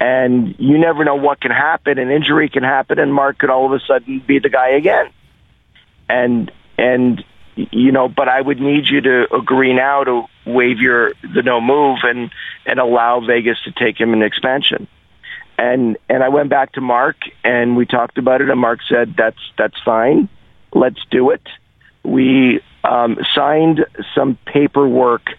And 0.00 0.56
you 0.58 0.78
never 0.78 1.04
know 1.04 1.14
what 1.14 1.40
can 1.40 1.52
happen. 1.52 1.98
An 1.98 2.10
injury 2.10 2.48
can 2.48 2.64
happen, 2.64 2.98
and 2.98 3.14
Marc 3.14 3.38
could 3.38 3.50
all 3.50 3.66
of 3.66 3.72
a 3.72 3.84
sudden 3.86 4.20
be 4.26 4.40
the 4.40 4.48
guy 4.48 4.70
again. 4.70 5.10
And 6.08 6.50
and 6.78 7.24
you 7.54 7.92
know, 7.92 8.08
but 8.08 8.28
I 8.28 8.40
would 8.40 8.60
need 8.60 8.86
you 8.88 9.00
to 9.02 9.34
agree 9.34 9.74
now 9.74 10.04
to 10.04 10.24
waive 10.46 10.80
your 10.80 11.12
the 11.22 11.42
no 11.42 11.60
move 11.60 11.98
and 12.02 12.30
and 12.66 12.80
allow 12.80 13.20
Vegas 13.20 13.58
to 13.64 13.72
take 13.72 14.00
him 14.00 14.12
in 14.12 14.22
expansion. 14.22 14.88
And 15.58 15.96
and 16.08 16.22
I 16.22 16.30
went 16.30 16.48
back 16.48 16.72
to 16.72 16.80
Marc 16.80 17.16
and 17.44 17.76
we 17.76 17.86
talked 17.86 18.18
about 18.18 18.40
it 18.40 18.50
and 18.50 18.58
Marc 18.58 18.80
said 18.88 19.14
that's 19.16 19.38
that's 19.58 19.80
fine. 19.84 20.28
Let's 20.72 21.04
do 21.10 21.30
it. 21.30 21.42
We 22.02 22.60
um, 22.84 23.18
signed 23.34 23.84
some 24.14 24.38
paperwork 24.46 25.30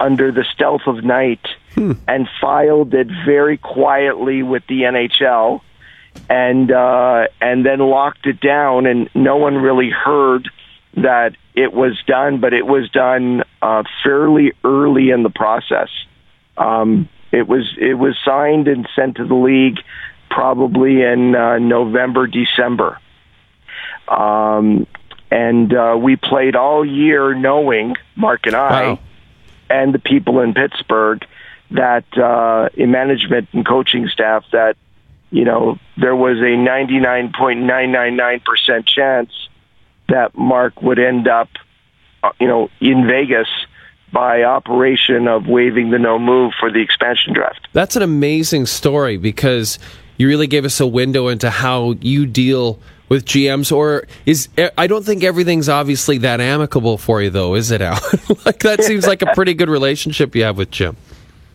under 0.00 0.32
the 0.32 0.44
stealth 0.44 0.82
of 0.86 1.04
night 1.04 1.46
Hmm. 1.74 1.92
and 2.06 2.28
filed 2.40 2.94
it 2.94 3.08
very 3.26 3.56
quietly 3.56 4.44
with 4.44 4.62
the 4.68 4.82
NHL 4.82 5.60
and 6.30 6.70
uh, 6.70 7.26
and 7.40 7.66
then 7.66 7.80
locked 7.80 8.26
it 8.26 8.40
down 8.40 8.86
and 8.86 9.10
no 9.12 9.36
one 9.36 9.56
really 9.56 9.90
heard 9.90 10.48
that 10.96 11.34
it 11.56 11.72
was 11.72 12.00
done, 12.06 12.38
but 12.40 12.52
it 12.52 12.64
was 12.64 12.88
done 12.90 13.42
uh, 13.60 13.82
fairly 14.04 14.52
early 14.62 15.10
in 15.10 15.24
the 15.24 15.30
process. 15.30 15.88
Um, 16.56 17.08
it 17.32 17.48
was 17.48 17.76
it 17.80 17.94
was 17.94 18.16
signed 18.24 18.68
and 18.68 18.88
sent 18.94 19.16
to 19.16 19.24
the 19.24 19.34
league 19.34 19.80
probably 20.30 21.02
in 21.02 21.34
uh, 21.34 21.58
November, 21.58 22.28
December, 22.28 23.00
um, 24.06 24.86
and 25.30 25.72
uh, 25.74 25.96
we 25.98 26.16
played 26.16 26.56
all 26.56 26.84
year 26.84 27.34
knowing 27.34 27.96
Marc 28.16 28.46
and 28.46 28.54
I 28.56 28.82
Wow. 28.92 28.98
and 29.70 29.94
the 29.94 29.98
people 29.98 30.40
in 30.40 30.54
Pittsburgh 30.54 31.24
that 31.70 32.04
uh, 32.16 32.68
in 32.74 32.90
management 32.90 33.48
and 33.52 33.66
coaching 33.66 34.08
staff 34.08 34.44
that 34.52 34.76
you 35.30 35.44
know 35.44 35.78
there 35.96 36.14
was 36.14 36.38
a 36.38 36.56
ninety 36.56 36.98
nine 37.00 37.32
point 37.36 37.60
nine 37.60 37.90
nine 37.90 38.16
nine 38.16 38.40
percent 38.40 38.86
chance 38.86 39.30
that 40.08 40.36
Marc 40.36 40.82
would 40.82 40.98
end 40.98 41.26
up, 41.26 41.48
uh, 42.22 42.30
you 42.38 42.46
know, 42.46 42.68
in 42.80 43.06
Vegas 43.06 43.48
by 44.12 44.42
operation 44.44 45.26
of 45.26 45.46
waiving 45.46 45.90
the 45.90 45.98
no 45.98 46.18
move 46.18 46.52
for 46.60 46.70
the 46.70 46.80
expansion 46.80 47.32
draft. 47.32 47.66
That's 47.72 47.96
an 47.96 48.02
amazing 48.02 48.66
story 48.66 49.16
because 49.16 49.78
you 50.18 50.28
really 50.28 50.46
gave 50.46 50.64
us 50.64 50.78
a 50.78 50.86
window 50.86 51.26
into 51.28 51.50
how 51.50 51.92
you 52.00 52.26
deal 52.26 52.78
with 53.14 53.24
GMs. 53.24 53.74
Or 53.74 54.06
is 54.26 54.48
I 54.76 54.86
don't 54.86 55.04
think 55.04 55.22
everything's 55.22 55.68
obviously 55.68 56.18
that 56.18 56.40
amicable 56.40 56.98
for 56.98 57.22
you, 57.22 57.30
though, 57.30 57.54
is 57.54 57.70
it, 57.70 57.80
Al? 57.80 57.94
like 58.44 58.58
that 58.60 58.82
seems 58.82 59.06
like 59.06 59.22
a 59.22 59.32
pretty 59.34 59.54
good 59.54 59.70
relationship 59.70 60.34
you 60.34 60.42
have 60.42 60.58
with 60.58 60.70
Jim. 60.70 60.96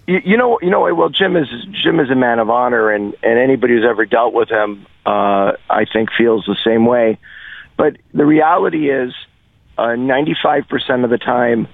You, 0.08 0.22
you 0.24 0.38
know, 0.38 0.58
you 0.62 0.72
know. 0.72 0.92
Well, 0.96 1.10
Jim 1.10 1.36
is 1.36 1.48
Jim 1.84 2.00
is 2.00 2.10
a 2.10 2.16
man 2.16 2.40
of 2.40 2.50
honor, 2.50 2.90
and 2.90 3.14
and 3.22 3.38
anybody 3.38 3.74
who's 3.74 3.86
ever 3.86 4.06
dealt 4.06 4.34
with 4.34 4.50
him, 4.50 4.88
uh, 5.06 5.52
I 5.70 5.86
think, 5.92 6.10
feels 6.18 6.46
the 6.46 6.58
same 6.64 6.86
way. 6.86 7.20
But 7.78 7.98
the 8.14 8.26
reality 8.26 8.90
is, 8.90 9.14
uh, 9.78 9.96
95% 9.96 11.04
of 11.06 11.10
the 11.10 11.18
time, 11.18 11.68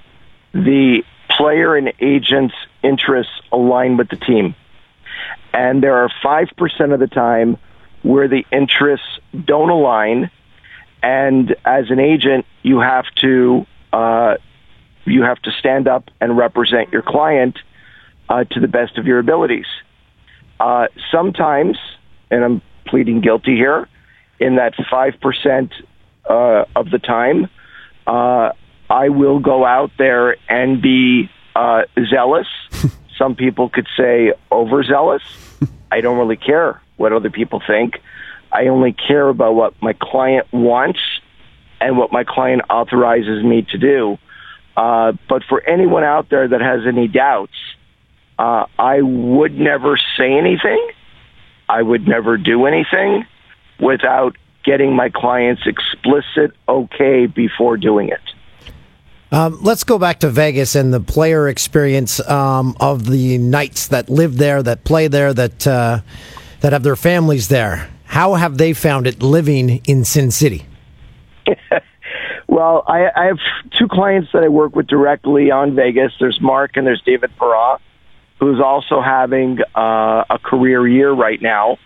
the 0.54 1.04
player 1.30 1.76
and 1.76 1.92
agent's 2.00 2.54
interests 2.84 3.34
align 3.52 3.98
with 3.98 4.10
the 4.10 4.16
team. 4.16 4.56
And 5.52 5.82
there 5.82 5.98
are 5.98 6.12
5% 6.24 6.94
of 6.94 7.00
the 7.00 7.08
time 7.08 7.58
where 8.06 8.28
the 8.28 8.46
interests 8.52 9.20
don't 9.46 9.72
align. 9.72 10.30
And 11.02 11.56
as 11.66 11.90
an 11.90 12.00
agent, 12.00 12.46
you 12.62 12.80
have 12.80 13.06
to, 13.22 13.66
uh, 13.92 14.36
you 15.06 15.24
have 15.24 15.42
to 15.42 15.52
stand 15.60 15.88
up 15.88 16.12
and 16.22 16.38
represent 16.38 16.94
your 16.94 17.02
client 17.02 17.58
uh, 18.30 18.44
to 18.44 18.60
the 18.60 18.68
best 18.68 19.00
of 19.00 19.08
your 19.08 19.18
abilities. 19.18 19.66
Uh, 20.60 20.88
sometimes, 21.12 21.78
and 22.30 22.44
I'm 22.44 22.62
pleading 22.86 23.22
guilty 23.22 23.56
here, 23.56 23.90
in 24.40 24.58
that 24.58 24.76
5% 24.76 25.72
uh, 26.30 26.66
of 26.76 26.92
the 26.92 27.00
time, 27.00 27.50
uh, 28.06 28.52
I 28.88 29.10
will 29.10 29.40
go 29.40 29.66
out 29.66 29.92
there 29.98 30.38
and 30.48 30.80
be 30.80 31.32
uh, 31.56 31.84
zealous. 32.08 32.48
Some 33.18 33.36
people 33.36 33.70
could 33.70 33.88
say 33.98 34.34
overzealous. 34.52 35.24
I 35.92 36.02
don't 36.02 36.20
really 36.20 36.38
care 36.38 36.82
what 36.98 37.14
other 37.14 37.30
people 37.30 37.62
think. 37.66 38.02
I 38.52 38.68
only 38.68 38.94
care 38.94 39.28
about 39.28 39.56
what 39.56 39.74
my 39.82 39.94
client 39.94 40.48
wants 40.54 41.00
and 41.82 41.98
what 41.98 42.12
my 42.12 42.24
client 42.24 42.62
authorizes 42.70 43.44
me 43.44 43.64
to 43.72 43.78
do. 43.78 44.18
Uh, 44.78 45.14
but 45.30 45.44
for 45.48 45.62
anyone 45.62 46.04
out 46.04 46.30
there 46.30 46.48
that 46.48 46.62
has 46.62 46.82
any 46.88 47.08
doubts, 47.08 47.54
uh, 48.38 48.66
I 48.78 49.02
would 49.02 49.58
never 49.58 49.98
say 50.18 50.34
anything. 50.34 50.90
I 51.68 51.82
would 51.82 52.08
never 52.08 52.38
do 52.38 52.66
anything 52.66 53.26
without 53.80 54.36
getting 54.64 54.96
my 54.96 55.10
clients 55.10 55.64
explicit 55.66 56.52
okay 56.68 57.28
before 57.28 57.78
doing 57.78 58.10
it. 58.10 58.22
Um, 59.32 59.60
let's 59.62 59.84
go 59.84 59.98
back 59.98 60.20
to 60.20 60.30
Vegas 60.30 60.76
and 60.76 60.94
the 60.94 61.00
player 61.00 61.48
experience 61.50 62.20
um, 62.30 62.76
of 62.80 63.06
the 63.06 63.38
Knights 63.38 63.88
that 63.90 64.10
live 64.10 64.38
there, 64.38 64.62
that 64.64 64.84
play 64.84 65.08
there, 65.08 65.34
that 65.34 65.68
uh, 65.68 66.00
that 66.66 66.74
have 66.74 66.82
their 66.82 66.96
families 66.96 67.50
there. 67.50 67.88
How 68.06 68.34
have 68.34 68.58
they 68.58 68.74
found 68.74 69.06
it 69.06 69.22
living 69.22 69.84
in 69.86 70.04
Sin 70.04 70.32
City? 70.32 70.66
Well, 72.48 72.86
I, 72.88 73.10
I 73.14 73.26
have 73.26 73.40
two 73.78 73.90
clients 73.90 74.30
that 74.32 74.44
I 74.44 74.48
work 74.48 74.76
with 74.76 74.88
directly 74.88 75.52
on 75.52 75.76
Vegas. 75.76 76.14
There's 76.20 76.40
Marc 76.40 76.78
and 76.78 76.88
there's 76.88 77.02
David 77.02 77.32
Perron, 77.38 77.80
who's 78.40 78.62
also 78.62 79.02
having 79.02 79.60
uh, 79.76 80.24
a 80.30 80.40
career 80.42 80.88
year 80.88 81.12
right 81.12 81.42
now. 81.42 81.80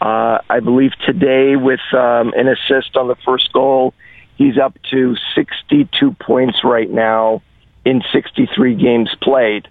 Uh, 0.00 0.38
I 0.48 0.58
believe 0.58 0.92
today 1.06 1.54
with 1.54 1.78
um, 1.92 2.32
an 2.36 2.48
assist 2.48 2.96
on 2.96 3.06
the 3.06 3.16
first 3.24 3.52
goal, 3.52 3.94
he's 4.36 4.58
up 4.58 4.76
to 4.90 5.14
62 5.36 6.12
points 6.14 6.64
right 6.64 6.90
now 6.90 7.42
in 7.84 8.02
63 8.10 8.74
games 8.74 9.14
played, 9.22 9.68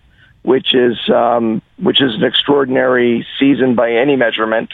which 0.48 0.74
is 0.74 0.98
um, 1.10 1.62
which 1.78 2.02
is 2.02 2.16
an 2.16 2.24
extraordinary 2.24 3.28
season 3.38 3.76
by 3.76 3.92
any 3.92 4.16
measurement. 4.16 4.72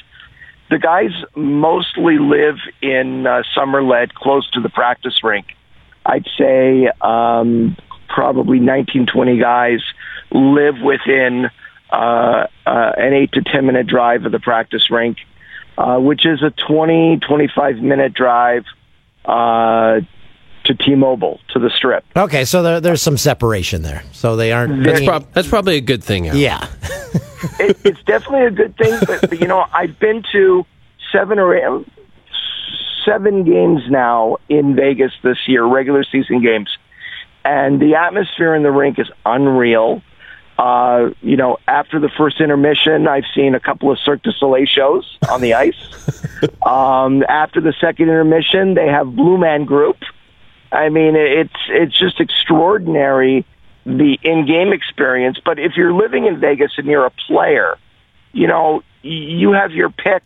The 0.70 0.78
guys 0.78 1.10
mostly 1.36 2.20
live 2.20 2.58
in 2.84 3.26
uh, 3.26 3.42
Summerlin, 3.58 4.14
close 4.14 4.48
to 4.52 4.62
the 4.62 4.70
practice 4.70 5.24
rink. 5.24 5.48
I'd 6.06 6.28
say 6.38 6.92
um, 7.02 7.76
probably 8.08 8.60
19, 8.60 9.08
20 9.08 9.40
guys 9.40 9.80
live 10.32 10.76
within 10.80 11.50
uh, 11.92 12.46
uh, 12.68 12.92
an 12.98 13.14
eight 13.14 13.32
to 13.32 13.42
10 13.42 13.66
minute 13.66 13.88
drive 13.88 14.28
of 14.28 14.32
the 14.32 14.40
practice 14.40 14.92
rink, 14.92 15.18
uh, 15.80 15.98
which 15.98 16.24
is 16.28 16.44
a 16.44 16.52
20, 16.52 17.18
25 17.18 17.78
minute 17.78 18.14
drive 18.14 18.66
uh, 19.26 20.02
to 20.66 20.74
T-Mobile, 20.74 21.40
to 21.50 21.60
the 21.60 21.70
strip. 21.70 22.06
Okay, 22.16 22.46
so 22.46 22.64
there, 22.64 22.80
there's 22.80 23.02
some 23.02 23.18
separation 23.18 23.82
there. 23.82 24.04
So 24.12 24.36
they 24.36 24.52
aren't. 24.52 24.84
That's, 24.84 25.04
prob- 25.04 25.34
that's 25.34 25.48
probably 25.48 25.76
a 25.76 25.82
good 25.82 26.04
thing. 26.04 26.28
Al. 26.28 26.36
yeah. 26.36 26.68
it, 27.60 27.78
it's 27.84 28.04
definitely 28.04 28.48
a 28.48 28.52
good 28.52 28.78
thing, 28.78 29.00
but, 29.06 29.30
but 29.30 29.40
you 29.40 29.48
know, 29.48 29.66
I've 29.74 30.00
been 30.00 30.24
to 30.32 30.66
seven 31.12 31.40
or 31.40 31.56
eight, 31.56 31.88
seven 33.06 33.44
games 33.44 33.82
now 33.90 34.38
in 34.50 34.76
Vegas 34.76 35.12
this 35.24 35.38
year, 35.48 35.66
regular 35.66 36.04
season 36.04 36.42
games, 36.42 36.78
and 37.44 37.82
the 37.82 37.96
atmosphere 37.96 38.56
in 38.56 38.64
the 38.64 38.72
rink 38.72 39.00
is 39.00 39.10
unreal. 39.26 40.02
Uh, 40.58 41.10
you 41.22 41.36
know, 41.36 41.58
after 41.68 42.00
the 42.00 42.10
first 42.10 42.40
intermission, 42.40 43.08
I've 43.08 43.26
seen 43.34 43.56
a 43.56 43.60
couple 43.60 43.92
of 43.92 43.98
Cirque 44.00 44.22
du 44.22 44.32
Soleil 44.32 44.66
shows 44.66 45.18
on 45.30 45.42
the 45.42 45.56
ice. 45.56 45.74
um, 46.66 47.24
after 47.28 47.60
the 47.60 47.74
second 47.82 48.10
intermission, 48.10 48.76
they 48.76 48.88
have 48.88 49.16
Blue 49.16 49.38
Man 49.38 49.66
Group. 49.66 49.98
I 50.74 50.90
mean, 50.90 51.16
it's 51.16 51.54
it's 51.70 51.98
just 51.98 52.20
extraordinary 52.20 53.46
the 53.86 54.18
in-game 54.24 54.72
experience. 54.72 55.40
But 55.44 55.60
if 55.60 55.74
you're 55.76 55.94
living 55.94 56.26
in 56.26 56.40
Vegas 56.40 56.72
and 56.78 56.88
you're 56.88 57.06
a 57.06 57.12
player, 57.28 57.78
you 58.32 58.48
know, 58.48 58.82
you 59.02 59.52
have 59.52 59.72
your 59.72 59.90
pick 59.90 60.24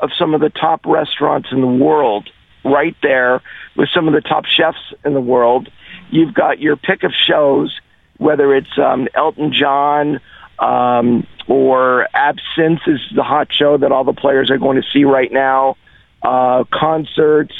of 0.00 0.10
some 0.18 0.34
of 0.34 0.40
the 0.40 0.50
top 0.50 0.86
restaurants 0.86 1.48
in 1.52 1.60
the 1.60 1.66
world 1.66 2.28
right 2.64 2.96
there 3.02 3.42
with 3.76 3.88
some 3.94 4.08
of 4.08 4.14
the 4.14 4.20
top 4.20 4.46
chefs 4.46 4.78
in 5.04 5.14
the 5.14 5.20
world. 5.20 5.68
You've 6.10 6.34
got 6.34 6.58
your 6.58 6.76
pick 6.76 7.02
of 7.04 7.12
shows, 7.12 7.78
whether 8.16 8.54
it's 8.54 8.78
um, 8.78 9.08
Elton 9.14 9.52
John 9.52 10.20
um, 10.58 11.26
or 11.46 12.08
Absinthe 12.14 12.80
is 12.86 13.00
the 13.14 13.22
hot 13.22 13.52
show 13.52 13.76
that 13.76 13.92
all 13.92 14.04
the 14.04 14.12
players 14.12 14.50
are 14.50 14.58
going 14.58 14.80
to 14.80 14.88
see 14.92 15.04
right 15.04 15.30
now. 15.30 15.76
Uh, 16.22 16.64
concerts. 16.72 17.54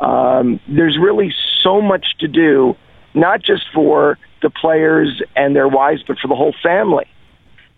Um, 0.00 0.60
there's 0.68 0.98
really 0.98 1.32
so 1.62 1.80
much 1.80 2.06
to 2.20 2.28
do, 2.28 2.76
not 3.14 3.42
just 3.42 3.64
for 3.72 4.18
the 4.42 4.50
players 4.50 5.22
and 5.34 5.56
their 5.56 5.68
wives, 5.68 6.02
but 6.06 6.18
for 6.18 6.28
the 6.28 6.34
whole 6.34 6.54
family. 6.62 7.06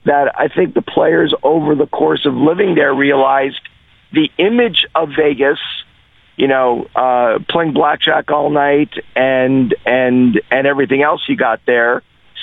That 0.04 0.38
I 0.38 0.48
think 0.48 0.74
the 0.74 0.82
players 0.82 1.34
over 1.42 1.74
the 1.74 1.86
course 1.86 2.24
of 2.24 2.34
living 2.34 2.74
there 2.74 2.94
realized 2.94 3.60
the 4.12 4.30
image 4.38 4.86
of 4.94 5.10
Vegas, 5.16 5.58
you 6.36 6.48
know, 6.48 6.86
uh, 6.94 7.40
playing 7.48 7.72
blackjack 7.72 8.30
all 8.30 8.50
night 8.50 8.90
and 9.14 9.74
and 9.84 10.40
and 10.50 10.66
everything 10.66 11.02
else 11.02 11.22
you 11.28 11.36
got 11.36 11.60
there, 11.66 12.02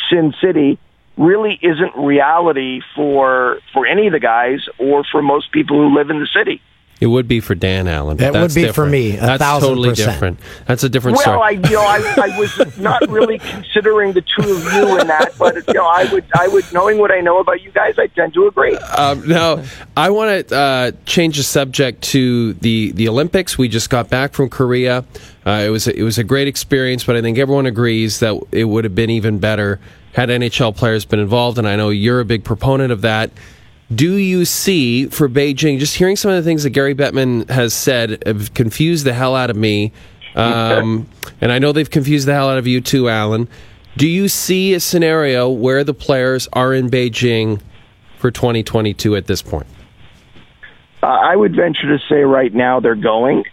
Sin 0.09 0.33
City, 0.41 0.77
really 1.17 1.57
isn't 1.61 1.95
reality 1.95 2.81
for 2.95 3.59
for 3.73 3.87
any 3.87 4.07
of 4.07 4.13
the 4.13 4.19
guys 4.19 4.59
or 4.77 5.03
for 5.11 5.21
most 5.21 5.51
people 5.51 5.77
who 5.77 5.95
live 5.95 6.09
in 6.09 6.19
the 6.19 6.27
city. 6.27 6.61
It 7.01 7.07
would 7.07 7.27
be 7.27 7.41
for 7.41 7.55
Dan 7.55 7.87
Allan. 7.89 8.17
That 8.17 8.31
would 8.31 8.41
that's 8.41 8.55
be 8.55 8.71
for 8.71 8.85
me, 8.85 9.17
a 9.17 9.19
That's 9.19 9.41
thousand 9.41 9.67
totally 9.69 9.89
percent. 9.89 10.11
different. 10.13 10.39
That's 10.65 10.83
a 10.83 10.89
different 10.89 11.17
Well, 11.17 11.41
I 11.41 11.49
you 11.51 11.61
know 11.61 11.81
I, 11.81 12.31
I 12.31 12.39
was 12.39 12.77
not 12.77 13.07
really 13.09 13.37
considering 13.37 14.13
the 14.13 14.21
two 14.21 14.49
of 14.49 14.63
you 14.73 14.99
in 14.99 15.07
that, 15.07 15.33
but 15.37 15.55
you 15.67 15.73
know 15.73 15.85
I 15.85 16.05
would 16.13 16.25
I 16.33 16.47
would 16.47 16.63
knowing 16.71 16.97
what 16.97 17.11
I 17.11 17.19
know 17.19 17.39
about 17.39 17.61
you 17.61 17.71
guys, 17.71 17.99
I 17.99 18.07
tend 18.07 18.33
to 18.35 18.47
agree. 18.47 18.75
Um, 18.75 19.27
now, 19.27 19.63
I 19.97 20.09
want 20.09 20.47
to 20.47 20.55
uh, 20.55 20.91
change 21.05 21.37
the 21.37 21.43
subject 21.43 22.01
to 22.03 22.53
the, 22.55 22.91
the 22.93 23.09
Olympics. 23.09 23.57
We 23.57 23.67
just 23.67 23.89
got 23.89 24.09
back 24.09 24.33
from 24.33 24.49
Korea. 24.49 25.03
Uh, 25.45 25.63
it 25.65 25.69
was 25.69 25.87
a, 25.87 25.99
it 25.99 26.03
was 26.03 26.17
a 26.17 26.23
great 26.23 26.47
experience, 26.47 27.03
but 27.03 27.15
I 27.15 27.21
think 27.21 27.37
everyone 27.37 27.65
agrees 27.65 28.19
that 28.21 28.41
it 28.51 28.65
would 28.65 28.83
have 28.83 28.95
been 28.95 29.09
even 29.09 29.39
better 29.39 29.79
had 30.13 30.29
NHL 30.29 30.75
players 30.75 31.03
been 31.03 31.19
involved, 31.19 31.57
and 31.57 31.67
I 31.67 31.75
know 31.75 31.89
you're 31.89 32.21
a 32.21 32.25
big 32.25 32.45
proponent 32.45 32.93
of 32.93 33.01
that. 33.01 33.31
Do 33.93 34.15
you 34.15 34.45
see 34.45 35.05
for 35.07 35.29
Beijing? 35.29 35.77
Just 35.77 35.95
hearing 35.95 36.15
some 36.15 36.31
of 36.31 36.37
the 36.37 36.47
things 36.47 36.63
that 36.63 36.71
Gary 36.71 36.95
Bettman 36.95 37.47
has 37.49 37.73
said 37.73 38.23
have 38.25 38.53
confused 38.53 39.05
the 39.05 39.13
hell 39.13 39.35
out 39.35 39.51
of 39.51 39.55
me, 39.55 39.91
um, 40.35 41.07
and 41.41 41.51
I 41.51 41.59
know 41.59 41.71
they've 41.71 41.89
confused 41.89 42.27
the 42.27 42.33
hell 42.33 42.49
out 42.49 42.57
of 42.57 42.65
you 42.65 42.81
too, 42.81 43.09
Allan. 43.09 43.47
Do 43.95 44.07
you 44.07 44.27
see 44.27 44.73
a 44.73 44.79
scenario 44.79 45.49
where 45.49 45.83
the 45.83 45.93
players 45.93 46.47
are 46.53 46.73
in 46.73 46.89
Beijing 46.89 47.61
for 48.17 48.31
2022 48.31 49.15
at 49.15 49.27
this 49.27 49.41
point? 49.41 49.67
Uh, 51.03 51.07
I 51.07 51.35
would 51.35 51.55
venture 51.55 51.97
to 51.97 52.03
say 52.09 52.23
right 52.23 52.53
now 52.53 52.79
they're 52.79 52.95
going. 52.95 53.45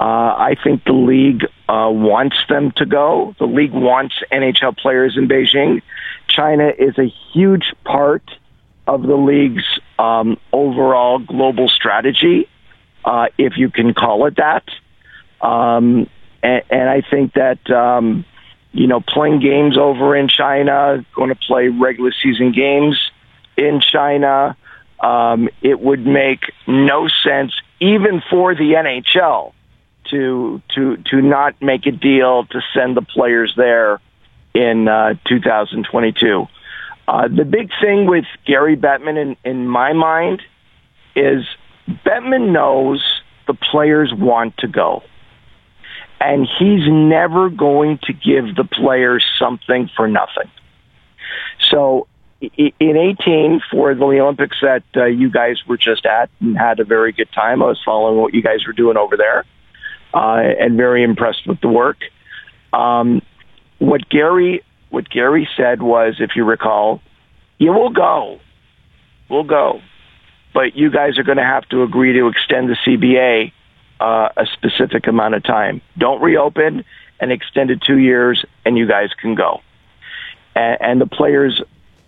Uh, 0.00 0.34
I 0.36 0.56
think 0.64 0.84
the 0.84 0.92
league 0.92 1.44
uh, 1.68 1.90
wants 1.90 2.36
them 2.48 2.72
to 2.76 2.86
go. 2.86 3.36
The 3.38 3.46
league 3.46 3.72
wants 3.72 4.14
NHL 4.32 4.76
players 4.78 5.16
in 5.16 5.28
Beijing. 5.28 5.82
China 6.26 6.72
is 6.76 6.98
a 6.98 7.12
huge 7.32 7.74
part 7.84 8.22
of 8.86 9.02
the 9.02 9.16
league's 9.16 9.64
um, 9.98 10.38
overall 10.52 11.18
global 11.18 11.68
strategy, 11.68 12.48
uh, 13.04 13.26
if 13.38 13.56
you 13.56 13.70
can 13.70 13.94
call 13.94 14.26
it 14.26 14.36
that. 14.36 14.64
Um, 15.40 16.08
and, 16.42 16.62
and 16.70 16.88
I 16.88 17.02
think 17.02 17.34
that 17.34 17.70
um, 17.70 18.24
you 18.72 18.86
know 18.86 19.00
playing 19.00 19.40
games 19.40 19.78
over 19.78 20.16
in 20.16 20.28
China, 20.28 21.04
going 21.14 21.30
to 21.30 21.36
play 21.36 21.68
regular 21.68 22.12
season 22.22 22.52
games 22.52 22.98
in 23.56 23.80
China. 23.80 24.56
Um, 25.00 25.48
it 25.60 25.80
would 25.80 26.06
make 26.06 26.52
no 26.66 27.08
sense, 27.08 27.52
even 27.80 28.22
for 28.30 28.54
the 28.54 28.74
NHL, 28.74 29.52
to 30.10 30.62
to 30.74 30.96
to 31.10 31.22
not 31.22 31.60
make 31.60 31.86
a 31.86 31.92
deal 31.92 32.44
to 32.46 32.60
send 32.74 32.96
the 32.96 33.02
players 33.02 33.54
there 33.56 34.00
in 34.54 34.88
uh, 34.88 35.14
2022. 35.26 36.46
Uh, 37.06 37.28
the 37.28 37.44
big 37.44 37.70
thing 37.80 38.06
with 38.06 38.24
Gary 38.46 38.76
Bettman, 38.76 39.20
in, 39.20 39.36
in 39.44 39.68
my 39.68 39.92
mind, 39.92 40.42
is 41.14 41.44
Bettman 41.88 42.52
knows 42.52 43.02
the 43.46 43.54
players 43.54 44.12
want 44.14 44.56
to 44.58 44.68
go. 44.68 45.02
And 46.20 46.48
he's 46.58 46.88
never 46.88 47.50
going 47.50 47.98
to 48.04 48.12
give 48.12 48.56
the 48.56 48.64
players 48.64 49.24
something 49.38 49.90
for 49.94 50.08
nothing. 50.08 50.50
So 51.70 52.06
in 52.40 52.72
18 52.80 53.60
for 53.70 53.94
the 53.94 54.04
Olympics 54.04 54.56
that 54.62 54.84
uh, 54.96 55.04
you 55.04 55.30
guys 55.30 55.62
were 55.66 55.76
just 55.76 56.06
at 56.06 56.30
and 56.40 56.56
had 56.56 56.80
a 56.80 56.84
very 56.84 57.12
good 57.12 57.30
time. 57.32 57.62
I 57.62 57.66
was 57.66 57.80
following 57.84 58.20
what 58.20 58.34
you 58.34 58.42
guys 58.42 58.66
were 58.66 58.72
doing 58.72 58.96
over 58.96 59.16
there 59.16 59.44
uh, 60.12 60.40
and 60.58 60.76
very 60.76 61.02
impressed 61.02 61.46
with 61.46 61.60
the 61.60 61.68
work. 61.68 61.98
Um, 62.72 63.22
what 63.78 64.08
Gary 64.08 64.62
what 64.94 65.10
Gary 65.10 65.48
said 65.56 65.82
was, 65.82 66.16
if 66.20 66.36
you 66.36 66.44
recall, 66.44 67.02
you 67.58 67.72
will 67.72 67.90
go, 67.90 68.40
we'll 69.28 69.42
go, 69.42 69.80
but 70.54 70.76
you 70.76 70.90
guys 70.90 71.18
are 71.18 71.24
going 71.24 71.36
to 71.36 71.44
have 71.44 71.68
to 71.70 71.82
agree 71.82 72.12
to 72.14 72.28
extend 72.28 72.70
the 72.70 72.76
CBA 72.86 73.52
uh, 74.00 74.28
a 74.36 74.46
specific 74.46 75.06
amount 75.06 75.34
of 75.34 75.42
time. 75.42 75.82
Don't 75.98 76.22
reopen 76.22 76.84
and 77.20 77.32
extend 77.32 77.70
it 77.70 77.82
two 77.82 77.98
years, 77.98 78.44
and 78.64 78.78
you 78.78 78.86
guys 78.86 79.10
can 79.20 79.34
go. 79.34 79.60
And, 80.54 80.78
and 80.80 81.00
the 81.00 81.06
players 81.06 81.60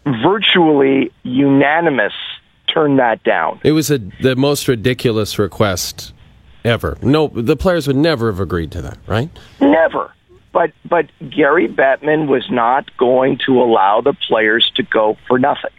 virtually 0.04 1.12
unanimous 1.24 2.12
turned 2.68 2.98
that 3.00 3.22
down. 3.24 3.60
It 3.64 3.72
was 3.72 3.90
a, 3.90 3.98
the 3.98 4.36
most 4.36 4.68
ridiculous 4.68 5.38
request 5.38 6.12
ever. 6.64 6.98
No, 7.02 7.28
the 7.28 7.56
players 7.56 7.86
would 7.88 7.96
never 7.96 8.30
have 8.30 8.40
agreed 8.40 8.70
to 8.72 8.82
that, 8.82 8.98
right? 9.06 9.30
Never. 9.60 10.12
But 10.56 10.72
but 10.88 11.06
Gary 11.28 11.68
Bettman 11.68 12.28
was 12.28 12.50
not 12.50 12.84
going 12.96 13.38
to 13.44 13.60
allow 13.60 14.00
the 14.00 14.14
players 14.14 14.72
to 14.76 14.82
go 14.82 15.18
for 15.28 15.38
nothing. 15.38 15.74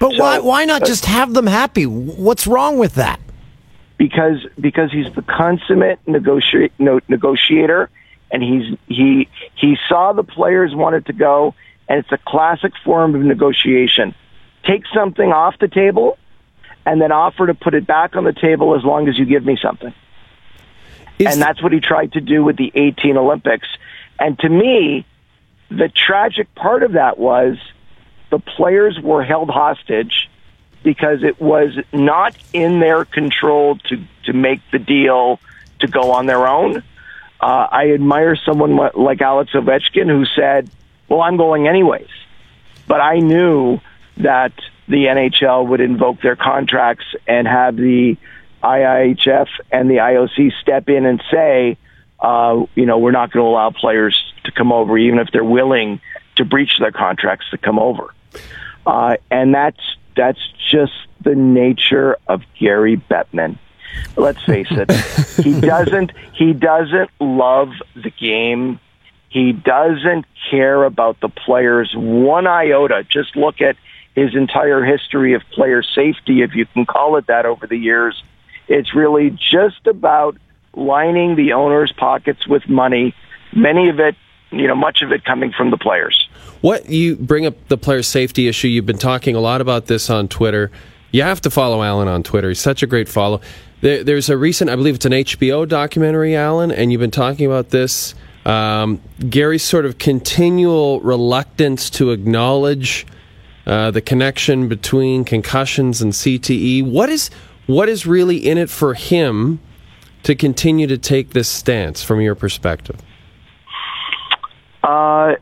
But 0.00 0.12
So- 0.12 0.22
why 0.22 0.38
why 0.40 0.64
not 0.66 0.82
uh, 0.82 0.86
just 0.86 1.06
have 1.06 1.32
them 1.32 1.46
happy? 1.46 1.86
What's 1.86 2.46
wrong 2.46 2.76
with 2.76 2.96
that? 2.96 3.18
because 3.98 4.46
because 4.60 4.92
he's 4.92 5.06
the 5.14 5.22
consummate 5.22 5.98
negoti- 6.06 6.70
no, 6.78 7.00
negotiator, 7.08 7.88
and 8.30 8.42
he's 8.42 8.76
he 8.86 9.28
he 9.54 9.78
saw 9.88 10.12
the 10.12 10.24
players 10.24 10.74
wanted 10.74 11.06
to 11.06 11.14
go, 11.14 11.54
and 11.88 11.98
it's 12.00 12.12
a 12.12 12.18
classic 12.26 12.72
form 12.84 13.14
of 13.14 13.22
negotiation. 13.22 14.14
Take 14.64 14.82
something 14.94 15.32
off 15.32 15.54
the 15.58 15.68
table, 15.68 16.18
and 16.84 17.00
then 17.00 17.12
offer 17.12 17.46
to 17.46 17.54
put 17.54 17.72
it 17.72 17.86
back 17.86 18.14
on 18.14 18.24
the 18.24 18.34
table 18.34 18.76
as 18.76 18.84
long 18.84 19.08
as 19.08 19.18
you 19.18 19.24
give 19.24 19.46
me 19.46 19.56
something. 19.62 19.94
Is- 21.18 21.32
and 21.32 21.42
that's 21.42 21.62
what 21.62 21.72
he 21.72 21.80
tried 21.80 22.12
to 22.12 22.20
do 22.20 22.44
with 22.44 22.56
the 22.56 22.70
18 22.74 23.16
Olympics. 23.16 23.68
And 24.18 24.38
to 24.40 24.48
me, 24.48 25.04
the 25.70 25.88
tragic 25.88 26.54
part 26.54 26.82
of 26.82 26.92
that 26.92 27.18
was 27.18 27.56
the 28.30 28.38
players 28.38 28.98
were 29.00 29.24
held 29.24 29.50
hostage 29.50 30.28
because 30.82 31.22
it 31.22 31.40
was 31.40 31.76
not 31.92 32.36
in 32.52 32.80
their 32.80 33.04
control 33.04 33.76
to, 33.76 34.04
to 34.24 34.32
make 34.32 34.60
the 34.70 34.78
deal 34.78 35.40
to 35.80 35.88
go 35.88 36.12
on 36.12 36.26
their 36.26 36.46
own. 36.46 36.78
Uh, 37.40 37.66
I 37.70 37.90
admire 37.90 38.36
someone 38.36 38.76
li- 38.76 38.90
like 38.94 39.20
Alex 39.20 39.52
Ovechkin 39.52 40.08
who 40.08 40.24
said, 40.24 40.70
well, 41.08 41.20
I'm 41.20 41.36
going 41.36 41.68
anyways. 41.68 42.08
But 42.86 43.00
I 43.00 43.18
knew 43.18 43.80
that 44.18 44.52
the 44.88 45.06
NHL 45.06 45.66
would 45.66 45.80
invoke 45.80 46.20
their 46.22 46.36
contracts 46.36 47.04
and 47.26 47.46
have 47.46 47.76
the 47.76 48.16
IIHF 48.62 49.48
and 49.70 49.90
the 49.90 49.96
IOC 49.96 50.52
step 50.60 50.88
in 50.88 51.06
and 51.06 51.22
say, 51.30 51.76
uh, 52.20 52.64
you 52.74 52.86
know, 52.86 52.98
we're 52.98 53.10
not 53.10 53.30
going 53.30 53.44
to 53.44 53.48
allow 53.48 53.70
players 53.70 54.32
to 54.44 54.52
come 54.52 54.72
over, 54.72 54.96
even 54.96 55.18
if 55.18 55.28
they're 55.32 55.44
willing 55.44 56.00
to 56.36 56.44
breach 56.44 56.78
their 56.78 56.92
contracts 56.92 57.46
to 57.50 57.58
come 57.58 57.78
over. 57.78 58.14
Uh, 58.86 59.16
and 59.30 59.54
that's 59.54 59.80
that's 60.16 60.40
just 60.70 60.92
the 61.22 61.34
nature 61.34 62.16
of 62.26 62.42
Gary 62.58 62.96
Bettman. 62.96 63.58
Let's 64.16 64.42
face 64.44 64.68
it, 64.70 64.90
he 65.44 65.60
doesn't 65.60 66.12
he 66.34 66.52
doesn't 66.52 67.10
love 67.20 67.72
the 67.94 68.10
game. 68.10 68.80
He 69.28 69.52
doesn't 69.52 70.24
care 70.50 70.84
about 70.84 71.20
the 71.20 71.28
players 71.28 71.92
one 71.94 72.46
iota. 72.46 73.04
Just 73.08 73.36
look 73.36 73.60
at 73.60 73.76
his 74.14 74.34
entire 74.34 74.82
history 74.82 75.34
of 75.34 75.42
player 75.50 75.82
safety, 75.82 76.42
if 76.42 76.54
you 76.54 76.64
can 76.66 76.86
call 76.86 77.16
it 77.16 77.26
that, 77.26 77.44
over 77.44 77.66
the 77.66 77.76
years. 77.76 78.22
It's 78.68 78.94
really 78.94 79.30
just 79.30 79.86
about 79.86 80.36
lining 80.74 81.36
the 81.36 81.52
owner's 81.52 81.92
pockets 81.92 82.46
with 82.46 82.68
money, 82.68 83.14
many 83.54 83.88
of 83.88 83.98
it, 83.98 84.14
you 84.50 84.66
know, 84.66 84.74
much 84.74 85.02
of 85.02 85.12
it 85.12 85.24
coming 85.24 85.52
from 85.52 85.70
the 85.70 85.76
players. 85.76 86.28
What 86.60 86.88
you 86.88 87.16
bring 87.16 87.46
up 87.46 87.68
the 87.68 87.78
player 87.78 88.02
safety 88.02 88.48
issue, 88.48 88.68
you've 88.68 88.86
been 88.86 88.98
talking 88.98 89.34
a 89.36 89.40
lot 89.40 89.60
about 89.60 89.86
this 89.86 90.10
on 90.10 90.28
Twitter. 90.28 90.70
You 91.10 91.22
have 91.22 91.40
to 91.42 91.50
follow 91.50 91.82
Allan 91.82 92.08
on 92.08 92.22
Twitter. 92.22 92.48
He's 92.48 92.60
such 92.60 92.82
a 92.82 92.86
great 92.86 93.08
follow. 93.08 93.40
There, 93.80 94.02
there's 94.02 94.28
a 94.28 94.36
recent, 94.36 94.70
I 94.70 94.76
believe 94.76 94.96
it's 94.96 95.04
an 95.04 95.12
HBO 95.12 95.68
documentary, 95.68 96.34
Allan, 96.34 96.70
and 96.70 96.90
you've 96.90 97.00
been 97.00 97.10
talking 97.10 97.46
about 97.46 97.70
this. 97.70 98.14
Um, 98.44 99.00
Gary's 99.28 99.64
sort 99.64 99.86
of 99.86 99.98
continual 99.98 101.00
reluctance 101.00 101.90
to 101.90 102.12
acknowledge 102.12 103.06
uh, 103.66 103.90
the 103.90 104.00
connection 104.00 104.68
between 104.68 105.24
concussions 105.24 106.00
and 106.00 106.12
CTE. 106.12 106.84
What 106.84 107.08
is 107.08 107.30
what 107.66 107.88
is 107.88 108.06
really 108.06 108.36
in 108.36 108.58
it 108.58 108.70
for 108.70 108.94
him 108.94 109.60
to 110.22 110.34
continue 110.34 110.86
to 110.86 110.98
take 110.98 111.30
this 111.30 111.48
stance 111.48 112.02
from 112.02 112.20
your 112.20 112.34
perspective? 112.34 113.00
Uh, 114.82 115.34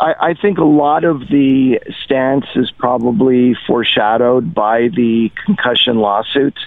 I, 0.00 0.34
think 0.40 0.58
a 0.58 0.64
lot 0.64 1.04
of 1.04 1.20
the 1.20 1.80
stance 2.04 2.46
is 2.56 2.70
probably 2.72 3.56
foreshadowed 3.66 4.54
by 4.54 4.88
the 4.88 5.30
concussion 5.44 5.98
lawsuit. 5.98 6.58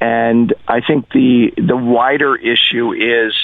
And 0.00 0.52
I 0.68 0.80
think 0.80 1.10
the 1.12 1.54
the 1.56 1.76
wider 1.76 2.36
issue 2.36 2.92
is 2.92 3.34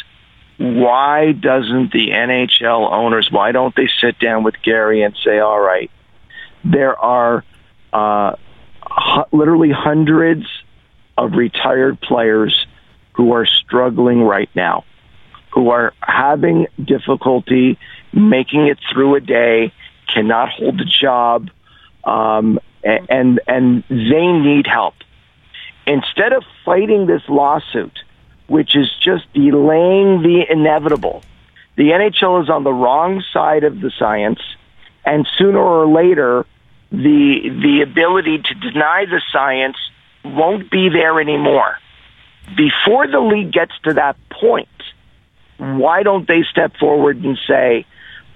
why 0.59 1.33
doesn't 1.33 1.93
the 1.93 2.11
NHL 2.11 2.93
owners 2.93 3.31
why 3.31 3.53
don't 3.53 3.75
they 3.75 3.89
sit 4.01 4.19
down 4.19 4.43
with 4.43 4.57
Gary 4.63 5.03
and 5.03 5.17
say, 5.25 5.39
all 5.39 5.61
right, 5.61 5.91
there 6.65 6.99
are 6.99 7.45
uh, 7.93 8.37
literally 9.33 9.71
hundreds 9.71 10.47
of 11.17 11.33
retired 11.33 12.01
players 12.01 12.67
who 13.13 13.33
are 13.33 13.47
struggling 13.47 14.23
right 14.23 14.51
now, 14.55 14.85
who 15.53 15.71
are 15.71 15.93
having 16.01 16.67
difficulty 16.83 17.79
making 18.13 18.67
it 18.67 18.79
through 18.93 19.15
a 19.15 19.21
day, 19.21 19.73
cannot 20.13 20.51
hold 20.51 20.81
a 20.81 20.85
job, 20.85 21.51
um, 22.05 22.59
and 22.83 23.41
and 23.47 23.85
they 23.89 24.27
need 24.27 24.67
help. 24.67 24.95
Instead 25.87 26.33
of 26.33 26.45
fighting 26.65 27.07
this 27.07 27.23
lawsuit, 27.29 27.99
which 28.47 28.77
is 28.77 28.91
just 29.01 29.31
delaying 29.33 30.23
the 30.23 30.45
inevitable, 30.49 31.23
the 31.77 31.85
NHL 31.85 32.43
is 32.43 32.51
on 32.51 32.65
the 32.65 32.73
wrong 32.73 33.23
side 33.33 33.65
of 33.65 33.81
the 33.81 33.91
science, 33.99 34.41
and 35.05 35.27
sooner 35.39 35.59
or 35.59 35.87
later, 35.87 36.47
the 36.93 37.49
the 37.49 37.81
ability 37.83 38.39
to 38.39 38.55
deny 38.55 39.07
the 39.07 39.21
science 39.33 39.77
won't 40.25 40.71
be 40.71 40.89
there 40.91 41.21
anymore. 41.21 41.79
Before 42.57 43.07
the 43.07 43.21
league 43.21 43.53
gets 43.53 43.73
to 43.85 43.95
that 43.95 44.17
point, 44.31 44.69
why 45.57 46.03
don't 46.03 46.29
they 46.29 46.43
step 46.51 46.77
forward 46.77 47.25
and 47.25 47.39
say, 47.49 47.87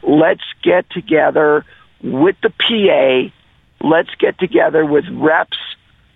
let's 0.02 0.42
get 0.62 0.88
together 0.90 1.64
with 2.02 2.36
the 2.42 2.50
PA, 2.50 3.86
let's 3.86 4.14
get 4.18 4.38
together 4.38 4.86
with 4.86 5.04
reps, 5.10 5.58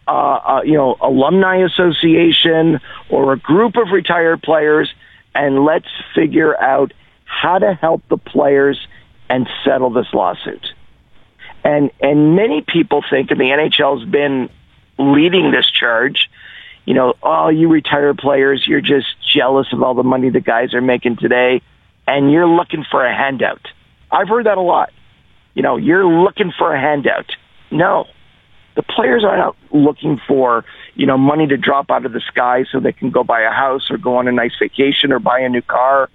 uh, 0.09 0.11
uh, 0.11 0.63
you 0.65 0.75
know, 0.75 0.97
alumni 1.01 1.57
association 1.57 2.81
or 3.11 3.33
a 3.33 3.39
group 3.39 3.77
of 3.77 3.91
retired 3.93 4.43
players, 4.43 4.93
and 5.35 5.65
let's 5.65 5.89
figure 6.15 6.59
out 6.61 6.93
how 7.25 7.59
to 7.59 7.75
help 7.75 8.03
the 8.09 8.17
players 8.17 8.87
and 9.29 9.49
settle 9.65 9.91
this 9.91 10.07
lawsuit. 10.13 10.73
And 11.65 11.91
and 12.01 12.37
many 12.37 12.63
people 12.63 13.03
think, 13.09 13.31
and 13.31 13.41
the 13.41 13.45
NHL's 13.45 14.05
been 14.05 14.49
leading 14.99 15.51
this 15.51 15.71
charge. 15.71 16.31
You 16.87 16.95
know, 16.95 17.15
oh, 17.23 17.49
you 17.49 17.69
retired 17.69 18.19
players, 18.19 18.67
you're 18.67 18.81
just 18.81 19.07
jealous 19.27 19.67
of 19.73 19.83
all 19.83 19.95
the 19.95 20.03
money 20.03 20.31
the 20.31 20.41
guys 20.41 20.75
are 20.75 20.81
making 20.81 21.17
today, 21.17 21.61
and 22.07 22.33
you're 22.33 22.49
looking 22.49 22.85
for 22.91 23.05
a 23.05 23.15
handout. 23.15 23.69
I've 24.11 24.29
heard 24.29 24.47
that 24.47 24.59
a 24.59 24.63
lot. 24.63 24.91
You 25.55 25.63
know, 25.63 25.77
you're 25.77 26.07
looking 26.07 26.53
for 26.57 26.75
a 26.75 26.81
handout. 26.81 27.31
No, 27.71 28.07
the 28.77 28.83
players 28.83 29.25
are 29.25 29.37
not 29.37 29.57
looking 29.73 30.21
for 30.27 30.65
you 30.95 31.07
know 31.07 31.19
money 31.19 31.47
to 31.47 31.57
drop 31.57 31.91
out 31.91 32.07
of 32.07 32.13
the 32.13 32.21
sky 32.21 32.65
so 32.71 32.81
they 32.81 32.93
can 32.93 33.11
go 33.11 33.23
buy 33.23 33.43
a 33.43 33.51
house 33.51 33.91
or 33.91 33.99
go 33.99 34.17
on 34.17 34.27
a 34.29 34.33
nice 34.33 34.53
vacation 34.59 35.13
or 35.13 35.19
buy 35.19 35.41
a 35.41 35.49
new 35.49 35.63
car. 35.63 36.09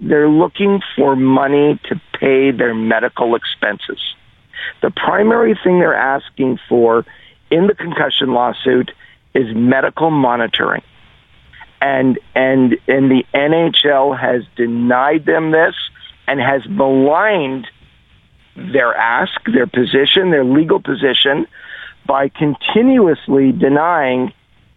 They're 0.00 0.28
looking 0.28 0.80
for 0.96 1.16
money 1.16 1.80
to 1.88 2.00
pay 2.18 2.52
their 2.52 2.74
medical 2.74 3.34
expenses. 3.34 3.98
The 4.82 4.90
primary 4.90 5.58
thing 5.62 5.78
they're 5.78 5.94
asking 5.94 6.58
for 6.68 7.04
in 7.50 7.66
the 7.66 7.74
concussion 7.74 8.32
lawsuit 8.32 8.90
is 9.34 9.54
medical 9.54 10.10
monitoring. 10.10 10.82
And 11.80 12.18
and 12.34 12.76
and 12.88 13.10
the 13.10 13.24
NHL 13.34 14.18
has 14.18 14.42
denied 14.56 15.24
them 15.26 15.52
this 15.52 15.74
and 16.26 16.40
has 16.40 16.62
maligned 16.68 17.68
their 18.56 18.94
ask, 18.94 19.32
their 19.44 19.66
position, 19.66 20.30
their 20.30 20.44
legal 20.44 20.80
position 20.80 21.46
by 22.06 22.28
continuously 22.28 23.52
denying 23.52 24.32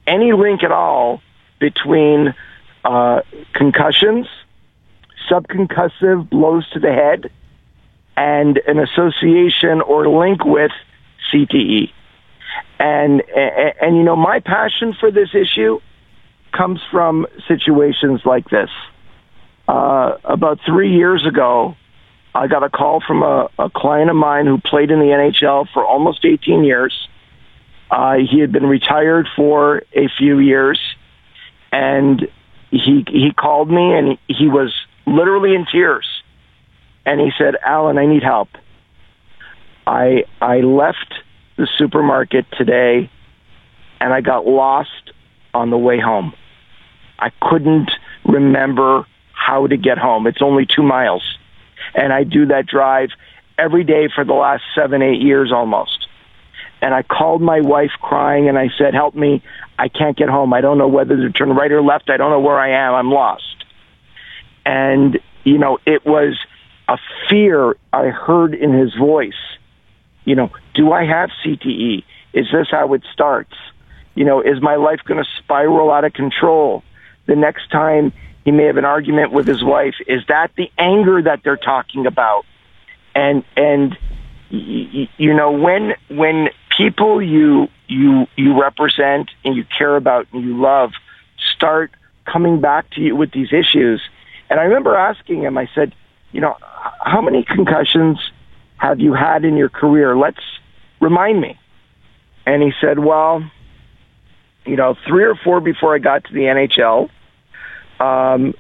any 0.05 0.33
link 0.33 0.63
at 0.63 0.71
all 0.71 1.21
between 1.59 2.35
uh, 2.83 3.21
concussions, 3.53 4.27
subconcussive 5.29 6.29
blows 6.29 6.67
to 6.71 6.79
the 6.79 6.91
head, 6.91 7.31
and 8.22 8.61
an 8.67 8.78
association 8.78 9.82
or 9.82 10.07
link 10.07 10.45
with 10.45 10.72
CTE. 11.34 11.89
And, 12.80 13.24
and, 13.36 13.74
and 13.82 13.97
you 13.97 14.03
know, 14.03 14.15
my 14.15 14.39
passion 14.39 14.95
for 14.99 15.09
this 15.09 15.30
issue 15.34 15.80
comes 16.55 16.80
from 16.91 17.26
situations 17.47 18.22
like 18.24 18.47
this. 18.49 18.69
Uh, 19.67 20.17
about 20.24 20.59
three 20.67 20.93
years 20.93 21.26
ago, 21.26 21.76
I 22.36 22.45
got 22.45 22.63
a 22.63 22.69
call 22.69 23.01
from 23.01 23.24
a, 23.24 23.49
a 23.57 23.72
client 23.72 24.11
of 24.11 24.15
mine 24.15 24.45
who 24.45 24.59
played 24.59 24.91
in 24.91 24.99
the 24.99 25.05
NHL 25.05 25.67
for 25.74 25.84
almost 25.84 26.24
18 26.24 26.63
years. 26.63 27.07
Uh, 27.89 28.17
he 28.30 28.39
had 28.39 28.51
been 28.51 28.67
retired 28.67 29.28
for 29.36 29.82
a 29.93 30.07
few 30.19 30.38
years, 30.38 30.80
and 31.72 32.28
he 32.69 33.03
he 33.07 33.32
called 33.36 33.69
me 33.69 33.93
and 33.93 34.17
he 34.28 34.47
was 34.47 34.74
literally 35.05 35.55
in 35.55 35.65
tears 35.65 36.05
and 37.06 37.20
he 37.20 37.32
said, 37.38 37.56
"Allan, 37.66 37.97
I 37.97 38.06
need 38.06 38.24
help. 38.24 38.49
I 39.88 40.24
I 40.41 40.58
left 40.62 41.14
the 41.58 41.68
supermarket 41.78 42.45
today, 42.58 43.10
and 43.99 44.14
I 44.14 44.22
got 44.22 44.45
lost 44.45 45.12
on 45.54 45.70
the 45.70 45.78
way 45.78 45.99
home. 45.99 46.34
I 47.20 47.32
couldn't 47.41 47.91
remember 48.26 49.06
how 49.34 49.68
to 49.68 49.78
get 49.78 49.97
home. 49.97 50.28
It's 50.28 50.41
only 50.41 50.66
two 50.66 50.84
miles, 50.84 51.24
and 51.95 52.14
I 52.14 52.24
do 52.24 52.45
that 52.47 52.68
drive 52.68 53.10
every 53.58 53.84
day 53.84 54.08
for 54.14 54.24
the 54.24 54.34
last 54.34 54.64
seven, 54.76 55.02
eight 55.02 55.22
years 55.22 55.52
almost." 55.52 56.08
And 56.82 56.95
I 56.95 57.04
called 57.04 57.41
my 57.41 57.62
wife 57.62 57.91
crying 58.02 58.49
and 58.49 58.58
I 58.58 58.70
said, 58.78 58.93
help 58.95 59.14
me. 59.14 59.43
I 59.78 59.88
can't 59.88 60.18
get 60.18 60.30
home. 60.30 60.52
I 60.52 60.62
don't 60.62 60.80
know 60.80 60.88
whether 60.88 61.16
to 61.16 61.32
turn 61.32 61.49
right 61.52 61.72
or 61.72 61.82
left. 61.82 62.10
I 62.10 62.18
don't 62.18 62.32
know 62.32 62.39
where 62.39 62.60
I 62.60 62.72
am. 62.88 62.95
I'm 62.95 63.12
lost. 63.12 63.66
And, 64.66 65.20
you 65.43 65.60
know, 65.60 65.78
it 65.86 66.06
was 66.06 66.39
a 66.91 66.97
fear 67.29 67.77
I 67.93 68.07
heard 68.07 68.53
in 68.53 68.73
his 68.73 68.93
voice. 68.93 69.33
You 70.25 70.35
know, 70.35 70.51
do 70.75 70.91
I 70.91 71.05
have 71.05 71.29
CTE? 71.43 72.03
Is 72.33 72.47
this 72.51 72.67
how 72.69 72.93
it 72.93 73.03
starts? 73.13 73.53
You 74.13 74.25
know, 74.25 74.41
is 74.41 74.61
my 74.61 74.75
life 74.75 74.99
going 75.05 75.23
to 75.23 75.29
spiral 75.39 75.89
out 75.89 76.03
of 76.03 76.13
control? 76.13 76.83
The 77.27 77.35
next 77.35 77.71
time 77.71 78.11
he 78.43 78.51
may 78.51 78.65
have 78.65 78.77
an 78.77 78.85
argument 78.85 79.31
with 79.31 79.47
his 79.47 79.63
wife, 79.63 79.95
is 80.05 80.21
that 80.27 80.51
the 80.57 80.69
anger 80.77 81.21
that 81.21 81.41
they're 81.43 81.55
talking 81.55 82.05
about? 82.05 82.45
And, 83.15 83.43
and, 83.55 83.97
you 84.49 85.33
know, 85.33 85.51
when, 85.51 85.93
when 86.09 86.49
people 86.77 87.21
you 87.21 87.67
you 87.87 88.25
you 88.37 88.59
represent 88.59 89.29
and 89.43 89.55
you 89.55 89.65
care 89.77 89.95
about 89.95 90.25
and 90.31 90.43
you 90.43 90.59
love 90.59 90.91
start 91.55 91.91
coming 92.25 92.61
back 92.61 92.89
to 92.91 93.01
you 93.01 93.15
with 93.15 93.31
these 93.31 93.51
issues. 93.51 94.01
And 94.49 94.59
I 94.59 94.63
remember 94.63 94.95
asking 94.95 95.43
him, 95.43 95.57
I 95.57 95.69
said, 95.75 95.93
you 96.32 96.41
know, 96.41 96.55
how 97.01 97.21
many 97.21 97.43
concussions 97.43 98.19
have 98.77 98.99
you 98.99 99.13
had 99.13 99.45
in 99.45 99.57
your 99.57 99.69
career? 99.69 100.15
Let's 100.17 100.41
remind 100.99 101.39
me. 101.41 101.59
And 102.45 102.61
he 102.63 102.71
said, 102.82 102.99
well, 102.99 103.43
you 104.65 104.75
know, 104.75 104.95
three 105.07 105.23
or 105.23 105.36
four 105.36 105.59
before 105.59 105.95
I 105.95 105.99
got 105.99 106.23
to 106.25 106.34
the 106.34 106.41
NHL. 106.41 107.09
Um, 107.99 108.53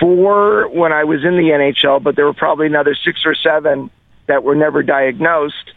four 0.00 0.68
when 0.68 0.92
I 0.92 1.04
was 1.04 1.24
in 1.24 1.36
the 1.36 1.50
NHL, 1.50 2.02
but 2.02 2.16
there 2.16 2.24
were 2.24 2.34
probably 2.34 2.66
another 2.66 2.94
six 2.94 3.24
or 3.24 3.34
seven 3.34 3.90
that 4.26 4.42
were 4.42 4.54
never 4.54 4.82
diagnosed. 4.82 5.72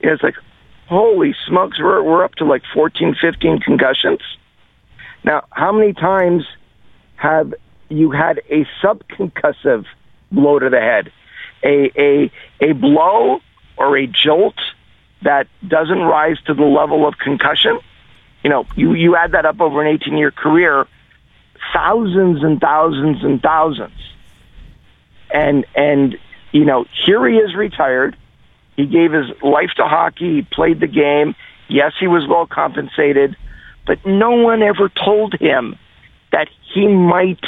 It's 0.00 0.22
like, 0.22 0.34
holy 0.88 1.34
smokes, 1.46 1.78
we're, 1.80 2.02
we're 2.02 2.24
up 2.24 2.34
to 2.36 2.44
like 2.44 2.62
14, 2.72 3.16
15 3.20 3.60
concussions. 3.60 4.20
Now, 5.24 5.46
how 5.50 5.72
many 5.72 5.94
times 5.94 6.44
have 7.16 7.54
you 7.88 8.10
had 8.10 8.40
a 8.50 8.66
subconcussive 8.82 9.86
blow 10.34 10.58
to 10.58 10.70
the 10.70 10.80
head? 10.80 11.12
A, 11.62 11.90
a, 11.96 12.32
a 12.60 12.72
blow 12.72 13.40
or 13.76 13.96
a 13.96 14.06
jolt 14.06 14.58
that 15.22 15.46
doesn't 15.66 16.00
rise 16.00 16.36
to 16.46 16.54
the 16.54 16.64
level 16.64 17.06
of 17.06 17.18
concussion? 17.18 17.80
You 18.42 18.50
know, 18.50 18.66
you, 18.76 18.94
you 18.94 19.16
add 19.16 19.32
that 19.32 19.46
up 19.46 19.60
over 19.60 19.80
an 19.80 19.88
18 19.88 20.16
year 20.16 20.30
career, 20.30 20.86
thousands 21.72 22.42
and 22.42 22.60
thousands 22.60 23.22
and 23.22 23.40
thousands. 23.40 23.92
And, 25.30 25.64
and, 25.74 26.16
you 26.52 26.64
know, 26.64 26.84
here 27.06 27.26
he 27.26 27.36
is 27.36 27.54
retired. 27.54 28.16
He 28.76 28.86
gave 28.86 29.12
his 29.12 29.26
life 29.42 29.70
to 29.76 29.84
hockey. 29.84 30.36
He 30.36 30.42
played 30.42 30.80
the 30.80 30.86
game. 30.86 31.34
Yes, 31.68 31.92
he 31.98 32.06
was 32.06 32.26
well 32.28 32.46
compensated, 32.46 33.36
but 33.86 34.04
no 34.04 34.32
one 34.32 34.62
ever 34.62 34.90
told 34.90 35.34
him 35.40 35.78
that 36.30 36.48
he 36.74 36.86
might 36.86 37.42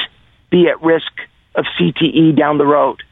be 0.51 0.69
at 0.69 0.83
risk 0.83 1.13
of 1.57 1.65
CTE 1.79 2.37
down 2.37 2.59
the 2.59 2.67
road. 2.67 3.03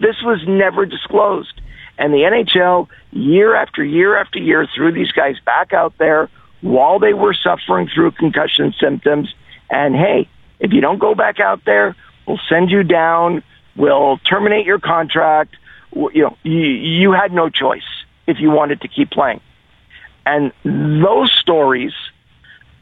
This 0.00 0.16
was 0.22 0.40
never 0.46 0.84
disclosed. 0.84 1.60
And 1.98 2.12
the 2.12 2.18
NHL, 2.18 2.88
year 3.12 3.54
after 3.54 3.82
year 3.82 4.16
after 4.16 4.38
year, 4.38 4.68
threw 4.74 4.92
these 4.92 5.12
guys 5.12 5.36
back 5.44 5.72
out 5.72 5.94
there 5.98 6.28
while 6.60 6.98
they 6.98 7.14
were 7.14 7.32
suffering 7.32 7.88
through 7.92 8.10
concussion 8.12 8.74
symptoms. 8.78 9.34
And 9.70 9.94
hey, 9.94 10.28
if 10.58 10.72
you 10.72 10.80
don't 10.80 10.98
go 10.98 11.14
back 11.14 11.40
out 11.40 11.64
there, 11.64 11.96
we'll 12.26 12.40
send 12.48 12.70
you 12.70 12.82
down. 12.82 13.42
We'll 13.76 14.18
terminate 14.18 14.66
your 14.66 14.78
contract. 14.78 15.56
You 15.94 16.22
know, 16.22 16.36
you, 16.42 16.58
you 16.60 17.12
had 17.12 17.32
no 17.32 17.48
choice 17.48 17.82
if 18.26 18.38
you 18.40 18.50
wanted 18.50 18.82
to 18.82 18.88
keep 18.88 19.10
playing. 19.10 19.40
And 20.26 20.52
those 20.64 21.32
stories, 21.32 21.92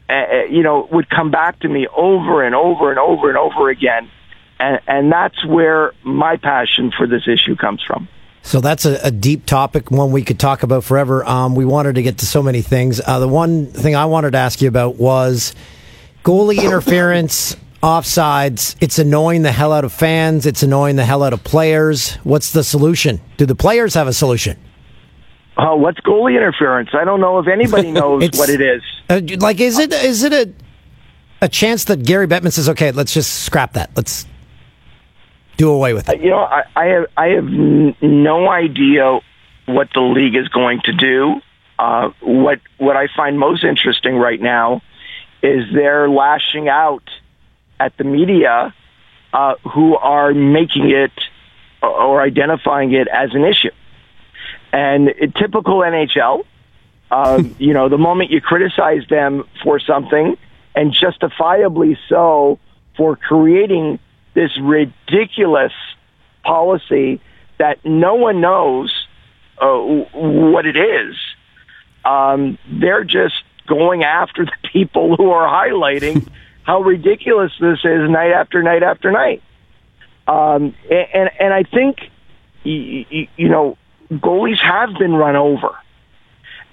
uh, 0.09 0.45
you 0.49 0.63
know, 0.63 0.87
would 0.91 1.09
come 1.09 1.31
back 1.31 1.59
to 1.59 1.69
me 1.69 1.87
over 1.95 2.43
and 2.43 2.55
over 2.55 2.89
and 2.89 2.99
over 2.99 3.29
and 3.29 3.37
over 3.37 3.69
again. 3.69 4.09
And, 4.59 4.79
and 4.87 5.11
that's 5.11 5.45
where 5.45 5.93
my 6.03 6.37
passion 6.37 6.91
for 6.97 7.07
this 7.07 7.27
issue 7.27 7.55
comes 7.55 7.83
from. 7.85 8.07
So 8.41 8.61
that's 8.61 8.85
a, 8.85 8.99
a, 9.07 9.11
deep 9.11 9.47
topic, 9.47 9.89
one 9.89 10.11
we 10.11 10.23
could 10.23 10.39
talk 10.39 10.61
about 10.61 10.83
forever. 10.83 11.27
Um, 11.27 11.55
we 11.55 11.65
wanted 11.65 11.95
to 11.95 12.03
get 12.03 12.19
to 12.19 12.27
so 12.27 12.43
many 12.43 12.61
things. 12.61 13.01
Uh, 13.03 13.17
the 13.17 13.27
one 13.27 13.65
thing 13.65 13.95
I 13.95 14.05
wanted 14.05 14.31
to 14.31 14.37
ask 14.37 14.61
you 14.61 14.67
about 14.67 14.97
was 14.97 15.55
goalie 16.23 16.63
interference, 16.63 17.55
offsides. 17.83 18.75
It's 18.79 18.99
annoying 18.99 19.41
the 19.41 19.51
hell 19.51 19.73
out 19.73 19.83
of 19.83 19.91
fans. 19.91 20.45
It's 20.45 20.61
annoying 20.61 20.95
the 20.95 21.05
hell 21.05 21.23
out 21.23 21.33
of 21.33 21.43
players. 21.43 22.13
What's 22.17 22.51
the 22.51 22.63
solution? 22.63 23.19
Do 23.37 23.47
the 23.47 23.55
players 23.55 23.95
have 23.95 24.07
a 24.07 24.13
solution? 24.13 24.59
Oh, 25.57 25.77
what's 25.77 25.99
goalie 26.01 26.35
interference? 26.37 26.89
I 26.93 27.03
don't 27.03 27.21
know 27.21 27.39
if 27.39 27.47
anybody 27.47 27.91
knows 27.99 28.29
what 28.35 28.49
it 28.49 28.61
is. 28.61 28.83
Uh, 29.09 29.21
like, 29.39 29.59
is 29.59 29.79
it 29.79 29.91
is 29.91 30.23
it 30.23 30.33
a 30.33 30.53
a 31.41 31.49
chance 31.49 31.85
that 31.85 32.03
Gary 32.03 32.27
Bettman 32.27 32.51
says, 32.51 32.69
"Okay, 32.69 32.91
let's 32.91 33.13
just 33.13 33.43
scrap 33.43 33.73
that. 33.73 33.89
Let's 33.95 34.27
do 35.57 35.69
away 35.71 35.93
with 35.93 36.09
it. 36.09 36.21
You 36.21 36.31
know, 36.31 36.39
I, 36.39 36.63
I 36.75 36.85
have 36.85 37.05
I 37.17 37.27
have 37.27 37.45
n- 37.45 37.95
no 38.01 38.49
idea 38.49 39.19
what 39.65 39.89
the 39.93 40.01
league 40.01 40.35
is 40.35 40.47
going 40.49 40.81
to 40.85 40.93
do. 40.93 41.41
Uh, 41.77 42.11
what 42.21 42.59
what 42.77 42.95
I 42.95 43.07
find 43.15 43.39
most 43.39 43.63
interesting 43.63 44.15
right 44.15 44.41
now 44.41 44.81
is 45.41 45.65
they're 45.73 46.09
lashing 46.09 46.69
out 46.69 47.09
at 47.79 47.97
the 47.97 48.03
media 48.03 48.73
uh, 49.33 49.55
who 49.73 49.95
are 49.97 50.33
making 50.33 50.89
it 50.91 51.11
or 51.81 52.21
identifying 52.21 52.93
it 52.93 53.07
as 53.07 53.33
an 53.33 53.43
issue. 53.43 53.71
And 54.71 55.09
it, 55.09 55.35
typical 55.35 55.79
NHL, 55.79 56.45
um, 57.11 57.55
you 57.59 57.73
know, 57.73 57.89
the 57.89 57.97
moment 57.97 58.31
you 58.31 58.41
criticize 58.41 59.05
them 59.09 59.43
for 59.63 59.79
something, 59.79 60.37
and 60.73 60.93
justifiably 60.93 61.97
so, 62.09 62.59
for 62.97 63.15
creating 63.15 63.99
this 64.35 64.51
ridiculous 64.59 65.73
policy 66.43 67.19
that 67.57 67.83
no 67.83 68.15
one 68.15 68.41
knows 68.41 68.93
uh, 69.57 69.77
what 70.13 70.65
it 70.67 70.77
is. 70.77 71.15
Um, 72.03 72.59
they're 72.69 73.03
just 73.03 73.43
going 73.65 74.03
after 74.03 74.45
the 74.45 74.69
people 74.71 75.15
who 75.15 75.31
are 75.31 75.47
highlighting 75.47 76.27
how 76.63 76.81
ridiculous 76.81 77.51
this 77.59 77.79
is 77.83 78.09
night 78.09 78.31
after 78.31 78.61
night 78.61 78.83
after 78.83 79.11
night. 79.11 79.41
Um, 80.27 80.75
and 80.89 81.31
and 81.39 81.53
I 81.53 81.63
think 81.63 81.97
you, 82.63 83.27
you 83.37 83.49
know 83.49 83.77
goalies 84.11 84.59
have 84.59 84.97
been 84.99 85.13
run 85.13 85.35
over, 85.35 85.75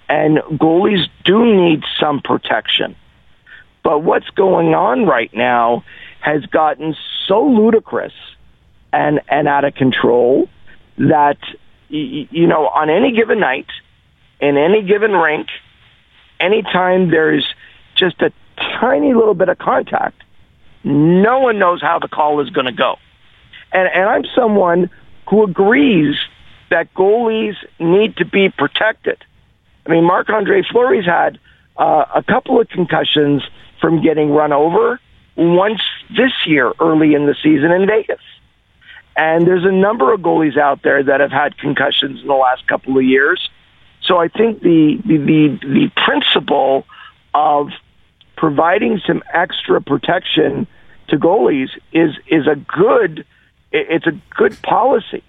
and 0.08 0.38
goalies 0.38 1.06
do 1.24 1.44
need 1.44 1.82
some 2.00 2.20
protection. 2.20 2.96
But 3.82 4.02
what's 4.02 4.28
going 4.30 4.74
on 4.74 5.06
right 5.06 5.32
now 5.34 5.84
has 6.22 6.46
gotten 6.46 6.94
so 7.26 7.44
ludicrous 7.44 8.12
and, 8.92 9.20
and 9.28 9.48
out 9.48 9.64
of 9.64 9.74
control 9.74 10.48
that, 10.98 11.38
you 11.88 12.46
know, 12.46 12.68
on 12.68 12.90
any 12.90 13.12
given 13.12 13.40
night, 13.40 13.66
in 14.40 14.56
any 14.56 14.82
given 14.82 15.10
rink, 15.10 15.48
anytime 16.38 17.10
there's 17.10 17.44
just 17.96 18.22
a 18.22 18.32
tiny 18.80 19.14
little 19.14 19.34
bit 19.34 19.48
of 19.48 19.58
contact, 19.58 20.22
no 20.84 21.40
one 21.40 21.58
knows 21.58 21.82
how 21.82 21.98
the 21.98 22.08
call 22.08 22.40
is 22.40 22.50
going 22.50 22.66
to 22.66 22.72
go. 22.72 22.96
And, 23.72 23.88
and 23.92 24.08
I'm 24.08 24.24
someone 24.36 24.90
who 25.28 25.42
agrees 25.42 26.14
that 26.70 26.94
goalies 26.94 27.56
need 27.80 28.16
to 28.18 28.24
be 28.24 28.48
protected. 28.48 29.18
I 29.86 29.90
mean, 29.90 30.04
Marc 30.04 30.28
Andre 30.28 30.62
Fleury's 30.70 31.04
had 31.04 31.40
uh, 31.76 32.04
a 32.14 32.22
couple 32.22 32.60
of 32.60 32.68
concussions 32.68 33.42
from 33.80 34.02
getting 34.02 34.30
run 34.30 34.52
over 34.52 35.00
once 35.36 35.80
this 36.10 36.32
year 36.46 36.72
early 36.80 37.14
in 37.14 37.26
the 37.26 37.34
season 37.42 37.72
in 37.72 37.86
Vegas. 37.86 38.20
And 39.16 39.46
there's 39.46 39.64
a 39.64 39.72
number 39.72 40.12
of 40.12 40.20
goalies 40.20 40.56
out 40.56 40.82
there 40.82 41.02
that 41.02 41.20
have 41.20 41.32
had 41.32 41.58
concussions 41.58 42.20
in 42.22 42.26
the 42.26 42.34
last 42.34 42.66
couple 42.66 42.96
of 42.96 43.04
years. 43.04 43.50
So 44.02 44.18
I 44.18 44.28
think 44.28 44.62
the 44.62 45.00
the 45.04 45.16
the, 45.18 45.58
the 45.62 45.90
principle 45.96 46.86
of 47.34 47.68
providing 48.36 49.00
some 49.06 49.22
extra 49.32 49.80
protection 49.80 50.66
to 51.08 51.18
goalies 51.18 51.68
is 51.92 52.10
is 52.26 52.46
a 52.46 52.56
good 52.56 53.24
it's 53.70 54.06
a 54.06 54.18
good 54.34 54.60
policy. 54.62 55.22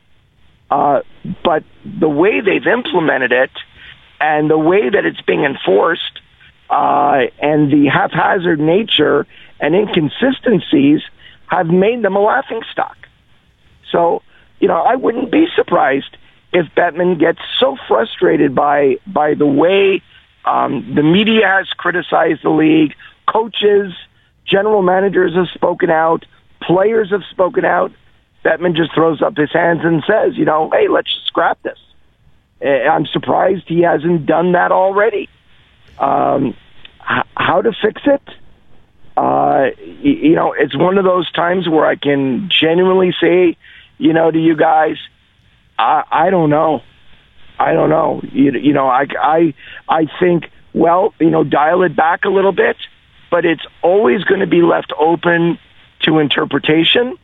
Uh, 0.72 1.02
but 1.44 1.64
the 1.86 2.10
way 2.10 2.42
they've 2.42 2.66
implemented 2.66 3.32
it 3.32 3.52
and 4.20 4.50
the 4.50 4.58
way 4.58 4.90
that 4.90 5.06
it's 5.06 5.22
being 5.22 5.44
enforced 5.44 6.20
uh, 6.70 7.26
and 7.40 7.72
the 7.72 7.88
haphazard 7.88 8.60
nature 8.60 9.28
and 9.64 9.74
inconsistencies 9.74 11.00
have 11.48 11.68
made 11.68 12.04
them 12.04 12.18
a 12.18 12.20
laughing 12.20 12.62
stock. 12.70 12.98
So, 13.90 14.22
you 14.60 14.68
know, 14.68 14.82
I 14.82 14.96
wouldn't 14.96 15.32
be 15.32 15.46
surprised 15.56 16.18
if 16.52 16.66
Bettman 16.76 17.18
gets 17.18 17.40
so 17.60 17.78
frustrated 17.88 18.54
by 18.54 18.98
by 19.08 19.36
the 19.36 19.46
way 19.46 20.02
um, 20.44 20.94
the 20.96 21.02
media 21.02 21.48
has 21.48 21.70
criticized 21.70 22.44
the 22.44 22.50
league, 22.50 22.94
coaches, 23.26 23.94
general 24.46 24.82
managers 24.82 25.34
have 25.36 25.48
spoken 25.54 25.90
out, 25.90 26.26
players 26.62 27.12
have 27.12 27.24
spoken 27.32 27.64
out. 27.64 27.94
Bettman 28.44 28.76
just 28.76 28.94
throws 28.94 29.22
up 29.22 29.38
his 29.38 29.54
hands 29.54 29.80
and 29.84 30.04
says, 30.06 30.36
you 30.36 30.44
know, 30.44 30.70
hey, 30.74 30.90
let's 30.90 31.10
scrap 31.28 31.64
this. 31.64 31.80
Eh, 32.62 32.86
I'm 32.86 33.06
surprised 33.06 33.64
he 33.68 33.82
hasn't 33.84 34.26
done 34.26 34.52
that 34.52 34.74
already. 34.74 35.30
Um, 35.98 36.54
how 37.00 37.62
to 37.62 37.72
fix 37.82 38.02
it? 38.06 38.22
Uh, 39.16 39.68
you 40.02 40.36
know, 40.36 40.54
it's 40.58 40.76
one 40.76 40.98
of 40.98 41.04
those 41.04 41.32
times 41.32 41.70
where 41.70 41.86
I 41.86 41.96
can 41.96 42.50
genuinely 42.50 43.14
say, 43.22 43.58
you 43.98 44.14
know, 44.14 44.32
to 44.32 44.40
you 44.40 44.56
guys, 44.56 44.98
I, 45.78 46.04
I 46.12 46.30
don't 46.30 46.50
know. 46.50 46.82
I 47.60 47.74
don't 47.74 47.90
know. 47.90 48.22
You, 48.32 48.52
you 48.54 48.74
know, 48.74 48.88
I, 48.88 49.06
I, 49.22 49.54
I 49.88 50.08
think, 50.20 50.50
well, 50.74 51.14
you 51.20 51.30
know, 51.30 51.44
dial 51.44 51.84
it 51.84 51.96
back 51.96 52.26
a 52.26 52.30
little 52.30 52.52
bit, 52.52 52.78
but 53.30 53.46
it's 53.46 53.66
always 53.82 54.24
going 54.24 54.42
to 54.42 54.48
be 54.48 54.62
left 54.62 54.92
open 54.98 55.60
to 56.02 56.20
interpretation. 56.20 57.18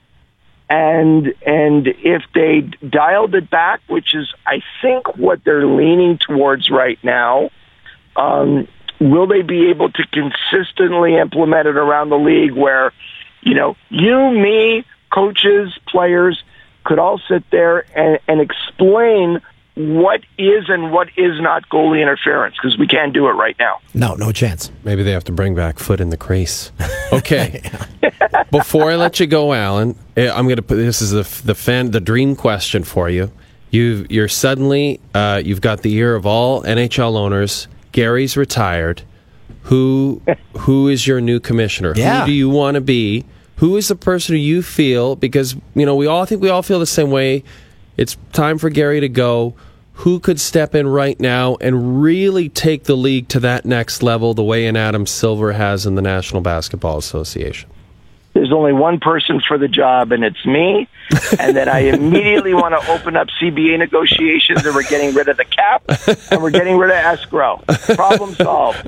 And, 0.70 1.34
and 1.46 1.88
if 1.88 2.22
they 2.36 2.62
dialed 2.88 3.34
it 3.34 3.50
back, 3.50 3.82
which 3.88 4.14
is, 4.14 4.32
I 4.46 4.62
think, 4.84 5.18
what 5.18 5.44
they're 5.44 5.66
leaning 5.66 6.20
towards 6.20 6.70
right 6.70 7.00
now, 7.04 7.50
um, 8.16 8.68
will 9.00 9.28
they 9.28 9.42
be 9.42 9.70
able 9.70 9.92
to 9.92 10.04
consistently 10.08 11.18
implement 11.18 11.68
it 11.68 11.78
around 11.78 12.10
the 12.10 12.18
league 12.18 12.52
where, 12.52 12.94
you 13.42 13.56
know, 13.56 13.76
you, 13.90 14.32
me, 14.32 14.86
coaches, 15.14 15.78
players 15.88 16.44
could 16.84 17.00
all 17.00 17.20
sit 17.28 17.44
there 17.52 17.86
and, 17.98 18.20
and 18.28 18.42
explain 18.42 19.42
what 19.76 20.22
is 20.38 20.66
and 20.68 20.92
what 20.92 21.08
is 21.16 21.40
not 21.40 21.70
goalie 21.70 22.02
interference 22.02 22.54
because 22.62 22.78
we 22.78 22.86
can't 22.86 23.14
do 23.14 23.28
it 23.28 23.32
right 23.32 23.56
now. 23.60 23.80
No, 23.94 24.16
no 24.16 24.34
chance. 24.34 24.72
Maybe 24.84 25.04
they 25.04 25.12
have 25.12 25.24
to 25.26 25.32
bring 25.32 25.56
back 25.56 25.80
foot 25.80 26.02
in 26.02 26.10
the 26.10 26.18
crease. 26.18 26.72
Okay. 27.12 27.64
Before 28.52 28.92
I 28.92 28.96
let 28.96 29.20
you 29.20 29.26
go, 29.26 29.52
Allan, 29.52 29.96
eh, 30.16 30.30
I'm 30.32 30.46
going 30.46 30.58
to 30.58 30.62
put 30.62 30.76
this 30.76 31.02
is 31.02 31.10
the 31.10 31.24
the 31.44 31.56
fan 31.56 31.90
the 31.90 32.00
dream 32.00 32.36
question 32.36 32.84
for 32.84 33.10
you. 33.10 33.32
You 33.72 34.06
you're 34.12 34.28
suddenly 34.28 35.00
uh, 35.16 35.42
you've 35.44 35.62
got 35.62 35.82
the 35.82 35.92
ear 35.96 36.14
of 36.14 36.28
all 36.28 36.62
NHL 36.62 37.18
owners. 37.18 37.68
Gary's 37.92 38.38
retired. 38.38 39.04
Who 39.64 40.22
who 40.60 40.88
is 40.88 41.08
your 41.08 41.22
new 41.22 41.40
commissioner? 41.40 41.94
Yeah. 41.96 42.22
Who 42.22 42.28
do 42.28 42.32
you 42.32 42.50
want 42.50 42.76
to 42.76 42.82
be? 42.82 43.26
Who 43.58 43.76
is 43.76 43.90
the 43.90 43.96
person 43.96 44.36
who 44.36 44.42
you 44.42 44.62
feel 44.62 45.16
because 45.16 45.56
you 45.76 45.86
know 45.86 45.96
we 45.96 46.08
all 46.08 46.22
I 46.24 46.26
think 46.26 46.42
we 46.42 46.50
all 46.50 46.64
feel 46.64 46.80
the 46.80 46.86
same 46.86 47.12
way. 47.12 47.44
It's 47.98 48.18
time 48.32 48.58
for 48.58 48.70
Gary 48.70 49.00
to 49.02 49.10
go. 49.10 49.56
Who 49.94 50.22
could 50.22 50.40
step 50.40 50.76
in 50.76 50.88
right 50.88 51.20
now 51.20 51.58
and 51.60 52.02
really 52.02 52.48
take 52.48 52.86
the 52.86 52.96
league 52.96 53.28
to 53.30 53.40
that 53.42 53.66
next 53.66 54.02
level 54.02 54.34
the 54.34 54.44
way 54.44 54.66
an 54.66 54.78
Adam 54.78 55.06
Silver 55.06 55.52
has 55.52 55.86
in 55.86 55.96
the 55.96 56.02
National 56.02 56.42
Basketball 56.42 56.98
Association? 56.98 57.70
There's 58.34 58.52
only 58.52 58.74
one 58.74 59.00
person 59.00 59.42
for 59.46 59.58
the 59.58 59.68
job, 59.68 60.12
and 60.12 60.24
it's 60.24 60.46
me. 60.46 60.88
And 61.40 61.58
then 61.58 61.68
I 61.68 61.80
immediately 61.94 62.54
want 62.54 62.80
to 62.80 62.92
open 62.92 63.16
up 63.16 63.28
CBA 63.42 63.80
negotiations, 63.80 64.64
and 64.66 64.76
we're 64.76 64.84
getting 64.84 65.16
rid 65.16 65.28
of 65.28 65.38
the 65.38 65.46
cap, 65.46 65.84
and 66.32 66.42
we're 66.42 66.52
getting 66.52 66.78
rid 66.78 66.92
of 66.92 66.96
escrow. 66.98 67.58
Problem 67.96 68.36
solved. 68.36 68.86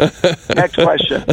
Next 0.55 0.75
question. 0.75 1.23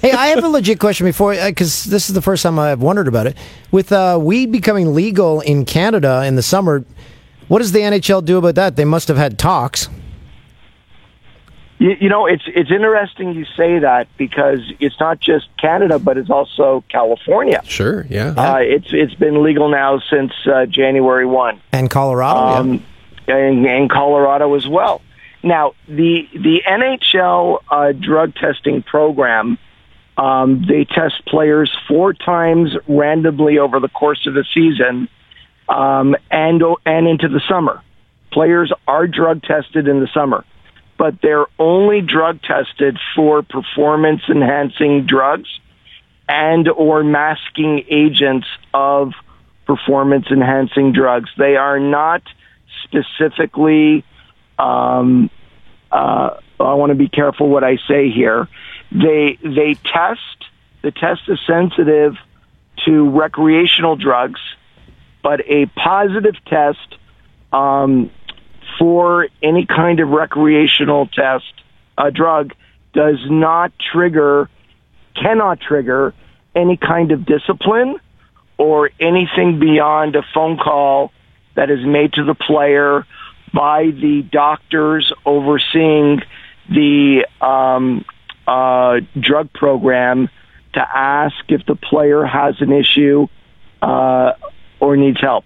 hey, 0.00 0.12
I 0.12 0.28
have 0.28 0.42
a 0.42 0.48
legit 0.48 0.80
question 0.80 1.06
before, 1.06 1.34
because 1.34 1.84
this 1.84 2.08
is 2.08 2.14
the 2.14 2.22
first 2.22 2.42
time 2.42 2.58
I've 2.58 2.82
wondered 2.82 3.08
about 3.08 3.26
it. 3.26 3.36
With 3.70 3.92
uh, 3.92 4.18
weed 4.20 4.50
becoming 4.50 4.94
legal 4.94 5.40
in 5.40 5.64
Canada 5.64 6.24
in 6.24 6.34
the 6.34 6.42
summer, 6.42 6.84
what 7.46 7.60
does 7.60 7.72
the 7.72 7.80
NHL 7.80 8.24
do 8.24 8.38
about 8.38 8.56
that? 8.56 8.76
They 8.76 8.84
must 8.84 9.08
have 9.08 9.16
had 9.16 9.38
talks. 9.38 9.88
You, 11.78 11.96
you 12.00 12.08
know, 12.08 12.26
it's 12.26 12.42
it's 12.48 12.70
interesting 12.70 13.34
you 13.34 13.44
say 13.56 13.78
that 13.78 14.08
because 14.16 14.60
it's 14.80 14.98
not 14.98 15.20
just 15.20 15.48
Canada, 15.58 15.98
but 15.98 16.18
it's 16.18 16.30
also 16.30 16.82
California. 16.88 17.62
Sure, 17.64 18.04
yeah. 18.10 18.34
Uh, 18.36 18.58
it's 18.58 18.88
it's 18.90 19.14
been 19.14 19.44
legal 19.44 19.68
now 19.68 20.00
since 20.10 20.32
uh, 20.46 20.66
January 20.66 21.26
one. 21.26 21.60
And 21.72 21.88
Colorado, 21.88 22.40
yeah. 22.40 22.56
um, 22.56 22.84
and, 23.28 23.66
and 23.66 23.90
Colorado 23.90 24.54
as 24.54 24.66
well. 24.66 25.02
Now, 25.42 25.74
the 25.86 26.28
the 26.32 26.62
NHL 26.66 27.62
uh, 27.70 27.92
drug 27.92 28.34
testing 28.34 28.82
program, 28.82 29.56
um, 30.16 30.64
they 30.66 30.84
test 30.84 31.24
players 31.26 31.74
four 31.86 32.12
times 32.12 32.76
randomly 32.88 33.58
over 33.58 33.78
the 33.78 33.88
course 33.88 34.26
of 34.26 34.34
the 34.34 34.44
season, 34.52 35.08
um, 35.68 36.16
and 36.30 36.60
and 36.84 37.06
into 37.06 37.28
the 37.28 37.40
summer. 37.48 37.82
Players 38.32 38.72
are 38.88 39.06
drug 39.06 39.42
tested 39.42 39.86
in 39.86 40.00
the 40.00 40.08
summer, 40.12 40.44
but 40.98 41.22
they're 41.22 41.46
only 41.58 42.00
drug 42.00 42.42
tested 42.42 42.98
for 43.14 43.42
performance 43.42 44.22
enhancing 44.28 45.06
drugs 45.06 45.48
and 46.28 46.68
or 46.68 47.04
masking 47.04 47.84
agents 47.88 48.46
of 48.74 49.12
performance 49.66 50.26
enhancing 50.30 50.92
drugs. 50.92 51.30
They 51.38 51.56
are 51.56 51.78
not 51.78 52.22
specifically 52.84 54.04
um, 54.58 55.30
uh, 55.90 56.30
I 56.60 56.74
want 56.74 56.90
to 56.90 56.96
be 56.96 57.08
careful 57.08 57.48
what 57.48 57.64
I 57.64 57.78
say 57.88 58.10
here. 58.10 58.48
They 58.90 59.38
they 59.42 59.74
test 59.74 60.20
the 60.82 60.90
test 60.90 61.22
is 61.28 61.38
sensitive 61.46 62.16
to 62.84 63.10
recreational 63.10 63.96
drugs, 63.96 64.40
but 65.22 65.40
a 65.46 65.66
positive 65.66 66.34
test 66.46 66.96
um, 67.52 68.10
for 68.78 69.28
any 69.42 69.66
kind 69.66 70.00
of 70.00 70.08
recreational 70.08 71.06
test 71.06 71.52
uh, 71.96 72.10
drug 72.10 72.52
does 72.92 73.18
not 73.28 73.72
trigger 73.92 74.48
cannot 75.14 75.60
trigger 75.60 76.14
any 76.54 76.76
kind 76.76 77.12
of 77.12 77.26
discipline 77.26 77.96
or 78.56 78.90
anything 79.00 79.58
beyond 79.58 80.16
a 80.16 80.22
phone 80.34 80.56
call 80.56 81.12
that 81.54 81.70
is 81.70 81.84
made 81.84 82.12
to 82.12 82.24
the 82.24 82.34
player 82.34 83.06
by 83.52 83.84
the 83.86 84.22
doctors 84.30 85.12
overseeing 85.24 86.20
the 86.68 87.26
um, 87.40 88.04
uh, 88.46 89.00
drug 89.18 89.52
program 89.52 90.28
to 90.74 90.80
ask 90.80 91.34
if 91.48 91.64
the 91.66 91.74
player 91.74 92.24
has 92.24 92.56
an 92.60 92.72
issue 92.72 93.26
uh, 93.80 94.32
or 94.80 94.96
needs 94.96 95.20
help. 95.20 95.44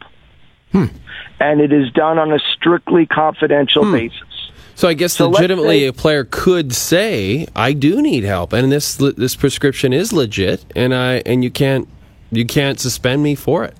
And 1.43 1.61
it 1.61 1.72
is 1.72 1.90
done 1.93 2.18
on 2.18 2.32
a 2.32 2.38
strictly 2.38 3.05
confidential 3.05 3.84
hmm. 3.84 3.93
basis. 3.93 4.51
So 4.74 4.88
I 4.88 4.95
guess 4.95 5.14
So 5.14 5.28
legitimately 5.28 5.80
say- 5.80 5.86
a 5.86 5.93
player 5.93 6.24
could 6.24 6.72
say, 6.72 7.47
"I 7.55 7.72
do 7.72 8.01
need 8.01 8.24
help," 8.24 8.53
and 8.53 8.70
this 8.70 8.95
this 8.97 9.34
prescription 9.36 9.93
is 9.93 10.12
legit, 10.12 10.64
and 10.74 10.95
I 10.95 11.22
and 11.26 11.45
you 11.45 11.51
can't 11.51 11.88
you 12.30 12.47
can't 12.47 12.80
suspend 12.80 13.22
me 13.22 13.34
for 13.34 13.64
it. 13.64 13.76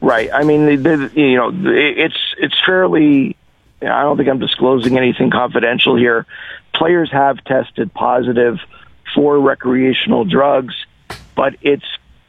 Right. 0.00 0.30
I 0.32 0.44
mean, 0.44 0.68
you 1.14 1.36
know, 1.36 1.50
it's 1.52 2.34
it's 2.38 2.54
fairly. 2.64 3.36
I 3.82 4.02
don't 4.02 4.16
think 4.16 4.28
I'm 4.28 4.38
disclosing 4.38 4.96
anything 4.96 5.30
confidential 5.30 5.96
here. 5.96 6.26
Players 6.74 7.10
have 7.12 7.42
tested 7.44 7.92
positive 7.94 8.58
for 9.14 9.38
recreational 9.38 10.24
drugs, 10.24 10.74
but 11.34 11.54
it's 11.62 11.86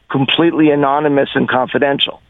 completely 0.09 0.71
anonymous 0.71 1.29
and 1.33 1.47
confidential. 1.47 2.21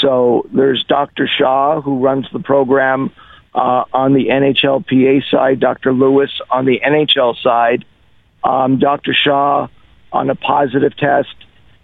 So 0.00 0.46
there's 0.52 0.84
Dr. 0.84 1.26
Shaw 1.26 1.80
who 1.80 1.98
runs 2.00 2.26
the 2.32 2.40
program 2.40 3.10
uh, 3.54 3.84
on 3.92 4.12
the 4.12 4.26
NHLPA 4.26 5.28
side, 5.30 5.60
Dr. 5.60 5.92
Lewis 5.92 6.30
on 6.50 6.64
the 6.64 6.80
NHL 6.84 7.36
side. 7.42 7.84
Um, 8.44 8.78
Dr. 8.78 9.14
Shaw 9.14 9.68
on 10.12 10.30
a 10.30 10.34
positive 10.34 10.96
test 10.96 11.34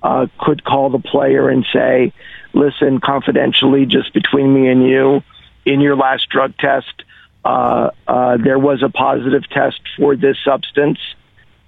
uh, 0.02 0.26
could 0.38 0.64
call 0.64 0.90
the 0.90 0.98
player 0.98 1.48
and 1.48 1.66
say, 1.72 2.12
listen, 2.52 3.00
confidentially, 3.00 3.86
just 3.86 4.12
between 4.12 4.54
me 4.54 4.68
and 4.68 4.86
you, 4.86 5.22
in 5.64 5.80
your 5.80 5.96
last 5.96 6.28
drug 6.28 6.56
test, 6.58 7.04
uh, 7.44 7.90
uh, 8.06 8.36
there 8.36 8.58
was 8.58 8.82
a 8.82 8.88
positive 8.88 9.48
test 9.50 9.80
for 9.96 10.16
this 10.16 10.36
substance. 10.44 10.98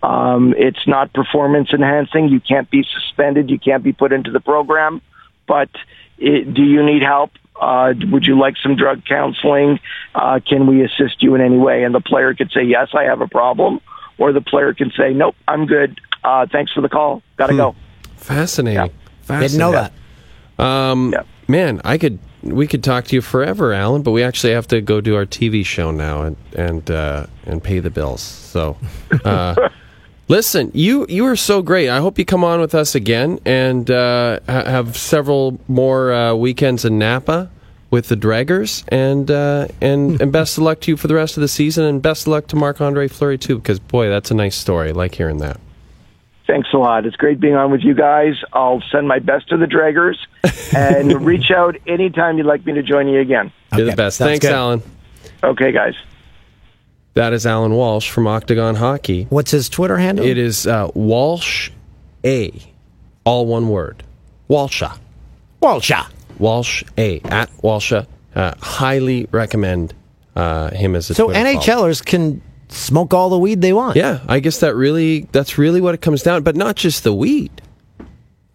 Um, 0.03 0.55
it's 0.57 0.87
not 0.87 1.13
performance 1.13 1.71
enhancing. 1.73 2.29
You 2.29 2.41
can't 2.41 2.71
be 2.71 2.85
suspended. 2.85 3.51
You 3.51 3.59
can't 3.59 3.83
be 3.83 3.93
put 3.93 4.13
into 4.13 4.31
the 4.31 4.41
program. 4.41 5.03
But 5.47 5.71
it, 6.19 6.53
do 6.55 6.63
you 6.63 6.85
need 6.85 7.03
help? 7.03 7.31
Uh, 7.61 7.95
would 8.11 8.27
you 8.27 8.39
like 8.39 8.55
some 8.63 8.77
drug 8.77 9.05
counseling? 9.07 9.81
Uh, 10.15 10.41
can 10.47 10.67
we 10.67 10.85
assist 10.85 11.23
you 11.23 11.35
in 11.35 11.41
any 11.41 11.57
way? 11.57 11.85
And 11.85 11.95
the 11.95 12.01
player 12.01 12.35
could 12.35 12.51
say, 12.53 12.63
yes, 12.65 12.89
I 12.95 13.05
have 13.05 13.21
a 13.21 13.29
problem. 13.29 13.81
Or 14.19 14.33
the 14.33 14.41
player 14.43 14.75
can 14.75 14.91
say, 14.97 15.13
nope, 15.13 15.37
I'm 15.49 15.67
good. 15.67 15.99
Uh, 16.25 16.47
thanks 16.51 16.73
for 16.73 16.81
the 16.81 16.89
call. 16.89 17.23
Got 17.37 17.47
to 17.49 17.53
Hmm. 17.55 17.59
go. 17.59 17.75
Fascinating. 18.17 18.91
Fascinating. 19.23 19.59
Didn't 19.59 19.59
know 19.59 19.73
that. 20.59 20.63
Um, 20.63 21.15
Man, 21.49 21.81
I 21.85 21.97
could 21.97 22.19
we 22.43 22.67
could 22.67 22.83
talk 22.83 23.05
to 23.07 23.15
you 23.17 23.21
forever, 23.23 23.73
Allan, 23.73 24.03
but 24.03 24.11
we 24.11 24.23
actually 24.23 24.53
have 24.53 24.67
to 24.69 24.81
go 24.81 25.01
do 25.01 25.15
our 25.15 25.25
TV 25.27 25.65
show 25.65 25.91
now 25.93 26.23
and 26.23 26.37
and 26.57 26.91
uh, 26.91 27.27
and 27.47 27.63
pay 27.63 27.79
the 27.79 27.91
bills. 27.91 28.21
So, 28.21 28.77
uh, 29.25 29.55
listen, 30.29 30.71
you 30.75 31.07
you 31.09 31.27
are 31.27 31.37
so 31.37 31.63
great. 31.63 31.89
I 31.89 31.99
hope 31.99 32.19
you 32.19 32.25
come 32.25 32.45
on 32.45 32.61
with 32.61 32.75
us 32.75 32.95
again 32.95 33.39
and 33.45 33.91
uh, 33.91 34.41
ha- 34.47 34.65
have 34.65 34.97
several 34.97 35.59
more 35.69 36.13
uh, 36.13 36.35
weekends 36.35 36.85
in 36.85 36.99
Napa 36.99 37.51
with 37.91 38.09
the 38.09 38.17
Draggers, 38.17 38.85
and 38.89 39.31
uh, 39.31 39.69
and 39.81 40.21
and 40.21 40.33
best 40.33 40.59
of 40.59 40.65
luck 40.65 40.81
to 40.81 40.91
you 40.93 40.97
for 40.97 41.09
the 41.09 41.15
rest 41.15 41.37
of 41.37 41.41
the 41.41 41.49
season, 41.49 41.85
and 41.85 42.03
best 42.03 42.23
of 42.23 42.29
luck 42.29 42.47
to 42.49 42.57
Marc 42.57 42.81
Andre 42.81 43.09
Fleury 43.09 43.39
too, 43.39 43.57
because 43.59 43.79
boy, 43.79 44.09
that's 44.09 44.31
a 44.31 44.35
nice 44.35 44.57
story. 44.57 44.89
I 44.89 44.93
like 44.93 45.15
hearing 45.15 45.39
that. 45.39 45.61
Thanks 46.47 46.69
a 46.73 46.79
lot. 46.79 47.07
It's 47.07 47.17
great 47.17 47.41
being 47.41 47.57
on 47.57 47.73
with 47.73 47.81
you 47.83 47.93
guys. 47.93 48.35
I'll 48.53 48.81
send 48.93 49.09
my 49.09 49.19
best 49.19 49.49
to 49.49 49.57
the 49.57 49.67
Draggers 49.67 50.17
and 50.77 51.25
reach 51.27 51.51
out 51.51 51.77
anytime 51.89 52.39
you'd 52.39 52.47
like 52.47 52.65
me 52.65 52.73
to 52.75 52.85
join 52.85 53.09
you 53.09 53.19
again. 53.21 53.53
You're 53.77 53.91
the 53.91 53.97
best. 53.97 54.19
sounds 54.19 54.31
Thanks, 54.31 54.47
good. 54.47 54.53
Allan. 54.53 54.83
Okay, 55.43 55.73
guys. 55.73 55.95
That 57.17 57.33
is 57.33 57.47
Allan 57.47 57.73
Walsh 57.73 58.11
from 58.11 58.27
Octagon 58.27 58.75
Hockey. 58.75 59.25
What's 59.31 59.51
his 59.51 59.71
Twitter 59.71 59.97
handle? 59.97 60.23
It 60.27 60.37
is 60.37 60.67
uh, 60.67 60.91
Walsh 60.93 61.71
A, 62.27 62.53
all 63.25 63.47
one 63.47 63.71
word. 63.71 64.03
Walsha. 64.51 64.99
Walsha. 65.63 66.11
Walsh 66.39 66.85
A 66.99 67.21
at 67.21 67.51
Walsha. 67.63 68.07
Uh, 68.35 68.53
highly 68.61 69.27
recommend 69.33 69.95
uh, 70.37 70.71
him 70.73 70.95
as 70.95 71.09
a 71.09 71.15
So 71.15 71.29
Twitter. 71.29 71.41
NHLers 71.41 72.05
can 72.05 72.43
smoke 72.69 73.15
all 73.15 73.31
the 73.31 73.39
weed 73.39 73.63
they 73.63 73.73
want. 73.73 73.97
Yeah, 73.97 74.21
I 74.29 74.41
guess 74.41 74.61
that 74.61 74.75
really 74.75 75.21
that's 75.33 75.57
really 75.57 75.81
what 75.81 75.95
it 75.95 76.03
comes 76.03 76.23
down. 76.23 76.43
But 76.43 76.55
not 76.55 76.77
just 76.77 77.03
the 77.03 77.15
weed. 77.15 77.63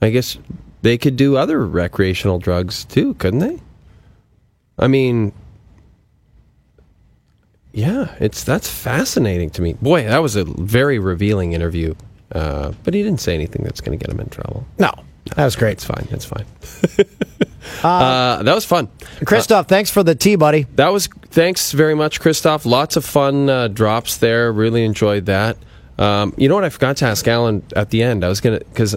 I 0.03 0.11
guess 0.11 0.37
they 0.83 0.99
could 0.99 1.15
do 1.15 1.35
other 1.35 1.65
recreational 1.65 2.37
drugs 2.37 2.85
too, 2.85 3.15
couldn't 3.15 3.39
they? 3.39 3.59
I 4.77 4.87
mean, 4.87 5.33
yeah, 7.73 8.15
it's 8.19 8.43
that's 8.43 8.69
fascinating 8.69 9.49
to 9.51 9.61
me. 9.61 9.73
Boy, 9.73 10.03
that 10.05 10.21
was 10.21 10.35
a 10.35 10.43
very 10.43 10.99
revealing 10.99 11.53
interview. 11.53 11.95
Uh, 12.31 12.71
but 12.83 12.93
he 12.93 13.03
didn't 13.03 13.19
say 13.19 13.33
anything 13.33 13.63
that's 13.63 13.81
going 13.81 13.97
to 13.97 14.05
get 14.05 14.13
him 14.13 14.19
in 14.19 14.29
trouble. 14.29 14.65
No, 14.79 14.91
that 15.35 15.43
was 15.45 15.55
great. 15.55 15.73
It's 15.73 15.85
fine. 15.85 16.07
It's 16.11 16.25
fine. 16.25 16.45
Uh, 17.83 18.41
that 18.43 18.55
was 18.55 18.65
fun. 18.65 18.89
Christoph, 19.25 19.67
thanks 19.67 19.89
for 19.89 20.03
the 20.03 20.15
tea, 20.15 20.35
buddy. 20.35 20.63
That 20.75 20.91
was 20.91 21.07
thanks 21.29 21.71
very 21.71 21.93
much, 21.95 22.19
Christoph. 22.19 22.65
Lots 22.65 22.95
of 22.95 23.05
fun 23.05 23.49
uh, 23.49 23.67
drops 23.67 24.17
there. 24.17 24.51
Really 24.51 24.83
enjoyed 24.83 25.27
that. 25.27 25.57
Um, 25.97 26.33
you 26.37 26.49
know 26.49 26.55
what? 26.55 26.63
I 26.63 26.69
forgot 26.69 26.97
to 26.97 27.05
ask 27.05 27.27
Allan 27.27 27.63
at 27.75 27.91
the 27.91 28.01
end. 28.01 28.23
I 28.23 28.29
was 28.29 28.41
gonna 28.41 28.59
because 28.59 28.95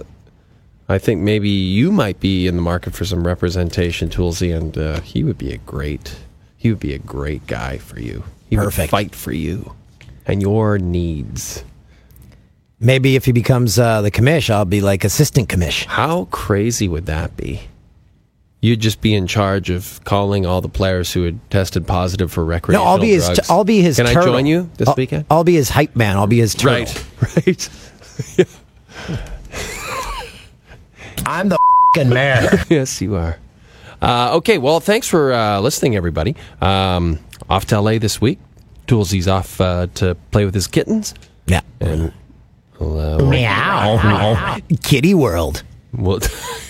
I 0.89 0.97
think 0.97 1.21
maybe 1.21 1.49
you 1.49 1.91
might 1.91 2.19
be 2.19 2.47
in 2.47 2.55
the 2.55 2.61
market 2.61 2.93
for 2.93 3.05
some 3.05 3.25
representation, 3.25 4.09
Toolsy, 4.09 4.55
and 4.55 4.77
uh, 4.77 4.99
he 5.01 5.23
would 5.23 5.37
be 5.37 5.51
a 5.51 5.57
great 5.57 6.15
he 6.57 6.69
would 6.69 6.79
be 6.79 6.93
a 6.93 6.99
great 6.99 7.45
guy 7.47 7.77
for 7.77 7.99
you. 7.99 8.23
He 8.55 8.59
would 8.59 8.65
Perfect. 8.67 8.89
fight 8.91 9.13
for 9.13 9.33
you 9.33 9.73
and 10.25 10.41
your 10.41 10.77
needs. 10.77 11.61
Maybe 12.79 13.17
if 13.17 13.25
he 13.25 13.33
becomes 13.33 13.77
uh, 13.77 14.01
the 14.01 14.09
commish, 14.09 14.49
I'll 14.49 14.63
be 14.63 14.79
like 14.79 15.03
assistant 15.03 15.49
commish. 15.49 15.83
How 15.83 16.23
crazy 16.31 16.87
would 16.87 17.05
that 17.07 17.35
be? 17.35 17.63
You'd 18.61 18.79
just 18.79 19.01
be 19.01 19.13
in 19.13 19.27
charge 19.27 19.69
of 19.69 19.99
calling 20.05 20.45
all 20.45 20.61
the 20.61 20.69
players 20.69 21.11
who 21.11 21.23
had 21.23 21.51
tested 21.51 21.85
positive 21.85 22.31
for 22.31 22.45
recreational 22.45 22.85
No, 22.85 22.93
recreational 22.93 22.93
I'll 22.93 23.01
be 23.01 23.11
his. 23.11 23.25
drugs. 23.35 23.49
I'll 23.49 23.63
be 23.65 23.81
his. 23.81 23.95
Can 23.97 24.05
turtle. 24.05 24.21
I 24.21 24.37
join 24.37 24.45
you 24.45 24.69
this 24.77 24.87
I'll, 24.87 24.95
weekend? 24.95 25.25
I'll 25.29 25.43
be 25.43 25.55
his 25.55 25.67
hype 25.69 25.93
man. 25.93 26.15
I'll 26.15 26.25
be 26.25 26.39
his 26.39 26.55
turtle. 26.55 26.85
Right, 26.85 27.05
right. 27.45 27.69
I'm 31.25 31.49
the 31.49 31.57
fing 31.93 32.07
mayor. 32.07 32.49
yes, 32.69 33.01
you 33.01 33.15
are. 33.15 33.37
Uh, 34.01 34.35
okay, 34.37 34.57
well, 34.59 34.79
thanks 34.79 35.09
for 35.09 35.33
uh, 35.33 35.59
listening, 35.59 35.97
everybody. 35.97 36.37
Um, 36.61 37.19
off 37.49 37.65
to 37.65 37.79
LA 37.79 37.97
this 37.99 38.19
week. 38.19 38.39
Toolsy's 38.87 39.27
off 39.27 39.59
uh, 39.61 39.87
to 39.95 40.15
play 40.31 40.45
with 40.45 40.53
his 40.53 40.67
kittens. 40.67 41.13
yeah. 41.47 41.61
And 41.79 42.11
we'll, 42.79 42.99
uh, 42.99 43.17
we'll, 43.17 43.29
Meow. 43.29 44.59
Kitty 44.83 45.13
world. 45.13 45.63
we'll, 45.93 46.19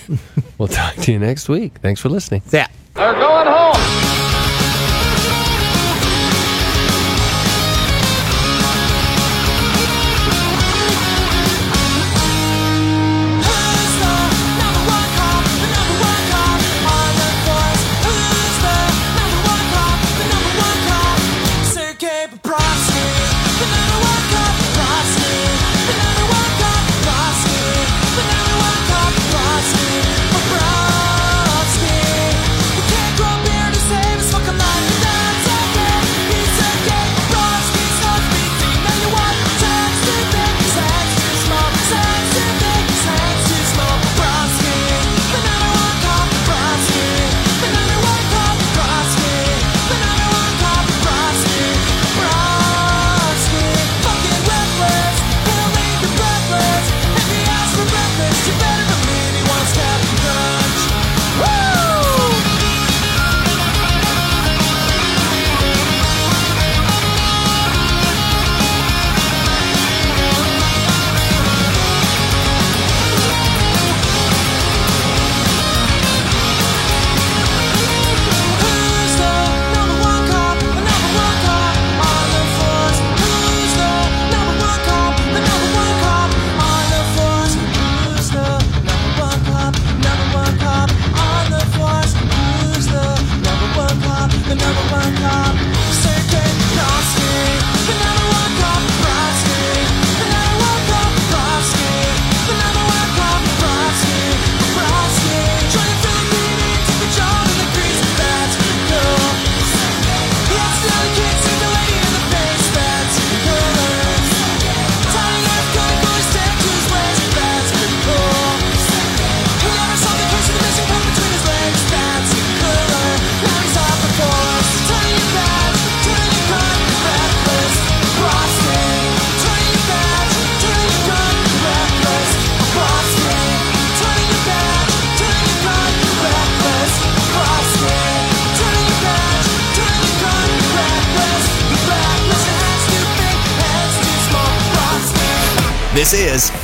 we'll 0.58 0.68
talk 0.68 0.96
to 0.96 1.12
you 1.12 1.20
next 1.20 1.50
week. 1.50 1.78
Thanks 1.80 2.00
for 2.02 2.10
listening. 2.10 2.42
Yeah. 2.52 2.68
They're 2.94 3.14
going 3.14 3.48
home. 3.48 4.25